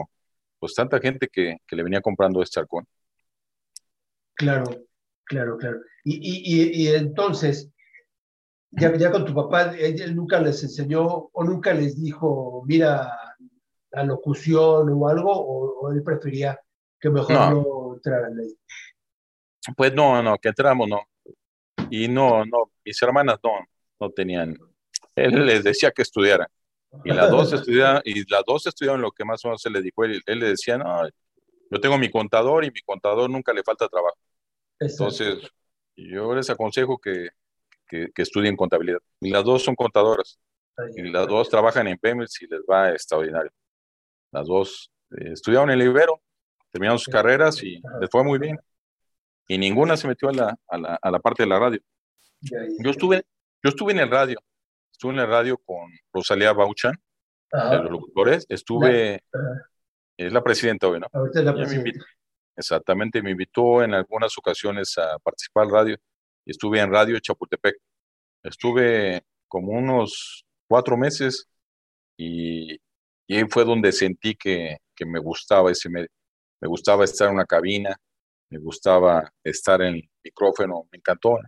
pues, 0.58 0.74
tanta 0.74 0.98
gente 1.00 1.28
que, 1.28 1.56
que 1.66 1.76
le 1.76 1.82
venía 1.82 2.00
comprando 2.00 2.42
este 2.42 2.60
arcón. 2.60 2.84
Claro, 4.34 4.64
claro, 5.24 5.56
claro. 5.56 5.80
Y, 6.04 6.16
y, 6.16 6.62
y, 6.62 6.82
y 6.84 6.94
entonces, 6.94 7.70
ya, 8.70 8.94
ya 8.96 9.10
con 9.10 9.24
tu 9.24 9.34
papá, 9.34 9.74
él, 9.76 10.00
él 10.00 10.14
nunca 10.14 10.38
les 10.40 10.62
enseñó 10.62 11.30
o 11.32 11.44
nunca 11.44 11.72
les 11.72 12.00
dijo, 12.00 12.62
mira, 12.66 13.10
la 13.92 14.04
locución 14.04 14.90
o 14.92 15.08
algo, 15.08 15.32
o, 15.32 15.80
o 15.80 15.92
él 15.92 16.02
prefería 16.02 16.60
que 17.00 17.08
mejor 17.08 17.32
No. 17.32 17.50
no, 17.50 17.94
entraran 17.94 18.38
ahí. 18.38 18.54
Pues 19.76 19.94
no, 19.94 20.22
no, 20.22 20.38
que 20.38 20.48
entramos, 20.48 20.88
no. 20.88 21.00
Y 21.90 22.08
no, 22.08 22.44
no, 22.44 22.70
mis 22.84 23.00
hermanas 23.02 23.38
no, 23.42 23.52
no 24.00 24.10
tenían. 24.10 24.56
Él 25.14 25.46
les 25.46 25.64
decía 25.64 25.90
que 25.90 26.02
estudiaran. 26.02 26.48
Y 27.04 27.12
las 27.12 27.30
dos 27.30 27.52
estudiaban, 27.52 28.02
y 28.04 28.28
las 28.30 28.44
dos 28.46 28.66
estudiaron 28.66 29.02
lo 29.02 29.10
que 29.12 29.24
más 29.24 29.44
o 29.44 29.48
menos 29.48 29.62
se 29.62 29.70
les 29.70 29.82
dijo. 29.82 30.04
Él, 30.04 30.22
él 30.26 30.38
le 30.38 30.48
decía, 30.48 30.78
no, 30.78 31.08
yo 31.70 31.80
tengo 31.80 31.98
mi 31.98 32.10
contador 32.10 32.64
y 32.64 32.70
mi 32.70 32.80
contador 32.80 33.28
nunca 33.28 33.52
le 33.52 33.62
falta 33.62 33.88
trabajo. 33.88 34.16
Exacto. 34.78 35.04
Entonces, 35.04 35.50
yo 35.96 36.34
les 36.34 36.48
aconsejo 36.50 36.98
que, 36.98 37.30
que, 37.88 38.08
que 38.14 38.22
estudien 38.22 38.56
contabilidad. 38.56 39.00
Y 39.20 39.30
las 39.30 39.44
dos 39.44 39.62
son 39.62 39.74
contadoras. 39.74 40.38
Y 40.94 41.02
las 41.04 41.26
dos 41.26 41.48
trabajan 41.48 41.88
en 41.88 41.98
Pemex 41.98 42.42
y 42.42 42.46
les 42.46 42.60
va 42.60 42.90
extraordinario. 42.90 43.50
Las 44.30 44.46
dos 44.46 44.90
eh, 45.12 45.32
estudiaron 45.32 45.70
en 45.70 45.80
el 45.80 45.86
Ibero, 45.86 46.20
terminaron 46.70 46.98
sus 46.98 47.12
carreras 47.12 47.62
y 47.62 47.80
les 48.00 48.10
fue 48.10 48.22
muy 48.22 48.38
bien. 48.38 48.58
Y 49.48 49.58
ninguna 49.58 49.96
se 49.96 50.08
metió 50.08 50.28
a 50.28 50.32
la, 50.32 50.56
a 50.68 50.78
la, 50.78 50.98
a 51.00 51.10
la 51.10 51.18
parte 51.20 51.42
de 51.44 51.48
la 51.48 51.58
radio. 51.58 51.80
Yo 52.40 52.90
estuve, 52.90 53.24
yo 53.62 53.70
estuve 53.70 53.92
en 53.92 54.00
el 54.00 54.10
radio, 54.10 54.38
estuve 54.92 55.12
en 55.12 55.20
el 55.20 55.28
radio 55.28 55.58
con 55.58 55.90
Rosalía 56.12 56.52
Bauchan, 56.52 56.94
de 57.52 57.78
los 57.78 57.90
locutores, 57.90 58.44
estuve, 58.48 59.20
es 60.16 60.32
la 60.32 60.42
presidenta 60.42 60.88
hoy, 60.88 61.00
¿no? 61.00 61.06
Ahorita 61.12 61.38
es 61.38 61.44
la 61.44 61.50
Ella 61.52 61.60
me 61.60 61.64
presidenta. 61.66 61.88
invitó, 61.90 62.04
exactamente, 62.56 63.22
me 63.22 63.30
invitó 63.30 63.82
en 63.82 63.94
algunas 63.94 64.36
ocasiones 64.36 64.98
a 64.98 65.18
participar 65.20 65.64
al 65.64 65.70
radio 65.70 65.96
estuve 66.46 66.80
en 66.80 66.90
Radio 66.90 67.18
Chapultepec. 67.18 67.76
Estuve 68.42 69.24
como 69.48 69.72
unos 69.72 70.44
cuatro 70.68 70.96
meses 70.96 71.48
y, 72.16 72.74
y 73.26 73.36
ahí 73.36 73.44
fue 73.50 73.64
donde 73.64 73.92
sentí 73.92 74.34
que, 74.34 74.78
que 74.94 75.04
me 75.04 75.18
gustaba 75.18 75.72
ese 75.72 75.88
medio. 75.90 76.08
Me 76.60 76.68
gustaba 76.68 77.04
estar 77.04 77.28
en 77.28 77.34
una 77.34 77.44
cabina, 77.44 77.96
me 78.50 78.58
gustaba 78.58 79.32
estar 79.42 79.82
en 79.82 79.96
el 79.96 80.10
micrófono, 80.22 80.86
me 80.90 80.98
encantó. 80.98 81.38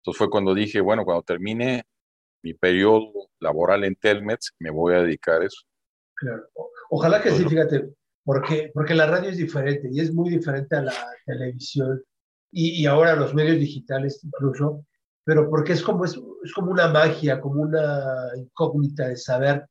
Entonces 0.00 0.18
fue 0.18 0.30
cuando 0.30 0.54
dije, 0.54 0.80
bueno, 0.80 1.04
cuando 1.04 1.22
termine 1.22 1.84
mi 2.42 2.54
periodo 2.54 3.12
laboral 3.38 3.84
en 3.84 3.96
Telmex, 3.96 4.54
me 4.58 4.70
voy 4.70 4.94
a 4.94 5.02
dedicar 5.02 5.42
a 5.42 5.46
eso. 5.46 5.62
Claro. 6.14 6.42
Ojalá 6.90 7.22
que 7.22 7.30
sí, 7.30 7.44
fíjate, 7.44 7.90
porque, 8.24 8.70
porque 8.74 8.94
la 8.94 9.06
radio 9.06 9.30
es 9.30 9.36
diferente 9.36 9.88
y 9.92 10.00
es 10.00 10.12
muy 10.12 10.30
diferente 10.30 10.76
a 10.76 10.82
la 10.82 10.94
televisión 11.24 12.02
y, 12.50 12.82
y 12.82 12.86
ahora 12.86 13.14
los 13.14 13.34
medios 13.34 13.58
digitales 13.58 14.20
incluso, 14.24 14.84
pero 15.24 15.48
porque 15.48 15.72
es 15.74 15.82
como, 15.82 16.04
es, 16.04 16.18
es 16.42 16.52
como 16.52 16.72
una 16.72 16.88
magia, 16.88 17.40
como 17.40 17.62
una 17.62 18.30
incógnita 18.36 19.08
de 19.08 19.16
saber. 19.16 19.66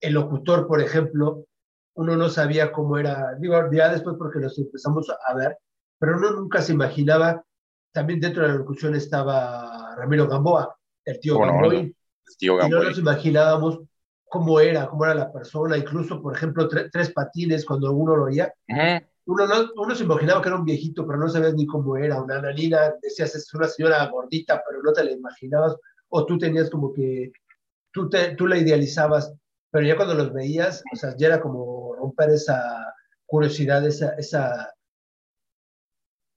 El 0.00 0.14
locutor, 0.14 0.66
por 0.66 0.80
ejemplo, 0.80 1.44
uno 1.94 2.16
no 2.16 2.28
sabía 2.28 2.72
cómo 2.72 2.96
era, 2.96 3.34
digo, 3.38 3.56
ya 3.72 3.92
después 3.92 4.16
porque 4.18 4.38
los 4.38 4.58
empezamos 4.58 5.06
a 5.10 5.34
ver, 5.34 5.58
pero 6.00 6.16
uno 6.16 6.32
nunca 6.32 6.60
se 6.62 6.72
imaginaba, 6.72 7.44
también 7.92 8.18
dentro 8.20 8.42
de 8.42 8.48
la 8.48 8.54
locución 8.56 8.96
estaba 8.96 9.94
Ramiro 9.96 10.26
Gamboa, 10.26 10.76
el 11.04 11.20
tío 11.20 11.34
¿Cómo 11.34 11.46
no? 11.46 11.52
Gamboa, 11.52 11.72
El 11.82 12.36
tío 12.38 12.54
y 12.66 12.68
no 12.70 12.82
nos 12.82 12.98
imaginábamos 12.98 13.80
cómo 14.24 14.58
era, 14.60 14.88
cómo 14.88 15.04
era 15.04 15.14
la 15.14 15.32
persona, 15.32 15.76
incluso, 15.76 16.22
por 16.22 16.34
ejemplo, 16.34 16.68
tre- 16.68 16.88
tres 16.90 17.12
patines, 17.12 17.64
cuando 17.64 17.92
uno 17.92 18.16
lo 18.16 18.24
oía, 18.24 18.52
uno, 19.26 19.46
no, 19.46 19.70
uno 19.76 19.94
se 19.94 20.04
imaginaba 20.04 20.40
que 20.40 20.48
era 20.48 20.58
un 20.58 20.64
viejito, 20.64 21.06
pero 21.06 21.18
no 21.18 21.28
sabías 21.28 21.54
ni 21.54 21.66
cómo 21.66 21.96
era, 21.96 22.22
una 22.22 22.40
nanina, 22.40 22.94
decías, 23.02 23.34
es 23.34 23.52
una 23.54 23.68
señora 23.68 24.04
gordita, 24.06 24.62
pero 24.66 24.82
no 24.82 24.92
te 24.92 25.04
la 25.04 25.12
imaginabas, 25.12 25.76
o 26.08 26.24
tú 26.26 26.38
tenías 26.38 26.70
como 26.70 26.92
que, 26.92 27.32
tú, 27.92 28.08
te, 28.08 28.34
tú 28.36 28.46
la 28.46 28.58
idealizabas, 28.58 29.32
pero 29.70 29.86
ya 29.86 29.96
cuando 29.96 30.14
los 30.14 30.32
veías, 30.32 30.82
o 30.92 30.96
sea, 30.96 31.14
ya 31.16 31.28
era 31.28 31.40
como 31.40 31.94
romper 31.96 32.30
esa 32.30 32.94
curiosidad, 33.26 33.86
esa, 33.86 34.10
esa 34.10 34.72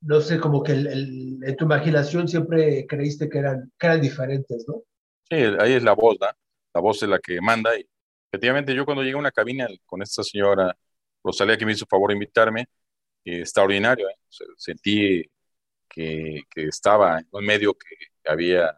no 0.04 0.22
sé, 0.22 0.39
como 0.39 0.64
que 0.64 0.74
el, 0.74 0.88
el- 0.88 1.39
en 1.43 1.56
tu 1.58 1.66
imaginación 1.66 2.28
siempre 2.28 2.86
creíste 2.88 3.30
que 3.30 3.39
eran, 3.39 3.72
que 3.80 3.88
eran 3.88 4.01
diferentes, 4.01 4.66
¿no? 4.68 4.84
Sí, 5.30 5.36
ahí 5.60 5.74
es 5.74 5.84
la 5.84 5.93
voz, 5.93 6.18
¿no? 6.20 6.28
La 6.74 6.82
voz 6.82 7.01
es 7.04 7.10
la 7.10 7.20
que 7.20 7.39
manda. 7.41 7.78
Y 7.78 7.88
efectivamente, 8.32 8.76
yo 8.76 8.86
cuando 8.86 9.04
llegué 9.04 9.16
a 9.16 9.20
una 9.20 9.32
cabina 9.32 9.68
con 9.86 10.01
esta 10.01 10.24
señora 10.24 10.78
Rosalía, 11.24 11.58
que 11.58 11.66
me 11.66 11.72
hizo 11.74 11.86
favor 11.88 12.10
de 12.10 12.14
invitarme, 12.16 12.62
eh, 13.26 13.41
extraordinario, 13.41 14.10
¿eh? 14.10 14.16
O 14.30 14.32
sea, 14.34 14.47
sentí 14.58 15.24
que, 15.89 16.43
que 16.49 16.66
estaba 16.68 17.20
en 17.20 17.28
un 17.32 17.45
medio 17.45 17.74
que 17.76 17.88
había 18.30 18.78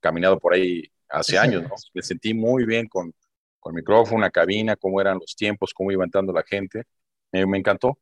caminado 0.00 0.38
por 0.38 0.54
ahí 0.54 0.84
hace 1.08 1.38
años, 1.38 1.62
¿no? 1.62 1.76
Me 1.94 2.02
sentí 2.02 2.34
muy 2.34 2.64
bien 2.66 2.88
con, 2.88 3.14
con 3.60 3.74
micrófono, 3.74 4.18
una 4.18 4.30
cabina, 4.30 4.76
cómo 4.76 5.00
eran 5.00 5.18
los 5.18 5.36
tiempos, 5.36 5.72
cómo 5.74 5.92
iba 5.92 6.04
entrando 6.04 6.32
la 6.32 6.44
gente. 6.44 6.84
Me, 7.32 7.46
me 7.46 7.58
encantó. 7.58 7.98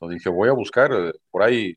Entonces 0.00 0.18
dije, 0.20 0.30
voy 0.30 0.48
a 0.48 0.52
buscar, 0.52 0.92
eh, 0.92 1.12
por 1.30 1.42
ahí 1.42 1.76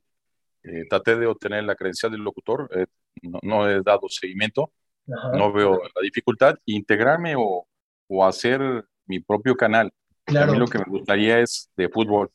eh, 0.63 0.85
traté 0.89 1.17
de 1.17 1.27
obtener 1.27 1.63
la 1.65 1.75
credencial 1.75 2.11
del 2.11 2.21
locutor, 2.23 2.69
eh, 2.75 2.87
no, 3.23 3.39
no 3.43 3.69
he 3.69 3.81
dado 3.83 4.09
seguimiento, 4.09 4.71
Ajá. 5.13 5.31
no 5.31 5.53
veo 5.53 5.81
la 5.83 6.01
dificultad, 6.03 6.55
integrarme 6.65 7.35
o, 7.37 7.67
o 8.07 8.25
hacer 8.25 8.85
mi 9.07 9.19
propio 9.21 9.55
canal. 9.55 9.91
A 10.37 10.45
Claro, 10.45 10.53
mí 10.53 10.57
lo 10.57 10.69
que 10.69 10.79
me 10.79 10.85
gustaría 10.87 11.39
es 11.39 11.69
de 11.77 11.89
fútbol. 11.89 12.31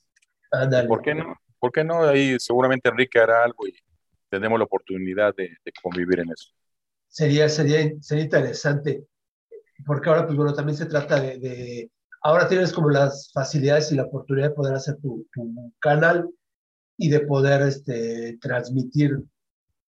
ándale. 0.51 0.89
¿Por 0.89 1.03
qué 1.03 1.15
no? 1.15 1.35
¿Por 1.61 1.73
qué 1.73 1.85
no? 1.85 2.03
Ahí 2.05 2.37
seguramente 2.41 2.89
Enrique 2.89 3.19
hará 3.21 3.45
algo 3.45 3.67
y 3.67 3.75
tenemos 4.31 4.59
la 4.59 4.65
oportunidad 4.67 5.35
de, 5.37 5.57
de 5.65 5.73
convivir 5.83 6.21
en 6.21 6.31
eso. 6.33 6.51
Sería, 7.09 7.49
sería, 7.49 7.91
sería 8.01 8.25
interesante, 8.25 9.07
porque 9.87 10.09
ahora, 10.11 10.27
pues 10.27 10.37
bueno, 10.37 10.55
también 10.55 10.77
se 10.79 10.87
trata 10.87 11.21
de, 11.21 11.39
de- 11.39 11.91
ahora 12.23 12.49
tienes 12.49 12.73
como 12.73 12.91
las 12.91 13.31
facilidades 13.33 13.93
y 13.93 13.97
la 13.97 14.05
oportunidad 14.05 14.49
de 14.51 14.55
poder 14.55 14.75
hacer 14.75 14.97
tu, 15.01 15.27
tu 15.33 15.73
canal 15.81 16.29
y 16.97 17.09
de 17.11 17.21
poder 17.21 17.63
este, 17.63 18.39
transmitir 18.41 19.19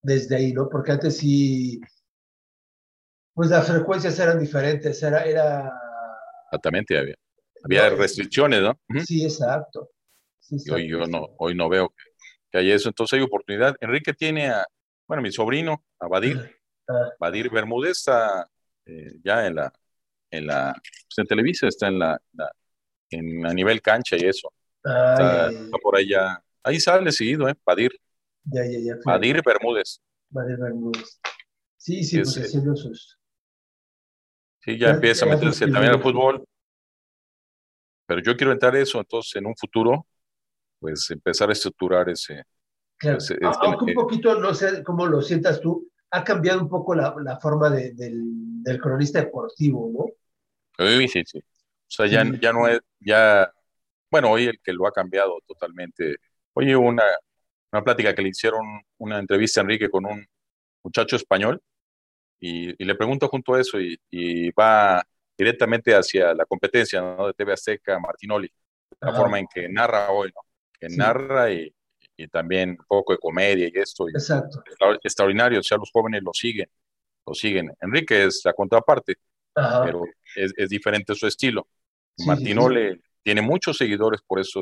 desde 0.03 0.37
ahí, 0.37 0.53
¿no? 0.53 0.69
Porque 0.69 0.93
antes 0.93 1.19
sí, 1.19 1.81
pues 3.35 3.51
las 3.51 3.67
frecuencias 3.69 4.19
eran 4.19 4.39
diferentes, 4.39 5.03
era, 5.03 5.25
era, 5.25 5.73
Exactamente, 6.47 6.99
había, 6.99 7.15
había 7.65 7.87
No, 7.89 7.93
es- 7.95 7.99
restricciones, 7.99 8.63
¿no? 8.63 8.79
Sí, 9.05 9.25
exacto. 9.25 9.91
Sí, 10.41 10.69
hoy 10.71 10.89
yo 10.89 11.07
no, 11.07 11.29
hoy 11.39 11.55
no 11.55 11.69
veo 11.69 11.91
que, 11.91 12.05
que 12.51 12.59
haya 12.59 12.75
eso. 12.75 12.89
Entonces 12.89 13.19
hay 13.19 13.25
oportunidad. 13.25 13.77
Enrique 13.81 14.13
tiene 14.15 14.49
a, 14.51 14.65
bueno, 15.07 15.23
mi 15.23 15.31
sobrino, 15.31 15.85
a 16.01 16.09
Badir, 16.09 16.57
Ah, 16.89 17.11
Badir 17.21 17.51
Bermúdez 17.51 17.99
está 17.99 18.51
eh, 18.85 19.13
ya 19.23 19.47
en 19.47 19.55
la, 19.55 19.73
en 20.31 20.47
la, 20.47 20.73
pues 20.75 21.19
en 21.19 21.27
Televisa, 21.27 21.69
está 21.69 21.89
en 21.89 21.99
la, 21.99 22.21
la- 22.35 22.53
en, 23.11 23.45
a 23.47 23.53
nivel 23.53 23.83
cancha 23.83 24.17
y 24.17 24.25
eso. 24.27 24.53
ah, 24.85 25.13
Está, 25.13 25.47
ya, 25.47 25.53
ya, 25.53 25.65
está 25.65 25.79
por 25.79 26.01
ya. 26.05 26.45
Ahí 26.63 26.79
sale 26.79 27.11
seguido, 27.13 27.49
¿eh? 27.49 27.55
Badir, 27.65 27.91
ya, 28.45 28.65
ya, 28.65 28.79
ya, 28.79 28.95
fue 29.03 29.13
Badir 29.13 29.43
Bermúdez. 29.45 30.01
Badir 30.29 30.57
Bermúdez. 30.59 31.21
Sí, 31.77 32.05
sí, 32.05 32.19
pues 32.19 32.37
haciendo 32.39 32.77
sus... 32.77 33.19
Sí, 34.63 34.79
ya 34.79 34.89
Ya- 34.89 34.95
empieza 34.95 35.25
a 35.25 35.29
meterse 35.31 35.67
también 35.67 35.95
al 35.95 36.03
fútbol. 36.03 36.45
Pero 38.07 38.23
yo 38.23 38.37
quiero 38.37 38.53
entrar 38.53 38.77
eso, 38.77 38.99
entonces 38.99 39.37
en 39.37 39.47
un 39.47 39.57
futuro, 39.57 40.07
pues 40.79 41.11
empezar 41.11 41.49
a 41.49 41.53
estructurar 41.53 42.09
ese. 42.09 42.45
Claro. 42.99 43.19
Ese- 43.19 43.35
A- 43.43 43.51
ese- 43.51 43.59
Aunque 43.63 43.85
un 43.85 43.91
eh, 43.91 43.95
poquito, 43.95 44.39
no 44.39 44.55
sé 44.55 44.83
cómo 44.85 45.07
lo 45.07 45.23
sientas 45.23 45.61
tú, 45.61 45.91
ha 46.11 46.23
cambiado 46.25 46.61
un 46.61 46.69
poco 46.69 46.95
la, 46.95 47.15
la 47.25 47.39
forma 47.41 47.71
de- 47.71 47.93
del, 47.95 48.21
del 48.63 48.81
cronista 48.81 49.21
deportivo, 49.21 49.91
¿no? 49.97 50.05
Sí, 50.81 51.09
sí, 51.09 51.23
sí. 51.27 51.39
O 51.39 51.43
sea, 51.89 52.07
ya, 52.07 52.25
ya 52.41 52.53
no 52.53 52.69
es, 52.69 52.81
ya, 53.01 53.53
bueno, 54.11 54.31
hoy 54.31 54.47
el 54.47 54.61
que 54.63 54.73
lo 54.73 54.87
ha 54.87 54.93
cambiado 54.93 55.39
totalmente. 55.47 56.17
Oye, 56.55 56.77
una, 56.77 57.05
una 57.73 57.83
plática 57.85 58.15
que 58.15 58.23
le 58.23 58.31
hicieron, 58.31 58.63
una 58.99 59.19
entrevista 59.19 59.61
a 59.61 59.63
Enrique 59.63 59.91
con 59.91 60.07
un 60.07 60.27
muchacho 60.85 61.17
español, 61.17 61.63
y, 62.41 62.71
y 62.83 62.87
le 62.87 62.95
pregunto 62.95 63.29
junto 63.29 63.55
a 63.55 63.61
eso, 63.61 63.81
y, 63.81 63.99
y 64.11 64.51
va 64.53 65.03
directamente 65.39 65.95
hacia 65.95 66.35
la 66.35 66.47
competencia, 66.47 67.01
¿no? 67.03 67.27
De 67.29 67.35
TV 67.35 67.53
Azteca, 67.53 67.99
Martinoli, 67.99 68.51
la 69.01 69.11
Ajá. 69.11 69.21
forma 69.23 69.39
en 69.39 69.47
que 69.53 69.69
narra 69.69 70.11
hoy, 70.11 70.29
¿no? 70.35 70.43
Que 70.79 70.89
Sí. 70.91 70.97
narra 70.99 71.53
y, 71.53 71.75
y 72.17 72.29
también 72.29 72.71
un 72.71 72.85
poco 72.87 73.13
de 73.15 73.19
comedia 73.19 73.69
y 73.69 73.79
esto, 73.79 74.09
Exacto. 74.09 74.63
extra- 74.67 74.99
extraordinario, 75.03 75.61
o 75.61 75.63
sea, 75.63 75.79
los 75.79 75.91
jóvenes 75.93 76.23
lo 76.23 76.33
siguen, 76.33 76.69
lo 77.27 77.35
siguen. 77.35 77.73
Enrique 77.81 78.25
es 78.27 78.43
la 78.45 78.53
contraparte, 78.55 79.17
Ajá. 79.55 79.85
pero 79.85 80.05
es, 80.37 80.53
es 80.57 80.69
diferente 80.69 81.15
su 81.15 81.27
estilo. 81.27 81.67
Sí, 82.17 82.23
sí, 82.23 82.29
Martinole 82.29 83.01
tiene 83.23 83.43
muchos 83.43 83.77
seguidores 83.77 84.21
por 84.27 84.41
esa 84.41 84.61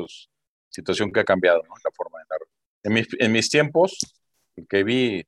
situación 0.69 1.11
que 1.11 1.19
ha 1.19 1.23
cambiado, 1.23 1.61
¿no? 1.63 1.73
La 1.83 1.91
forma 1.91 2.19
de 2.19 2.25
narrar. 2.29 2.47
En 2.83 2.93
mis, 2.93 3.07
en 3.19 3.31
mis 3.31 3.49
tiempos, 3.49 3.97
el 4.55 4.67
que 4.67 4.83
vi 4.83 5.25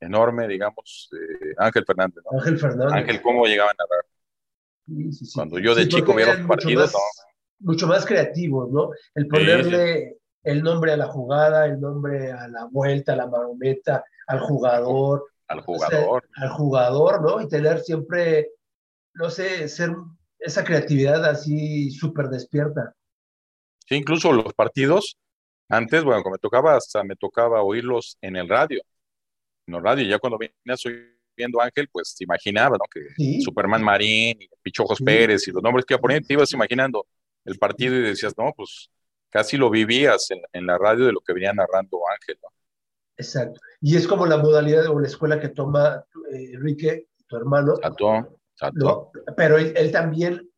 enorme, 0.00 0.48
digamos, 0.48 1.10
eh, 1.12 1.54
Ángel 1.58 1.84
Fernández, 1.84 2.22
¿no? 2.30 2.38
Ángel 2.38 2.58
Fernández. 2.58 2.92
Ángel, 2.92 3.22
¿cómo 3.22 3.46
llegaba 3.46 3.70
a 3.70 3.74
narrar? 3.74 4.04
Sí, 4.86 5.12
sí, 5.12 5.26
sí. 5.26 5.32
Cuando 5.34 5.58
yo 5.58 5.74
de 5.74 5.88
chico 5.88 6.12
veía 6.14 6.34
los 6.34 6.46
partidos, 6.46 6.92
más- 6.92 7.26
Mucho 7.60 7.86
más 7.86 8.04
creativos, 8.04 8.70
¿no? 8.72 8.90
El 9.14 9.28
ponerle 9.28 10.16
el 10.42 10.62
nombre 10.64 10.92
a 10.92 10.96
la 10.96 11.06
jugada, 11.06 11.66
el 11.66 11.80
nombre 11.80 12.32
a 12.32 12.48
la 12.48 12.64
vuelta, 12.64 13.12
a 13.12 13.16
la 13.16 13.28
marometa, 13.28 14.04
al 14.26 14.40
jugador, 14.40 15.26
al 15.46 15.60
o 15.64 15.78
sea, 15.78 15.86
jugador. 15.88 16.28
al 16.34 16.48
jugador, 16.50 17.22
¿no? 17.22 17.40
Y 17.40 17.46
tener 17.48 17.78
siempre, 17.78 18.50
no 19.14 19.30
sé, 19.30 19.68
ser 19.68 19.94
esa 20.38 20.64
creatividad 20.64 21.24
así 21.24 21.90
súper 21.90 22.28
despierta. 22.28 22.94
Sí, 23.88 23.96
incluso 23.96 24.32
los 24.32 24.52
partidos, 24.54 25.18
antes, 25.68 26.02
bueno, 26.04 26.22
cuando 26.22 26.36
me 26.36 26.38
tocaba, 26.40 26.76
hasta 26.76 27.04
me 27.04 27.16
tocaba 27.16 27.62
oírlos 27.62 28.16
en 28.20 28.36
el 28.36 28.48
radio. 28.48 28.80
En 29.66 29.74
el 29.74 29.82
radio, 29.82 30.06
ya 30.08 30.18
cuando 30.18 30.38
venías 30.38 30.84
oyendo 30.86 31.60
a 31.60 31.64
Ángel, 31.66 31.88
pues 31.90 32.14
te 32.16 32.24
imaginabas, 32.24 32.78
¿no? 32.78 32.84
Que 32.92 33.00
Sí. 33.16 33.40
Superman 33.42 33.82
Marín 33.82 34.40
y 34.40 34.48
Pichojos 34.62 34.98
Sí. 34.98 35.04
Pérez 35.04 35.46
y 35.48 35.52
los 35.52 35.62
nombres 35.62 35.84
que 35.84 35.94
iba 35.94 36.00
poniendo, 36.00 36.26
te 36.26 36.34
ibas 36.34 36.52
imaginando 36.52 37.06
el 37.44 37.58
partido 37.58 37.94
y 37.96 38.02
decías, 38.02 38.34
no, 38.36 38.52
pues 38.56 38.90
casi 39.30 39.56
lo 39.56 39.70
vivías 39.70 40.30
en, 40.30 40.40
en 40.52 40.66
la 40.66 40.78
radio 40.78 41.06
de 41.06 41.12
lo 41.12 41.20
que 41.20 41.32
venía 41.32 41.52
narrando 41.52 42.00
Ángel, 42.12 42.38
¿no? 42.42 42.48
Exacto. 43.16 43.60
Y 43.80 43.96
es 43.96 44.06
como 44.06 44.26
la 44.26 44.36
modalidad 44.38 44.86
o 44.88 44.98
la 44.98 45.06
escuela 45.06 45.40
que 45.40 45.48
toma 45.48 46.04
eh, 46.32 46.52
Enrique, 46.54 47.08
tu 47.26 47.36
hermano, 47.36 47.74
exacto. 48.68 49.12
¿no? 49.26 49.34
Pero 49.36 49.58
él, 49.58 49.72
él 49.76 49.90
también 49.92 50.48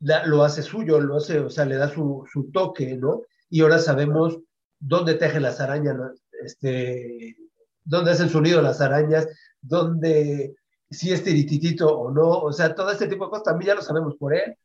lo 0.00 0.44
hace 0.44 0.62
suyo, 0.62 1.00
lo 1.00 1.16
hace, 1.16 1.38
o 1.40 1.50
sea, 1.50 1.64
le 1.64 1.76
da 1.76 1.88
su, 1.88 2.24
su 2.30 2.50
toque, 2.50 2.96
¿no? 2.96 3.22
Y 3.48 3.60
ahora 3.60 3.78
sabemos 3.78 4.38
dónde 4.78 5.14
teje 5.14 5.40
las 5.40 5.60
arañas. 5.60 5.96
Este, 6.42 7.36
dónde 7.84 8.10
hacen 8.10 8.28
su 8.28 8.40
nido 8.40 8.60
las 8.62 8.80
arañas, 8.80 9.28
dónde 9.60 10.54
si 10.90 11.12
es 11.12 11.24
tirititito 11.24 11.86
o 11.88 12.10
no, 12.10 12.28
o 12.28 12.52
sea, 12.52 12.74
todo 12.74 12.90
este 12.90 13.08
tipo 13.08 13.24
de 13.24 13.30
cosas 13.30 13.44
también 13.44 13.68
ya 13.68 13.74
lo 13.74 13.82
sabemos 13.82 14.14
por 14.16 14.34
él. 14.34 14.56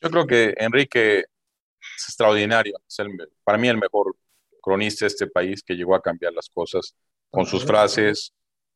Yo 0.00 0.10
creo 0.10 0.26
que 0.26 0.54
Enrique 0.58 1.20
es 1.20 2.04
extraordinario, 2.08 2.78
es 2.86 2.98
el, 2.98 3.10
para 3.44 3.58
mí 3.58 3.68
el 3.68 3.78
mejor 3.78 4.16
cronista 4.60 5.04
de 5.04 5.08
este 5.08 5.26
país 5.26 5.62
que 5.62 5.74
llegó 5.74 5.94
a 5.94 6.02
cambiar 6.02 6.32
las 6.32 6.48
cosas 6.48 6.94
con 7.30 7.46
sus 7.46 7.64
frases, 7.64 8.32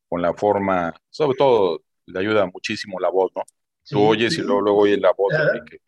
con 0.09 0.22
la 0.22 0.35
forma, 0.35 0.95
sobre 1.09 1.37
todo 1.37 1.83
le 2.07 2.20
ayuda 2.20 2.47
muchísimo 2.47 2.99
la 3.01 3.09
voz, 3.11 3.31
¿no? 3.35 3.43
Sí, 3.83 3.95
Tú 3.95 4.03
oyes 4.03 4.35
sí. 4.35 4.41
y 4.41 4.45
luego, 4.45 4.61
luego 4.61 4.78
oyes 4.81 5.01
la 5.01 5.12
voz 5.12 5.33
de 5.33 5.39
Ajá. 5.39 5.49
Enrique. 5.55 5.78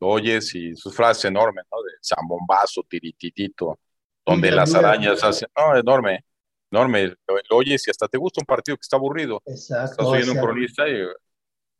Lo 0.00 0.08
oyes 0.08 0.54
y 0.54 0.74
sus 0.76 0.94
frases 0.94 1.26
enormes, 1.26 1.64
¿no? 1.70 1.82
De 1.82 1.92
zambombazo, 2.02 2.82
tirititito, 2.88 3.78
donde 4.24 4.48
Y 4.48 4.50
las 4.52 4.74
arañas 4.74 5.22
hacen, 5.22 5.48
no, 5.56 5.76
enorme, 5.76 6.24
enorme. 6.70 7.08
Lo, 7.26 7.36
lo 7.50 7.56
oyes 7.56 7.86
y 7.86 7.90
hasta 7.90 8.08
te 8.08 8.16
gusta 8.16 8.40
un 8.40 8.46
partido 8.46 8.76
que 8.76 8.82
está 8.82 8.96
aburrido. 8.96 9.42
Exacto. 9.44 9.90
Estás 9.92 10.06
oyendo 10.06 10.32
o 10.32 10.34
sea, 10.34 10.42
un 10.42 10.48
cronista 10.48 10.88
y 10.88 10.98
yo 10.98 11.12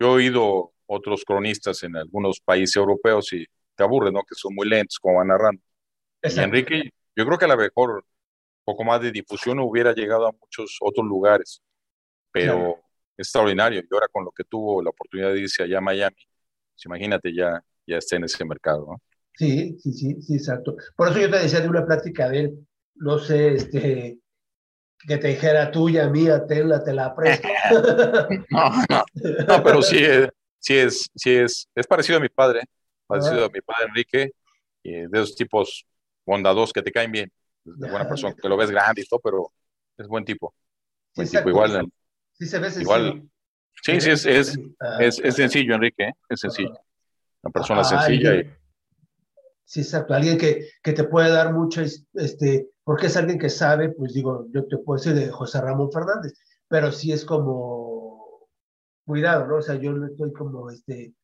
he 0.01 0.05
oído 0.05 0.73
otros 0.87 1.25
cronistas 1.25 1.83
en 1.83 1.97
algunos 1.97 2.41
países 2.41 2.77
europeos 2.77 3.33
y 3.33 3.47
te 3.75 3.85
aburre, 3.85 4.13
¿no? 4.13 4.21
Que 4.23 4.35
son 4.35 4.55
muy 4.55 4.69
lentos 4.69 4.99
como 4.99 5.17
van 5.19 5.29
narrando. 5.29 5.63
Y. 6.23 6.39
Enrique, 6.41 6.91
yo 7.17 7.25
creo 7.25 7.39
que 7.39 7.45
a 7.47 7.49
lo 7.49 7.57
mejor 7.57 7.91
un 7.91 8.03
poco 8.65 8.85
más 8.85 9.01
de 9.01 9.13
difusión 9.13 9.59
hubiera 9.61 9.95
llegado 9.95 10.27
a 10.27 10.33
muchos 10.33 10.77
otros 10.83 11.07
lugares, 11.07 11.63
pero 12.33 12.55
Claro. 12.55 12.81
Extraordinario. 13.21 13.81
Y 13.81 13.89
ahora 13.95 14.09
con 14.13 14.25
lo 14.25 14.31
que 14.33 14.45
tuvo 14.45 14.83
la 14.83 14.91
oportunidad 14.91 15.33
de 15.33 15.41
irse 15.41 15.63
allá 15.63 15.79
a 15.79 15.83
Miami, 15.83 16.17
pues 16.75 16.85
imagínate, 16.87 17.35
ya, 17.35 17.63
ya 17.87 17.97
está 17.99 18.17
en 18.17 18.25
ese 18.25 18.45
mercado, 18.45 18.87
¿no? 18.89 19.03
Sí, 19.35 19.79
sí, 19.81 19.93
sí, 19.93 20.21
sí, 20.21 20.35
exacto. 20.35 20.77
Por 20.97 21.09
eso 21.09 21.21
yo 21.21 21.31
te 21.31 21.39
decía 21.39 21.61
de 21.61 21.69
una 21.69 21.87
plática 21.87 22.29
de 22.29 22.41
él, 22.41 22.67
no 22.97 23.19
sé, 23.19 23.55
este, 23.55 24.19
que 25.07 25.17
te 25.17 25.29
dijera 25.29 25.71
tuya, 25.71 26.09
mía, 26.09 26.45
tenla, 26.47 26.83
te 26.85 26.93
la 26.93 27.15
presto. 27.15 27.49
No, 28.51 28.71
no, 28.91 29.05
no, 29.49 29.63
pero 29.63 29.83
sí, 29.83 29.99
es- 29.99 30.29
sí 30.59 30.77
es, 30.77 31.11
sí 31.15 31.31
es, 31.35 31.69
es 31.75 31.87
parecido 31.87 32.19
a 32.19 32.21
mi 32.21 32.29
padre, 32.29 32.63
parecido 33.07 33.45
Ah. 33.45 33.47
a 33.47 33.51
mi 33.51 33.61
padre 33.61 33.87
Enrique, 33.89 34.33
y 34.83 34.93
de 34.93 35.09
esos 35.13 35.35
tipos 35.35 35.87
bondadosos 36.27 36.73
que 36.73 36.83
te 36.83 36.93
caen 36.93 37.13
bien, 37.13 37.33
de 37.65 37.89
buena 37.91 38.09
persona, 38.09 38.35
que 38.35 38.49
lo 38.49 38.57
ves 38.57 38.71
grande 38.71 39.03
y 39.03 39.07
todo, 39.07 39.21
pero 39.21 39.53
es 39.97 40.07
buen 40.07 40.25
tipo, 40.25 40.55
buen 41.15 41.29
tipo, 41.29 41.49
igual, 41.49 41.89
Sí 42.41 42.47
se 42.47 42.59
ve 42.59 42.71
sencillo. 42.71 42.97
igual, 42.97 43.31
sí, 43.83 44.01
sí, 44.01 44.11
es, 44.11 44.25
es, 44.25 44.59
es, 44.99 45.21
es 45.23 45.35
sencillo, 45.35 45.75
Enrique, 45.75 46.05
¿eh? 46.05 46.13
es 46.31 46.41
sencillo, 46.41 46.73
una 47.43 47.53
persona 47.53 47.83
Ah, 47.83 47.85
sencilla 47.85 48.35
y 48.37 48.51
Sí, 49.71 49.83
exacto. 49.83 50.15
Alguien 50.15 50.37
que, 50.37 50.69
que 50.83 50.93
te 50.95 51.05
puede 51.05 51.31
dar 51.31 51.53
mucho, 51.53 51.83
este, 52.15 52.71
porque 52.83 53.07
es 53.07 53.17
alguien 53.17 53.39
que 53.39 53.51
sabe, 53.51 53.91
pues 53.91 54.15
digo, 54.15 54.49
yo 54.53 54.67
te 54.67 54.79
puedo 54.79 54.99
decir 54.99 55.15
de 55.15 55.31
José 55.31 55.61
Ramón 55.61 55.93
Fernández, 55.93 56.33
pero 56.67 56.91
sí 56.91 57.13
es 57.13 57.25
como, 57.25 58.49
cuidado, 59.05 59.47
¿no? 59.47 59.57
O 59.59 59.63
sea, 59.63 59.77
yo 59.77 59.93
no 59.93 60.07
estoy 60.07 60.33
como, 60.33 60.71
este, 60.71 61.15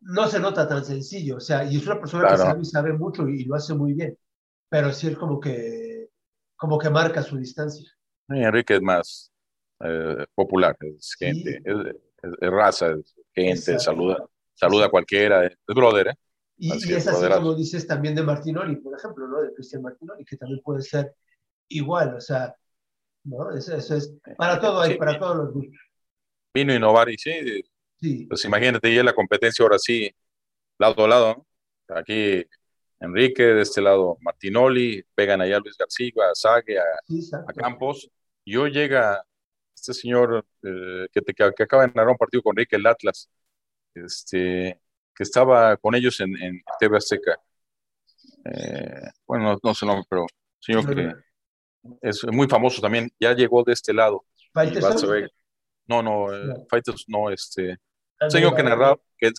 no 0.00 0.26
se 0.28 0.40
nota 0.40 0.66
tan 0.68 0.84
sencillo, 0.84 1.36
o 1.36 1.40
sea, 1.40 1.64
y 1.64 1.76
es 1.76 1.86
una 1.86 1.98
persona 2.00 2.28
que 2.28 2.38
sabe 2.38 2.60
y 2.62 2.64
sabe 2.64 2.92
mucho 2.94 3.28
y, 3.28 3.44
lo 3.44 3.56
hace 3.56 3.74
muy 3.74 3.92
bien, 3.94 4.16
pero 4.70 4.92
sí 4.92 5.08
es 5.08 5.18
como 5.18 5.38
que, 5.38 6.08
como 6.56 6.78
que 6.78 6.88
marca 6.88 7.22
su 7.22 7.36
distancia. 7.36 7.90
Enrique 8.28 8.76
es 8.76 8.80
más 8.80 9.32
eh, 9.80 10.26
popular, 10.34 10.76
es 10.80 11.14
Sí. 11.18 11.24
gente, 11.26 11.60
es, 11.64 11.76
es- 12.22 12.32
es 12.40 12.50
raza, 12.50 12.92
es 12.92 13.14
gente, 13.34 13.52
Exacto. 13.72 13.80
saluda, 13.80 14.24
saluda 14.54 14.86
a 14.86 14.90
cualquiera, 14.90 15.46
es 15.46 15.56
brother, 15.66 16.08
¿eh? 16.08 16.14
Y, 16.60 16.72
Así 16.72 16.90
y 16.90 16.94
es, 16.94 17.06
es 17.06 17.08
así 17.14 17.32
como 17.32 17.54
dices 17.54 17.86
también 17.86 18.14
de 18.16 18.22
Martinoli, 18.22 18.76
por 18.76 18.98
ejemplo, 18.98 19.28
¿no? 19.28 19.40
De 19.42 19.54
Cristian 19.54 19.82
Martinoli, 19.82 20.24
que 20.24 20.36
también 20.36 20.60
puede 20.62 20.82
ser 20.82 21.14
igual, 21.68 22.16
o 22.16 22.20
sea, 22.20 22.54
¿no? 23.24 23.52
Eso, 23.56 23.76
eso 23.76 23.94
es, 23.94 24.12
para 24.36 24.60
todo 24.60 24.80
hay, 24.80 24.92
Sí. 24.92 24.98
para 24.98 25.18
todos 25.18 25.36
los 25.36 25.52
gustos. 25.52 25.78
Vino 26.52 26.72
a 26.72 26.76
innovar 26.76 27.08
y 27.10 27.18
sí, 27.18 27.62
Sí, 28.00 28.26
Pues 28.26 28.44
imagínate 28.44 28.94
ya 28.94 29.02
la 29.02 29.12
competencia 29.12 29.62
ahora 29.64 29.78
sí, 29.78 30.10
lado 30.78 31.04
a 31.04 31.08
lado, 31.08 31.46
¿no? 31.88 31.96
Aquí 31.96 32.44
Enrique, 33.00 33.42
de 33.44 33.62
este 33.62 33.80
lado 33.80 34.18
Martinoli, 34.20 35.04
pegan 35.14 35.40
allá 35.40 35.56
a 35.56 35.60
Luis 35.60 35.76
García, 35.76 36.12
a 36.30 36.34
Sague, 36.34 36.78
a, 36.78 36.82
sí, 37.06 37.28
a. 37.32 37.52
Campos, 37.52 38.08
y 38.44 38.56
hoy 38.56 38.70
llega 38.72 39.24
este 39.90 40.02
señor 40.02 40.44
eh, 40.62 41.06
que, 41.12 41.22
te, 41.22 41.34
que 41.34 41.62
acaba 41.62 41.86
de 41.86 41.92
narrar 41.94 42.10
un 42.10 42.16
partido 42.16 42.42
con 42.42 42.52
Enrique, 42.52 42.76
el 42.76 42.86
Atlas, 42.86 43.30
este, 43.94 44.80
que 45.14 45.22
estaba 45.22 45.76
con 45.78 45.94
ellos 45.94 46.20
en, 46.20 46.36
en 46.42 46.62
TV 46.78 46.96
Azteca. 46.96 47.40
Eh, 48.44 49.10
bueno, 49.26 49.52
no, 49.52 49.58
no 49.62 49.74
sé 49.74 49.84
el 49.84 49.88
nombre, 49.88 50.06
pero 50.08 50.26
señor 50.60 50.94
que 50.94 51.12
es 52.02 52.24
muy 52.30 52.46
famoso 52.48 52.82
también, 52.82 53.10
ya 53.18 53.32
lllegó 53.32 53.62
de 53.64 53.72
este 53.72 53.94
lado. 53.94 54.24
No, 55.86 56.02
no, 56.02 56.34
eh, 56.34 56.44
No. 56.44 56.66
Fighters 56.68 57.04
no, 57.08 57.30
este, 57.30 57.78
ah, 58.20 58.28
señor 58.28 58.54
que 58.54 58.62
narraba, 58.62 58.98
que, 59.16 59.32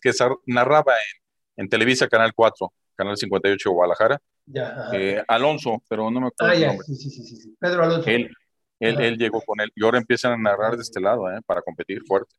narraba 0.47 0.93
en, 0.93 1.63
en 1.63 1.69
Televisa 1.69 2.07
Canal 2.07 2.33
4, 2.33 2.73
Canal 2.95 3.17
58 3.17 3.71
Guadalajara, 3.71 4.19
Ya, 4.47 4.89
eh, 4.93 5.23
Alonso, 5.27 5.83
pero 5.87 6.09
no 6.09 6.21
me 6.21 6.27
acuerdo 6.27 6.53
ah, 6.53 6.55
ya, 6.55 6.67
nombre. 6.69 6.85
sí, 6.87 6.95
sí, 6.95 7.09
sí, 7.11 7.23
sí, 7.23 7.35
sí. 7.35 7.55
Pedro 7.59 7.83
Alonso. 7.83 8.09
Él, 8.09 8.31
él, 8.79 8.99
él 9.01 9.17
llegó 9.17 9.41
con 9.41 9.59
él 9.61 9.71
y 9.75 9.83
ahora 9.83 9.97
empiezan 9.97 10.33
a 10.33 10.37
narrar 10.37 10.75
de 10.75 10.81
este 10.81 10.99
lado, 10.99 11.29
eh, 11.31 11.41
para 11.45 11.61
competir 11.61 12.01
fuerte. 12.05 12.33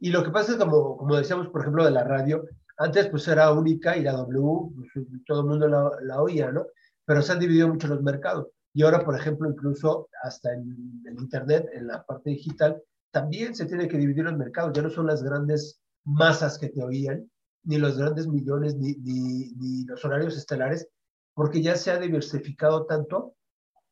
Y 0.00 0.10
lo 0.10 0.22
que 0.22 0.30
pasa 0.30 0.52
es 0.52 0.58
como, 0.58 0.96
como 0.96 1.16
decíamos, 1.16 1.48
por 1.48 1.62
ejemplo, 1.62 1.84
de 1.84 1.90
la 1.90 2.04
radio, 2.04 2.44
antes 2.78 3.08
pues 3.08 3.26
era 3.28 3.52
única 3.52 3.96
y 3.96 4.02
la 4.02 4.12
W, 4.12 4.74
pues, 4.74 5.06
todo 5.26 5.40
el 5.40 5.46
mundo 5.46 5.66
la, 5.68 5.90
la 6.02 6.20
oía, 6.20 6.52
¿no? 6.52 6.66
Pero 7.04 7.22
se 7.22 7.32
han 7.32 7.38
dividido 7.38 7.68
mucho 7.68 7.88
los 7.88 8.02
mercados. 8.02 8.48
Y 8.74 8.82
ahora, 8.82 9.02
por 9.04 9.16
ejemplo, 9.16 9.48
incluso 9.48 10.08
hasta 10.22 10.52
en 10.52 11.02
el 11.06 11.14
Internet, 11.18 11.66
en 11.72 11.86
la 11.86 12.04
parte 12.04 12.30
digital, 12.30 12.82
también 13.10 13.54
se 13.54 13.64
tiene 13.64 13.88
que 13.88 13.96
dividir 13.96 14.24
los 14.24 14.36
mercados. 14.36 14.72
Ya 14.74 14.82
no 14.82 14.90
son 14.90 15.06
las 15.06 15.22
grandes 15.22 15.80
masas 16.04 16.58
que 16.58 16.68
te 16.68 16.84
oían, 16.84 17.30
ni 17.64 17.78
los 17.78 17.96
grandes 17.96 18.26
millones, 18.26 18.76
ni, 18.76 18.92
ni, 18.96 19.52
ni 19.52 19.84
los 19.84 20.04
horarios 20.04 20.36
estelares, 20.36 20.88
porque 21.32 21.62
ya 21.62 21.76
se 21.76 21.90
ha 21.90 21.98
diversificado 21.98 22.84
tanto 22.84 23.35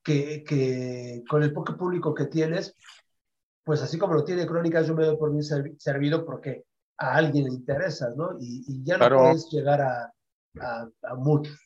que, 0.04 0.44
que 0.44 1.24
con 1.28 1.42
el 1.42 1.52
poco 1.52 1.76
público 1.76 2.14
que 2.14 2.26
tienes, 2.26 2.76
pues 3.64 3.80
así 3.82 3.98
como 3.98 4.14
lo 4.14 4.24
tiene 4.24 4.46
Crónicas, 4.46 4.86
yo 4.86 4.94
me 4.94 5.04
doy 5.06 5.16
por 5.16 5.30
bien 5.30 5.42
servi- 5.42 5.76
servido 5.78 6.24
porque 6.24 6.64
a 6.98 7.14
alguien 7.16 7.44
le 7.46 7.50
interesas, 7.54 8.14
¿no? 8.16 8.36
Y, 8.38 8.62
y 8.68 8.84
ya 8.84 8.94
no 8.94 8.98
Claro. 9.00 9.18
puedes 9.22 9.48
llegar 9.50 9.80
a, 9.80 10.12
a, 10.60 10.88
a 11.02 11.14
muchos. 11.16 11.58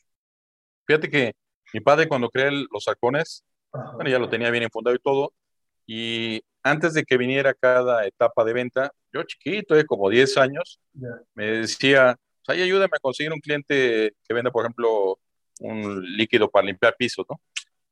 Fíjate 0.87 1.09
que 1.09 1.33
mi 1.73 1.81
padre 1.81 2.07
cuando 2.07 2.29
crea 2.29 2.47
el- 2.47 2.67
los 2.71 2.87
halcones, 2.87 3.43
Ajá. 3.73 3.91
bueno, 3.95 4.09
ya 4.09 4.17
lo 4.17 4.29
tenía 4.29 4.49
bien 4.49 4.63
infundado 4.63 4.95
y 4.95 4.99
todo, 4.99 5.33
y 5.85 6.41
antes 6.63 6.93
de 6.93 7.03
que 7.03 7.17
viniera 7.17 7.53
cada 7.53 8.05
etapa 8.05 8.43
de 8.43 8.53
venta, 8.53 8.91
yo 9.13 9.23
chiquito, 9.23 9.77
eh, 9.77 9.85
como 9.85 10.09
10 10.09 10.37
años, 10.37 10.79
me 11.35 11.45
decía, 11.45 12.17
pues, 12.45 12.57
"Ay, 12.57 12.63
ayúdame 12.63 12.91
a 12.95 12.99
conseguir 12.99 13.31
un 13.33 13.39
cliente 13.39 14.13
que 14.27 14.33
venda, 14.33 14.51
por 14.51 14.63
ejemplo, 14.65 15.19
un 15.59 16.01
líquido 16.17 16.49
para 16.49 16.65
limpiar 16.65 16.95
pisos, 16.97 17.25
¿no? 17.29 17.39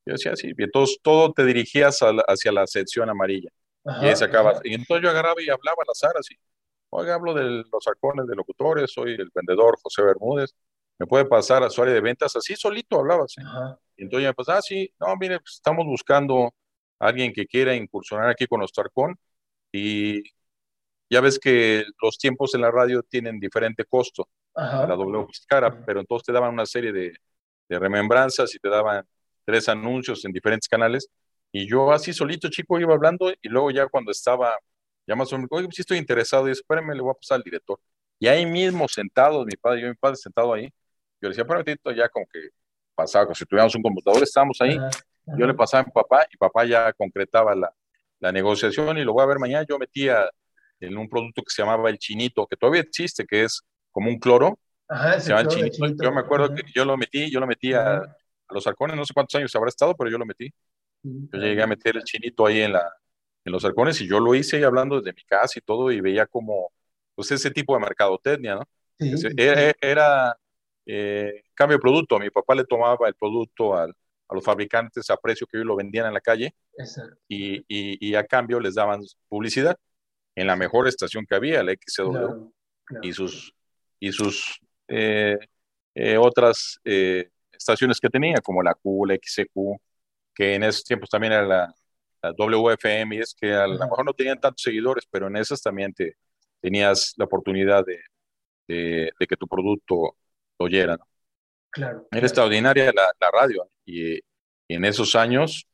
Yo 0.08 0.14
decía, 0.14 0.36
sí, 0.36 0.52
y 0.58 0.64
entonces 0.64 1.00
todo 1.04 1.34
te 1.34 1.46
dirigías 1.46 2.02
la- 2.02 2.24
hacia 2.28 2.52
la 2.52 2.66
sección 2.68 3.10
amarilla. 3.10 3.50
Ajá, 3.86 4.06
Y 4.06 4.10
ahí 4.10 4.16
sacabas. 4.16 4.62
Y 4.64 4.74
entonces 4.74 5.04
yo 5.04 5.10
agarraba 5.10 5.42
y 5.42 5.50
hablaba 5.50 5.78
al 5.86 5.92
azar 5.92 6.14
así. 6.18 6.36
Oiga, 6.90 7.16
hablo 7.16 7.34
de 7.34 7.44
los 7.72 7.88
halcones 7.88 8.28
de 8.28 8.36
locutores, 8.36 8.92
soy 8.92 9.14
el 9.14 9.30
vendedor 9.34 9.78
José 9.82 10.04
Bermúdez. 10.04 10.56
¿Me 11.00 11.06
puede 11.06 11.26
pasar 11.26 11.64
a 11.64 11.70
su 11.70 11.82
área 11.82 11.94
de 11.94 12.02
ventas? 12.02 12.36
Así 12.36 12.56
solito 12.56 13.00
hablaba 13.00 13.26
así. 13.26 13.42
Y 13.98 14.04
entonces 14.04 14.24
ya 14.24 14.30
me 14.30 14.34
pasaba, 14.34 14.60
ah, 14.60 14.62
sí, 14.62 14.92
no, 15.00 15.16
mire, 15.18 15.40
pues, 15.40 15.56
estamos 15.56 15.86
buscando 15.86 16.54
a 17.00 17.08
alguien 17.08 17.34
que 17.34 17.46
quiera 17.46 17.76
incursionar 17.76 18.30
aquí 18.30 18.48
con 18.48 18.60
nuestro 18.60 18.84
halcón. 18.84 19.18
Y 19.72 20.24
ya 21.10 21.22
ves 21.22 21.40
que 21.40 21.84
los 22.02 22.18
tiempos 22.18 22.56
en 22.56 22.62
la 22.62 22.72
radio 22.72 23.04
tienen 23.04 23.40
diferente 23.40 23.86
costo. 23.86 24.28
Ajá. 24.56 24.88
La 24.88 24.96
es 25.32 25.46
cara, 25.46 25.86
pero 25.86 26.00
entonces 26.00 26.26
te 26.26 26.32
daban 26.34 26.54
una 26.54 26.66
serie 26.66 26.92
de, 26.92 27.14
de 27.70 27.80
remembranzas 27.80 28.54
y 28.56 28.60
te 28.60 28.70
daban 28.70 29.06
tres 29.48 29.70
anuncios 29.70 30.26
en 30.26 30.34
diferentes 30.34 30.68
canales. 30.68 31.10
Y 31.54 31.70
yo 31.70 31.92
así 31.94 32.12
solito, 32.14 32.50
chico, 32.50 32.80
iba 32.80 32.94
hablando 32.94 33.32
y 33.42 33.48
luego 33.50 33.72
ya 33.72 33.88
cuando 33.88 34.12
estaba, 34.12 34.54
ya 35.08 35.16
más 35.16 35.32
o 35.32 35.38
menos, 35.38 35.50
oye, 35.52 35.68
sí 35.72 35.82
estoy 35.82 35.98
interesado, 35.98 36.50
y 36.50 36.52
espérame, 36.52 36.94
le 36.94 37.02
voy 37.02 37.12
a 37.12 37.14
pasar 37.14 37.38
al 37.38 37.44
director. 37.44 37.80
Y 38.20 38.28
ahí 38.28 38.46
mismo 38.46 38.88
sentado, 38.90 39.46
mi 39.46 39.56
padre, 39.56 39.82
yo 39.82 39.88
y 39.88 39.92
mi 39.92 39.96
padre 39.96 40.18
sentado 40.18 40.54
ahí, 40.54 40.66
yo 41.22 41.30
le 41.30 41.30
decía, 41.30 41.44
espérame, 41.44 41.64
tantito", 41.66 41.92
ya 41.94 42.10
como 42.10 42.28
que 42.28 42.50
pasaba, 42.96 43.26
como 43.26 43.36
si 43.36 43.46
tuviéramos 43.46 43.76
un 43.76 43.82
computador, 43.84 44.22
estábamos 44.24 44.60
ahí, 44.62 44.78
yo 45.26 45.46
le 45.48 45.54
pasaba 45.54 45.84
a 45.84 45.86
mi 45.86 45.92
papá 45.92 46.26
y 46.32 46.38
papá 46.38 46.66
ya 46.66 46.92
concretaba 46.94 47.56
la, 47.56 47.74
la 48.20 48.32
negociación 48.32 48.98
y 48.98 49.04
lo 49.04 49.14
voy 49.14 49.24
a 49.24 49.28
ver 49.28 49.40
mañana. 49.40 49.66
Yo 49.68 49.78
metía 49.80 50.30
en 50.80 50.98
un 50.98 51.08
producto 51.10 51.42
que 51.44 51.50
se 51.50 51.62
llamaba 51.62 51.90
el 51.90 51.98
chinito, 51.98 52.46
que 52.48 52.56
todavía 52.58 52.82
existe, 52.82 53.26
que 53.26 53.44
es 53.44 53.62
como 53.92 54.10
un 54.10 54.20
cloro, 54.20 54.60
Ajá, 54.90 55.20
se 55.20 55.30
llama 55.30 55.42
el 55.42 55.48
chinito. 55.48 56.04
Yo 56.04 56.12
me 56.12 56.22
acuerdo 56.22 56.54
que 56.54 56.64
yo 56.74 56.86
lo 56.86 56.98
metí, 56.98 57.30
yo 57.32 57.40
lo 57.40 57.48
metí 57.48 57.74
a. 57.74 58.02
a 58.50 58.54
los 58.54 58.66
halcones, 58.68 58.96
no 58.96 59.06
sé 59.06 59.14
cuántos 59.14 59.36
años 59.36 59.56
habrá 59.56 59.70
estado, 59.70 59.96
pero 59.96 60.10
yo 60.10 60.18
lo 60.18 60.26
metí. 60.26 60.50
Yo 61.04 61.40
llegué 61.40 61.62
a 61.64 61.68
meter 61.68 61.98
el 61.98 62.04
chinito 62.04 62.46
ahí 62.46 62.62
en, 62.62 62.74
la, 62.74 62.92
en 63.46 63.52
los 63.52 63.64
halcones 63.66 64.00
y 64.02 64.08
yo 64.08 64.20
lo 64.20 64.34
hice 64.36 64.58
ahí 64.58 64.64
hablando 64.64 65.00
desde 65.02 65.14
mi 65.14 65.24
casa 65.24 65.60
y 65.60 65.62
todo 65.62 65.92
y 65.92 66.02
veía 66.02 66.26
como, 66.26 66.72
pues 67.16 67.32
ese 67.32 67.52
tipo 67.52 67.74
de 67.74 67.82
mercadotecnia, 67.82 68.56
¿no? 68.56 68.64
sí, 69.00 69.18
sí, 69.18 69.28
Era, 69.38 69.74
era, 69.82 70.38
eh, 70.86 71.44
cambio 71.54 71.78
de 71.78 71.82
producto. 71.82 72.20
Mi 72.20 72.30
papá 72.30 72.56
le 72.56 72.66
tomaba 72.66 73.08
el 73.08 73.16
producto 73.16 73.76
al- 73.78 73.94
a 74.30 74.36
los 74.36 74.44
fabricantes 74.44 75.10
a 75.10 75.18
precio 75.18 75.48
que 75.48 75.58
ellos 75.58 75.68
lo 75.68 75.76
vendían 75.76 76.06
en 76.08 76.14
la 76.14 76.22
calle 76.22 76.54
y, 77.28 77.58
y- 77.68 77.98
y 78.10 78.16
a 78.16 78.26
cambio 78.26 78.60
les 78.60 78.76
daban 78.76 79.02
publicidad 79.30 79.78
en 80.36 80.48
la 80.48 80.56
mejor 80.56 80.88
estación 80.88 81.26
que 81.26 81.36
había, 81.36 81.64
la 81.64 81.76
Claro, 81.96 82.52
claro. 82.86 83.08
y 83.08 83.14
sus, 83.14 83.54
y 84.00 84.12
sus 84.12 84.60
eh, 84.88 85.38
eh, 85.96 86.18
otras 86.18 86.80
eh, 86.86 87.30
estaciones 87.58 88.00
que 88.00 88.10
tenía, 88.10 88.42
como 88.42 88.64
la 88.64 88.74
Q, 88.76 89.06
la 89.06 89.16
XCQ, 89.16 89.78
que 90.34 90.56
en 90.56 90.64
esos 90.64 90.84
tiempos 90.84 91.10
también 91.10 91.34
era 91.34 91.44
la, 91.46 91.76
la 92.22 92.34
WFM, 92.34 93.16
y 93.16 93.20
es 93.20 93.34
que 93.36 93.54
a 93.54 93.68
lo 93.68 93.78
mejor 93.80 94.06
no 94.06 94.14
tenían 94.14 94.40
tantos 94.40 94.62
seguidores, 94.64 95.06
pero 95.10 95.28
en 95.28 95.38
esas 95.38 95.62
también 95.62 95.94
te, 95.94 96.18
tenías 96.62 97.14
la 97.18 97.26
oportunidad 97.26 97.86
de, 97.86 98.00
de- 98.68 99.12
de 99.20 99.28
que 99.28 99.38
tu 99.38 99.48
producto 99.48 99.96
lo 100.60 100.66
oyera. 100.66 100.98
¿no? 100.98 101.08
Claro. 101.72 102.08
Era 102.12 102.26
extraordinaria 102.28 102.92
la, 102.94 103.12
la 103.20 103.32
radio, 103.32 103.70
y, 103.86 104.16
y 104.18 104.22
en 104.68 104.86
esos 104.86 105.16
años, 105.16 105.68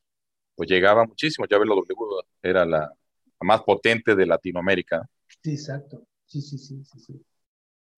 pues 0.56 0.70
llegaba 0.70 1.06
muchísimo. 1.06 1.46
Ya 1.50 1.58
ves, 1.58 1.68
la 1.68 1.74
W 1.76 2.22
era 2.42 2.64
la, 2.66 2.80
la 2.80 2.94
más 3.42 3.62
potente 3.62 4.14
de 4.16 4.26
Latinoamérica. 4.26 4.98
¿no? 4.98 5.04
Sí, 5.42 5.52
exacto. 5.52 6.06
Sí, 6.26 6.40
sí, 6.42 6.58
sí, 6.58 6.82
sí, 6.84 6.98
sí. 7.00 7.24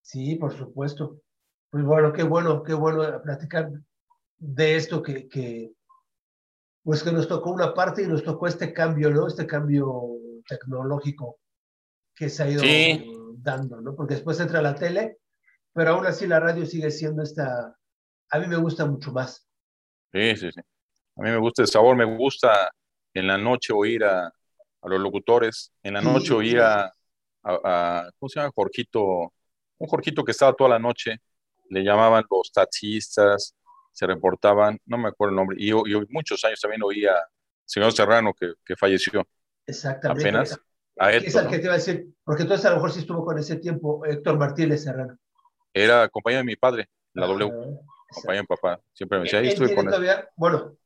Sí, 0.02 0.36
por 0.36 0.56
supuesto. 0.56 1.22
Pues 1.70 1.84
bueno, 1.84 2.12
qué 2.12 2.22
bueno, 2.24 2.62
qué 2.62 2.74
bueno 2.74 3.22
platicar 3.22 3.70
de 4.38 4.76
esto 4.76 5.02
que, 5.02 5.28
que, 5.28 5.72
pues 6.82 7.02
que 7.02 7.12
nos 7.12 7.28
tocó 7.28 7.50
una 7.50 7.74
parte 7.74 8.02
y 8.02 8.06
nos 8.06 8.22
tocó 8.22 8.46
este 8.46 8.72
cambio, 8.72 9.10
¿no? 9.10 9.26
Este 9.26 9.46
cambio 9.46 10.02
tecnológico 10.48 11.38
que 12.14 12.28
se 12.30 12.42
ha 12.44 12.50
ido 12.50 12.62
Sí. 12.62 13.04
dando, 13.38 13.80
¿no? 13.80 13.94
Porque 13.96 14.14
después 14.14 14.40
entra 14.40 14.62
la 14.62 14.74
tele, 14.74 15.18
pero 15.72 15.92
aún 15.92 16.06
así 16.06 16.26
la 16.26 16.40
radio 16.40 16.66
sigue 16.66 16.90
siendo 16.90 17.22
esta, 17.22 17.76
a 18.30 18.38
mí 18.40 18.46
me 18.48 18.56
gusta 18.56 18.86
mucho 18.86 19.12
más. 19.12 19.48
Sí, 20.12 20.36
sí, 20.36 20.50
sí. 20.52 20.60
A 21.16 21.22
mí 21.22 21.30
me 21.30 21.38
gusta 21.38 21.62
el 21.62 21.68
sabor, 21.68 21.96
me 21.96 22.04
gusta 22.04 22.70
en 23.14 23.26
la 23.26 23.38
noche 23.38 23.72
oír 23.74 24.04
a, 24.04 24.26
a 24.28 24.88
los 24.88 25.00
locutores, 25.00 25.72
en 25.82 25.94
la 25.94 26.00
Sí, 26.00 26.06
noche 26.12 26.34
sí. 26.34 26.34
oír 26.34 26.60
a, 26.60 26.84
a- 26.86 26.92
a- 27.42 28.10
¿cómo 28.18 28.28
se 28.30 28.40
llama? 28.40 28.52
Jorgito, 28.54 29.02
un 29.78 29.88
Jorgito 29.88 30.24
que 30.24 30.32
estaba 30.32 30.54
toda 30.54 30.70
la 30.70 30.78
noche, 30.78 31.18
le 31.70 31.82
llamaban 31.82 32.24
los 32.30 32.52
taxistas, 32.52 33.54
se 33.92 34.06
reportaban, 34.06 34.78
no 34.86 34.98
me 34.98 35.08
acuerdo 35.08 35.30
el 35.30 35.36
nombre, 35.36 35.56
y, 35.58 35.68
yo 35.68 35.82
muchos 36.10 36.44
años 36.44 36.60
también 36.60 36.82
oía 36.82 37.12
al 37.12 37.24
señor 37.64 37.92
Serrano 37.92 38.32
que, 38.38 38.52
que 38.64 38.76
falleció 38.76 39.26
Exactamente. 39.66 40.28
apenas, 40.28 40.60
a 40.98 41.10
¿Qué 41.10 41.16
es 41.18 41.24
Héctor, 41.24 41.42
el 41.42 41.46
¿no? 41.46 41.50
que 41.52 41.58
te 41.58 41.64
iba 41.64 41.74
a 41.74 41.76
decir? 41.78 42.06
Porque 42.24 42.42
entonces 42.42 42.66
a 42.66 42.70
lo 42.70 42.76
mejor 42.76 42.92
sí 42.92 43.00
estuvo 43.00 43.24
con 43.24 43.38
ese 43.38 43.56
tiempo 43.56 44.04
Héctor 44.04 44.38
Martínez 44.38 44.82
Serrano. 44.84 45.16
Era 45.74 46.08
compañero 46.08 46.40
de 46.40 46.44
mi 46.44 46.56
padre, 46.56 46.88
la 47.14 47.26
W, 47.26 47.50
compañero 47.50 47.82
de 48.26 48.40
mi 48.42 48.46
papá, 48.46 48.80
siempre 48.92 49.18
me 49.18 49.24
decía, 49.24 49.40
ahí 49.40 49.46
Él 49.46 49.52
estuve 49.52 49.74
con 49.74 49.86
él. 49.86 49.90
todavía, 49.90 50.28
bueno, 50.36 50.76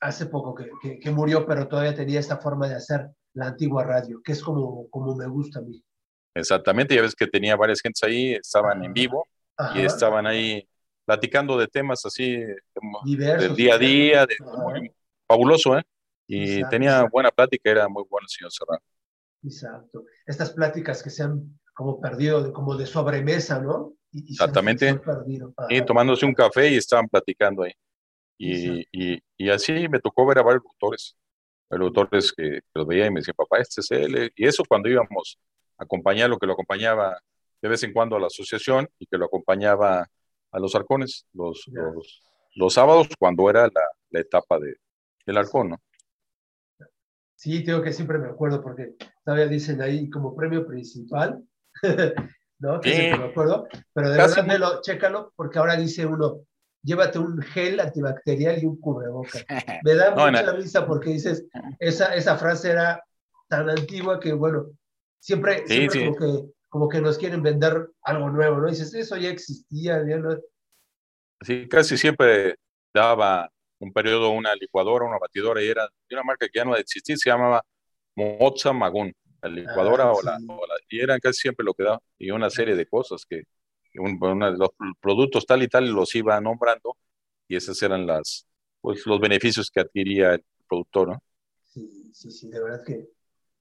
hace 0.00 0.26
poco 0.26 0.54
que, 0.54 0.68
que- 0.80 0.98
que 0.98 1.10
murió, 1.10 1.46
pero 1.46 1.68
todavía 1.68 1.94
tenía 1.94 2.20
esta 2.20 2.38
forma 2.38 2.68
de 2.68 2.74
hacer 2.74 3.08
la 3.34 3.46
antigua 3.48 3.84
radio, 3.84 4.20
que 4.22 4.32
es 4.32 4.42
como, 4.42 4.88
como 4.90 5.14
me 5.14 5.26
gusta 5.26 5.60
a 5.60 5.62
mí. 5.62 5.82
Exactamente, 6.34 6.94
ya 6.94 7.02
ves 7.02 7.14
que 7.14 7.26
tenía 7.26 7.56
varias 7.56 7.80
gentes 7.80 8.02
ahí, 8.02 8.32
estaban 8.34 8.82
en 8.84 8.92
vivo, 8.92 9.28
Ajá, 9.66 9.80
y 9.80 9.84
estaban 9.84 10.26
ahí 10.26 10.68
platicando 11.04 11.58
de 11.58 11.66
temas 11.66 12.04
así 12.06 12.44
diversos. 13.04 13.48
del 13.48 13.56
día 13.56 13.74
a 13.74 13.78
día, 13.78 14.26
de, 14.26 14.36
muy 14.40 14.92
fabuloso, 15.26 15.78
¿eh? 15.78 15.82
Y 16.26 16.42
Exacto, 16.42 16.68
tenía 16.70 16.90
exacto. 16.90 17.10
buena 17.12 17.30
plática, 17.30 17.70
era 17.70 17.88
muy 17.88 18.04
bueno 18.08 18.24
el 18.24 18.28
señor 18.28 18.52
Serrano. 18.52 18.82
Exacto. 19.42 20.04
Estas 20.24 20.50
pláticas 20.50 21.02
que 21.02 21.10
se 21.10 21.24
han 21.24 21.58
como 21.74 22.00
perdido, 22.00 22.52
como 22.52 22.76
de 22.76 22.86
sobremesa, 22.86 23.60
¿no? 23.60 23.94
Y, 24.12 24.28
y 24.28 24.32
Exactamente. 24.32 25.00
Y 25.68 25.82
tomándose 25.84 26.24
un 26.26 26.34
café 26.34 26.70
y 26.70 26.76
estaban 26.76 27.08
platicando 27.08 27.62
ahí. 27.62 27.72
Y, 28.38 28.86
y, 28.92 29.22
y 29.36 29.50
así 29.50 29.88
me 29.88 30.00
tocó 30.00 30.26
ver 30.26 30.38
a 30.38 30.42
varios 30.42 30.64
doctores, 30.64 31.16
varios 31.70 31.92
doctores 31.92 32.32
que, 32.32 32.60
que 32.60 32.60
los 32.74 32.86
veía 32.86 33.06
y 33.06 33.10
me 33.10 33.20
decían, 33.20 33.36
papá, 33.36 33.58
este 33.58 33.80
es 33.80 33.90
él. 33.90 34.32
Y 34.34 34.46
eso 34.46 34.64
cuando 34.68 34.88
íbamos 34.88 35.38
a 35.78 35.84
acompañar, 35.84 36.28
lo 36.28 36.38
que 36.38 36.46
lo 36.46 36.52
acompañaba 36.54 37.18
de 37.62 37.68
vez 37.68 37.82
en 37.84 37.92
cuando 37.92 38.16
a 38.16 38.20
la 38.20 38.26
asociación 38.26 38.88
y 38.98 39.06
que 39.06 39.16
lo 39.16 39.26
acompañaba 39.26 40.06
a 40.50 40.58
los 40.58 40.74
arcones, 40.74 41.26
los, 41.32 41.64
los, 41.68 42.22
los 42.56 42.74
sábados 42.74 43.08
cuando 43.18 43.48
era 43.48 43.62
la, 43.62 43.82
la 44.10 44.20
etapa 44.20 44.58
de, 44.58 44.74
del 45.24 45.36
arcón, 45.38 45.70
¿no? 45.70 45.76
Sí, 47.34 47.64
tengo 47.64 47.82
que 47.82 47.92
siempre 47.92 48.18
me 48.18 48.28
acuerdo 48.28 48.62
porque 48.62 48.94
todavía 49.24 49.46
dicen 49.48 49.80
ahí 49.82 50.08
como 50.10 50.34
premio 50.36 50.66
principal, 50.66 51.42
¿no? 52.58 52.80
Que 52.80 52.90
Sí. 52.90 52.96
siempre 52.96 53.18
me 53.18 53.30
acuerdo, 53.30 53.66
pero 53.92 54.10
de 54.10 54.16
Casi 54.16 54.40
verdad, 54.42 54.80
chécalo, 54.82 55.32
porque 55.34 55.58
ahora 55.58 55.76
dice 55.76 56.06
uno, 56.06 56.40
llévate 56.82 57.18
un 57.18 57.40
gel 57.42 57.80
antibacterial 57.80 58.62
y 58.62 58.66
un 58.66 58.80
cubrebocas. 58.80 59.44
Me 59.84 59.94
da 59.94 60.14
No, 60.14 60.26
mucha 60.30 60.42
no. 60.42 60.52
risa 60.52 60.86
porque 60.86 61.10
dices, 61.10 61.44
esa, 61.80 62.14
esa 62.14 62.36
frase 62.36 62.70
era 62.70 63.02
tan 63.48 63.68
antigua 63.68 64.20
que, 64.20 64.32
bueno, 64.32 64.66
siempre, 65.18 65.66
Sí, 65.66 65.74
siempre 65.88 65.98
sí. 65.98 66.04
Como, 66.04 66.16
que, 66.16 66.52
como 66.72 66.88
que 66.88 67.02
nos 67.02 67.18
quieren 67.18 67.42
vender 67.42 67.90
algo 68.02 68.30
nuevo, 68.30 68.56
¿no? 68.58 68.68
dices, 68.70 68.94
eso 68.94 69.18
ya 69.18 69.28
existía, 69.28 70.02
ya 70.08 70.16
no- 70.16 70.38
Sí, 71.40 71.68
casi 71.68 71.96
siempre 71.98 72.56
daba 72.94 73.50
un 73.80 73.92
periodo 73.92 74.30
una 74.30 74.54
licuadora, 74.54 75.04
una 75.06 75.18
batidora, 75.18 75.62
y 75.62 75.68
era 75.68 75.82
de 76.08 76.14
una 76.16 76.22
marca 76.22 76.46
que 76.48 76.58
ya 76.58 76.64
no 76.64 76.76
existía, 76.76 77.16
se 77.16 77.30
llamaba 77.30 77.64
Moza 78.14 78.72
Magún, 78.72 79.12
la 79.42 79.48
licuadora 79.48 80.04
Ah, 80.04 80.12
o, 80.12 80.22
la, 80.22 80.38
sí. 80.38 80.46
o 80.46 80.66
la- 80.66 80.76
y 80.88 81.00
eran 81.00 81.18
casi 81.20 81.40
siempre 81.40 81.64
lo 81.64 81.74
que 81.74 81.82
daba, 81.84 82.00
y 82.18 82.30
una 82.30 82.48
serie 82.50 82.76
de 82.76 82.86
cosas 82.86 83.24
que 83.28 83.42
un- 83.96 84.18
una- 84.22 84.50
los 84.50 84.70
productos 85.00 85.44
tal 85.46 85.62
y 85.64 85.68
tal 85.68 85.90
los 85.90 86.14
iba 86.14 86.40
nombrando, 86.40 86.96
y 87.48 87.56
esas 87.56 87.82
eran 87.82 88.06
las, 88.06 88.46
pues, 88.80 89.04
los 89.06 89.20
beneficios 89.20 89.70
que 89.70 89.80
adquiría 89.80 90.34
el 90.34 90.44
productor, 90.68 91.08
¿no? 91.08 91.22
Sí, 91.66 92.10
sí, 92.14 92.30
sí, 92.30 92.48
de 92.50 92.62
verdad 92.62 92.84
que, 92.84 92.92
de 92.94 93.08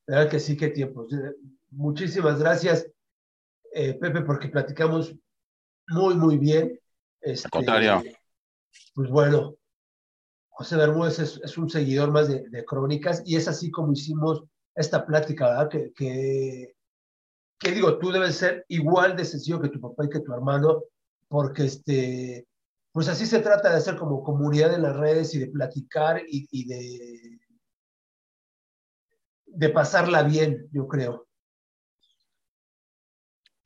verdad 0.08 0.30
que 0.30 0.40
sí, 0.40 0.58
qué 0.58 0.70
tiempos. 0.70 1.08
Muchísimas 1.72 2.40
gracias, 2.40 2.88
eh, 3.74 3.94
Pepe, 3.96 4.22
porque 4.22 4.50
platicamos 4.50 5.16
muy, 5.88 6.16
muy 6.16 6.38
bien. 6.38 6.80
Este, 7.20 7.48
Al 7.48 7.52
contrario. 7.52 8.04
Pues 8.94 9.10
bueno, 9.10 9.56
José 10.50 10.76
Bermúdez 10.76 11.20
es, 11.20 11.42
es 11.44 11.58
un 11.58 11.70
seguidor 11.70 12.12
más 12.12 12.28
de, 12.28 12.48
de 12.50 12.66
Crónicas 12.66 13.24
y 13.26 13.36
es 13.36 13.48
así 13.48 13.72
como 13.72 13.94
hicimos 13.94 14.44
esta 14.76 15.06
plática, 15.06 15.50
¿verdad? 15.50 15.70
Que, 15.70 15.94
que, 15.94 16.76
que 17.60 17.72
digo, 17.72 17.98
tú 17.98 18.12
debes 18.12 18.36
ser 18.36 18.66
igual 18.70 19.16
de 19.16 19.26
sencillo 19.26 19.62
que 19.62 19.70
tu 19.70 19.80
papá 19.80 20.06
y 20.06 20.10
que 20.10 20.20
tu 20.20 20.34
hermano, 20.34 20.84
porque 21.28 21.66
este, 21.66 22.48
pues 22.92 23.08
así 23.08 23.26
se 23.26 23.40
trata 23.40 23.70
de 23.70 23.78
hacer 23.78 23.96
como 23.96 24.24
comunidad 24.24 24.74
en 24.74 24.84
las 24.84 24.96
redes 24.96 25.34
y 25.34 25.40
de 25.40 25.48
platicar 25.48 26.22
y, 26.28 26.48
y 26.52 26.68
de, 26.68 27.40
de 29.46 29.70
pasarla 29.70 30.24
bien, 30.24 30.68
yo 30.72 30.88
creo. 30.88 31.28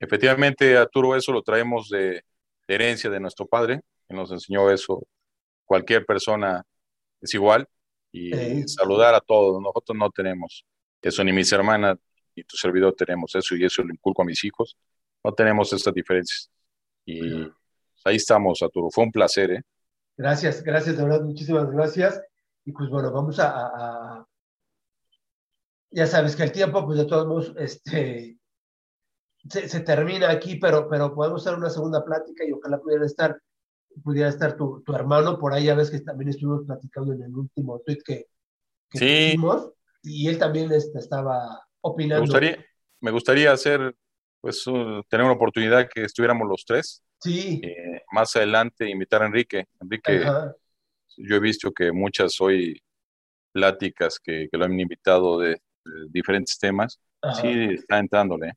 Efectivamente, 0.06 0.78
Arturo, 0.78 1.16
eso 1.16 1.32
lo 1.32 1.42
traemos 1.42 1.90
de, 1.90 2.24
de 2.68 2.76
herencia 2.76 3.10
de 3.10 3.20
nuestro 3.20 3.48
padre, 3.48 3.82
que 4.08 4.16
nos 4.16 4.32
enseñó 4.32 4.70
eso. 4.70 5.06
Cualquier 5.66 6.06
persona 6.06 6.64
es 7.22 7.34
igual 7.34 7.68
y 8.12 8.32
Sí. 8.32 8.68
saludar 8.68 9.16
a 9.16 9.20
todos. 9.20 9.60
Nosotros 9.62 9.98
no 9.98 10.12
tenemos 10.12 10.64
eso, 11.02 11.24
ni 11.24 11.34
mis 11.34 11.52
hermanas 11.52 11.98
ni 12.36 12.44
tu 12.44 12.56
servidor 12.58 12.94
tenemos 12.96 13.34
eso 13.36 13.56
y 13.56 13.64
eso 13.66 13.82
lo 13.82 13.94
inculco 13.94 14.22
a 14.22 14.26
mis 14.26 14.44
hijos. 14.44 14.78
No 15.24 15.34
tenemos 15.34 15.72
estas 15.74 15.94
diferencias. 15.94 16.50
Y 17.06 17.44
ahí 18.04 18.18
estamos, 18.18 18.62
Arturo. 18.62 18.90
Fue 18.92 19.04
un 19.06 19.12
placer, 19.12 19.52
¿eh? 19.52 19.62
Gracias, 20.18 20.62
gracias, 20.64 20.98
de 20.98 21.04
verdad, 21.04 21.22
muchísimas 21.22 21.70
gracias. 21.72 22.22
Y 22.66 22.72
pues 22.74 22.90
bueno, 22.90 23.12
vamos 23.12 23.40
a, 23.40 23.50
a- 23.50 23.68
a- 24.20 24.28
ya 25.92 26.06
sabes 26.08 26.36
que 26.36 26.44
el 26.44 26.52
tiempo, 26.52 26.86
pues 26.86 26.98
de 27.00 27.06
todos 27.06 27.26
modos, 27.28 27.54
este, 27.58 28.38
se, 29.50 29.68
se 29.70 29.80
termina 29.82 30.30
aquí, 30.32 30.56
pero, 30.58 30.88
pero 30.90 31.14
podemos 31.14 31.46
hacer 31.46 31.58
una 31.58 31.70
segunda 31.70 32.04
plática 32.04 32.44
y 32.46 32.52
ojalá 32.52 32.80
pudiera 32.80 33.06
estar, 33.06 33.40
pudiera 34.04 34.30
estar 34.30 34.58
tu, 34.58 34.82
tu 34.84 34.94
hermano 34.96 35.38
por 35.40 35.54
ahí, 35.54 35.66
ya 35.66 35.76
ves 35.76 35.92
que 35.92 36.00
también 36.02 36.30
estuvimos 36.30 36.66
platicando 36.66 37.14
en 37.14 37.24
el 37.24 37.36
último 37.36 37.80
tweet 37.86 38.00
que, 38.06 38.28
que 38.90 39.00
Sí. 39.00 39.36
hicimos, 39.36 39.72
y 40.04 40.28
él 40.28 40.38
también 40.40 40.72
este, 40.72 41.00
estaba 41.00 41.38
Me 41.50 41.62
opinando. 41.82 42.22
gustaría, 42.22 42.66
me 43.02 43.12
gustaría 43.12 43.52
hacer, 43.52 43.96
pues, 44.42 44.66
un- 44.68 45.04
tener 45.10 45.26
una 45.26 45.36
oportunidad 45.36 45.88
que 45.94 46.04
estuviéramos 46.04 46.48
los 46.48 46.66
tres. 46.66 47.04
Sí, 47.22 47.62
Eh, 47.64 48.02
más 48.12 48.36
adelante 48.36 48.90
invitar 48.90 49.24
a 49.24 49.28
Enrique. 49.28 49.66
Enrique, 49.82 50.22
ajá, 50.22 50.56
yo 51.18 51.36
he 51.36 51.40
visto 51.40 51.72
que 51.72 51.92
muchas 51.92 52.40
hoy 52.42 52.82
pláticas 53.52 54.20
que, 54.20 54.50
que 54.52 54.58
lo 54.58 54.66
han 54.66 54.80
invitado 54.80 55.40
de, 55.40 55.52
de 55.86 56.08
diferentes 56.12 56.58
temas, 56.60 57.00
ajá. 57.22 57.42
sí 57.42 57.50
está 57.76 58.00
entrándole. 58.00 58.54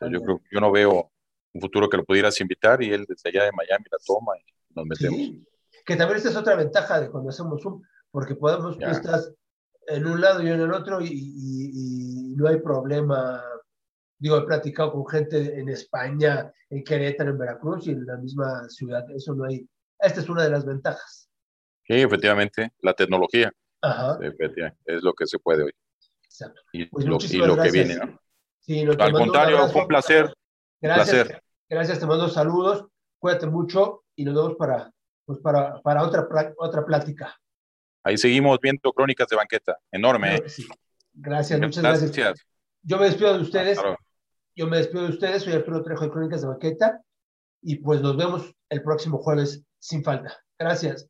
Yo 0.00 0.20
creo 0.22 0.40
yo 0.50 0.60
no 0.60 0.70
veo 0.70 1.10
un 1.52 1.60
futuro 1.60 1.88
que 1.88 1.96
lo 1.96 2.04
pudieras 2.04 2.40
invitar 2.40 2.82
y 2.82 2.92
él 2.92 3.04
desde 3.08 3.30
allá 3.30 3.44
de 3.44 3.52
Miami 3.52 3.84
la 3.90 3.98
toma 4.06 4.32
y 4.38 4.74
nos 4.74 4.86
metemos. 4.86 5.18
Sí, 5.18 5.46
que 5.84 5.96
también 5.96 6.18
esa 6.18 6.28
es 6.28 6.36
otra 6.36 6.54
ventaja 6.54 7.00
de 7.00 7.10
cuando 7.10 7.30
hacemos 7.30 7.62
Zoom, 7.62 7.82
porque 8.10 8.34
podemos, 8.34 8.78
ya. 8.78 8.92
en 9.86 10.06
un 10.06 10.20
lado 10.20 10.42
y 10.42 10.48
en 10.48 10.60
el 10.60 10.72
otro 10.72 11.00
y, 11.00 12.34
no 12.36 12.46
hay 12.46 12.60
problema. 12.60 13.42
Digo, 14.18 14.36
he 14.36 14.46
platicado 14.46 14.92
con 14.92 15.06
gente 15.06 15.58
en 15.58 15.68
España, 15.68 16.52
en 16.70 16.84
Querétaro, 16.84 17.30
en 17.30 17.38
Veracruz 17.38 17.86
y 17.86 17.90
en 17.90 18.04
la 18.04 18.16
misma 18.16 18.68
ciudad. 18.68 19.04
Eso 19.14 19.34
no 19.34 19.44
hay. 19.44 19.68
Esta 19.98 20.20
es 20.20 20.28
una 20.28 20.44
de 20.44 20.50
las 20.50 20.64
ventajas. 20.64 21.28
Sí, 21.84 21.94
efectivamente, 21.94 22.72
la 22.80 22.94
tecnología. 22.94 23.50
Ajá. 23.80 24.18
Efectivamente, 24.20 24.80
es 24.86 25.02
lo 25.02 25.12
que 25.14 25.26
se 25.26 25.38
puede 25.38 25.64
hoy. 25.64 25.72
Exacto. 26.22 26.60
Y, 26.72 26.86
pues 26.86 27.06
lo, 27.06 27.18
y, 27.20 27.36
lo, 27.38 27.56
que 27.56 27.70
viene. 27.70 27.96
¿no? 27.96 28.20
Sí, 28.68 28.82
Al 28.82 29.12
contrario, 29.14 29.66
fue 29.70 29.80
un 29.80 29.88
placer. 29.88 30.30
Gracias, 30.78 31.30
gracias, 31.70 31.98
te 31.98 32.06
mando 32.06 32.28
saludos, 32.28 32.84
cuídate 33.18 33.46
mucho 33.46 34.04
y 34.14 34.26
nos 34.26 34.34
vemos 34.34 34.56
para, 34.58 34.92
pues 35.24 35.38
para, 35.38 35.80
para 35.80 36.02
otra, 36.02 36.28
otra 36.58 36.84
plática. 36.84 37.34
Ahí 38.04 38.18
seguimos 38.18 38.58
viendo 38.60 38.92
crónicas 38.92 39.26
de 39.28 39.36
banqueta, 39.36 39.78
enorme. 39.90 40.46
Sí. 40.50 40.68
Gracias, 41.14 41.58
muchas 41.58 41.82
gracias. 41.82 42.12
gracias. 42.14 42.46
Yo 42.82 42.98
me 42.98 43.06
despido 43.06 43.32
de 43.32 43.42
ustedes. 43.42 43.80
Yo 44.54 44.66
me 44.66 44.76
despido 44.76 45.04
de 45.04 45.10
ustedes, 45.10 45.44
soy 45.44 45.54
Arturo 45.54 45.82
Trejo 45.82 46.04
de 46.04 46.10
Crónicas 46.10 46.42
de 46.42 46.48
Banqueta 46.48 47.00
y 47.62 47.76
pues 47.76 48.02
nos 48.02 48.18
vemos 48.18 48.54
el 48.68 48.82
próximo 48.82 49.16
jueves 49.16 49.64
sin 49.78 50.04
falta. 50.04 50.36
Gracias. 50.58 51.08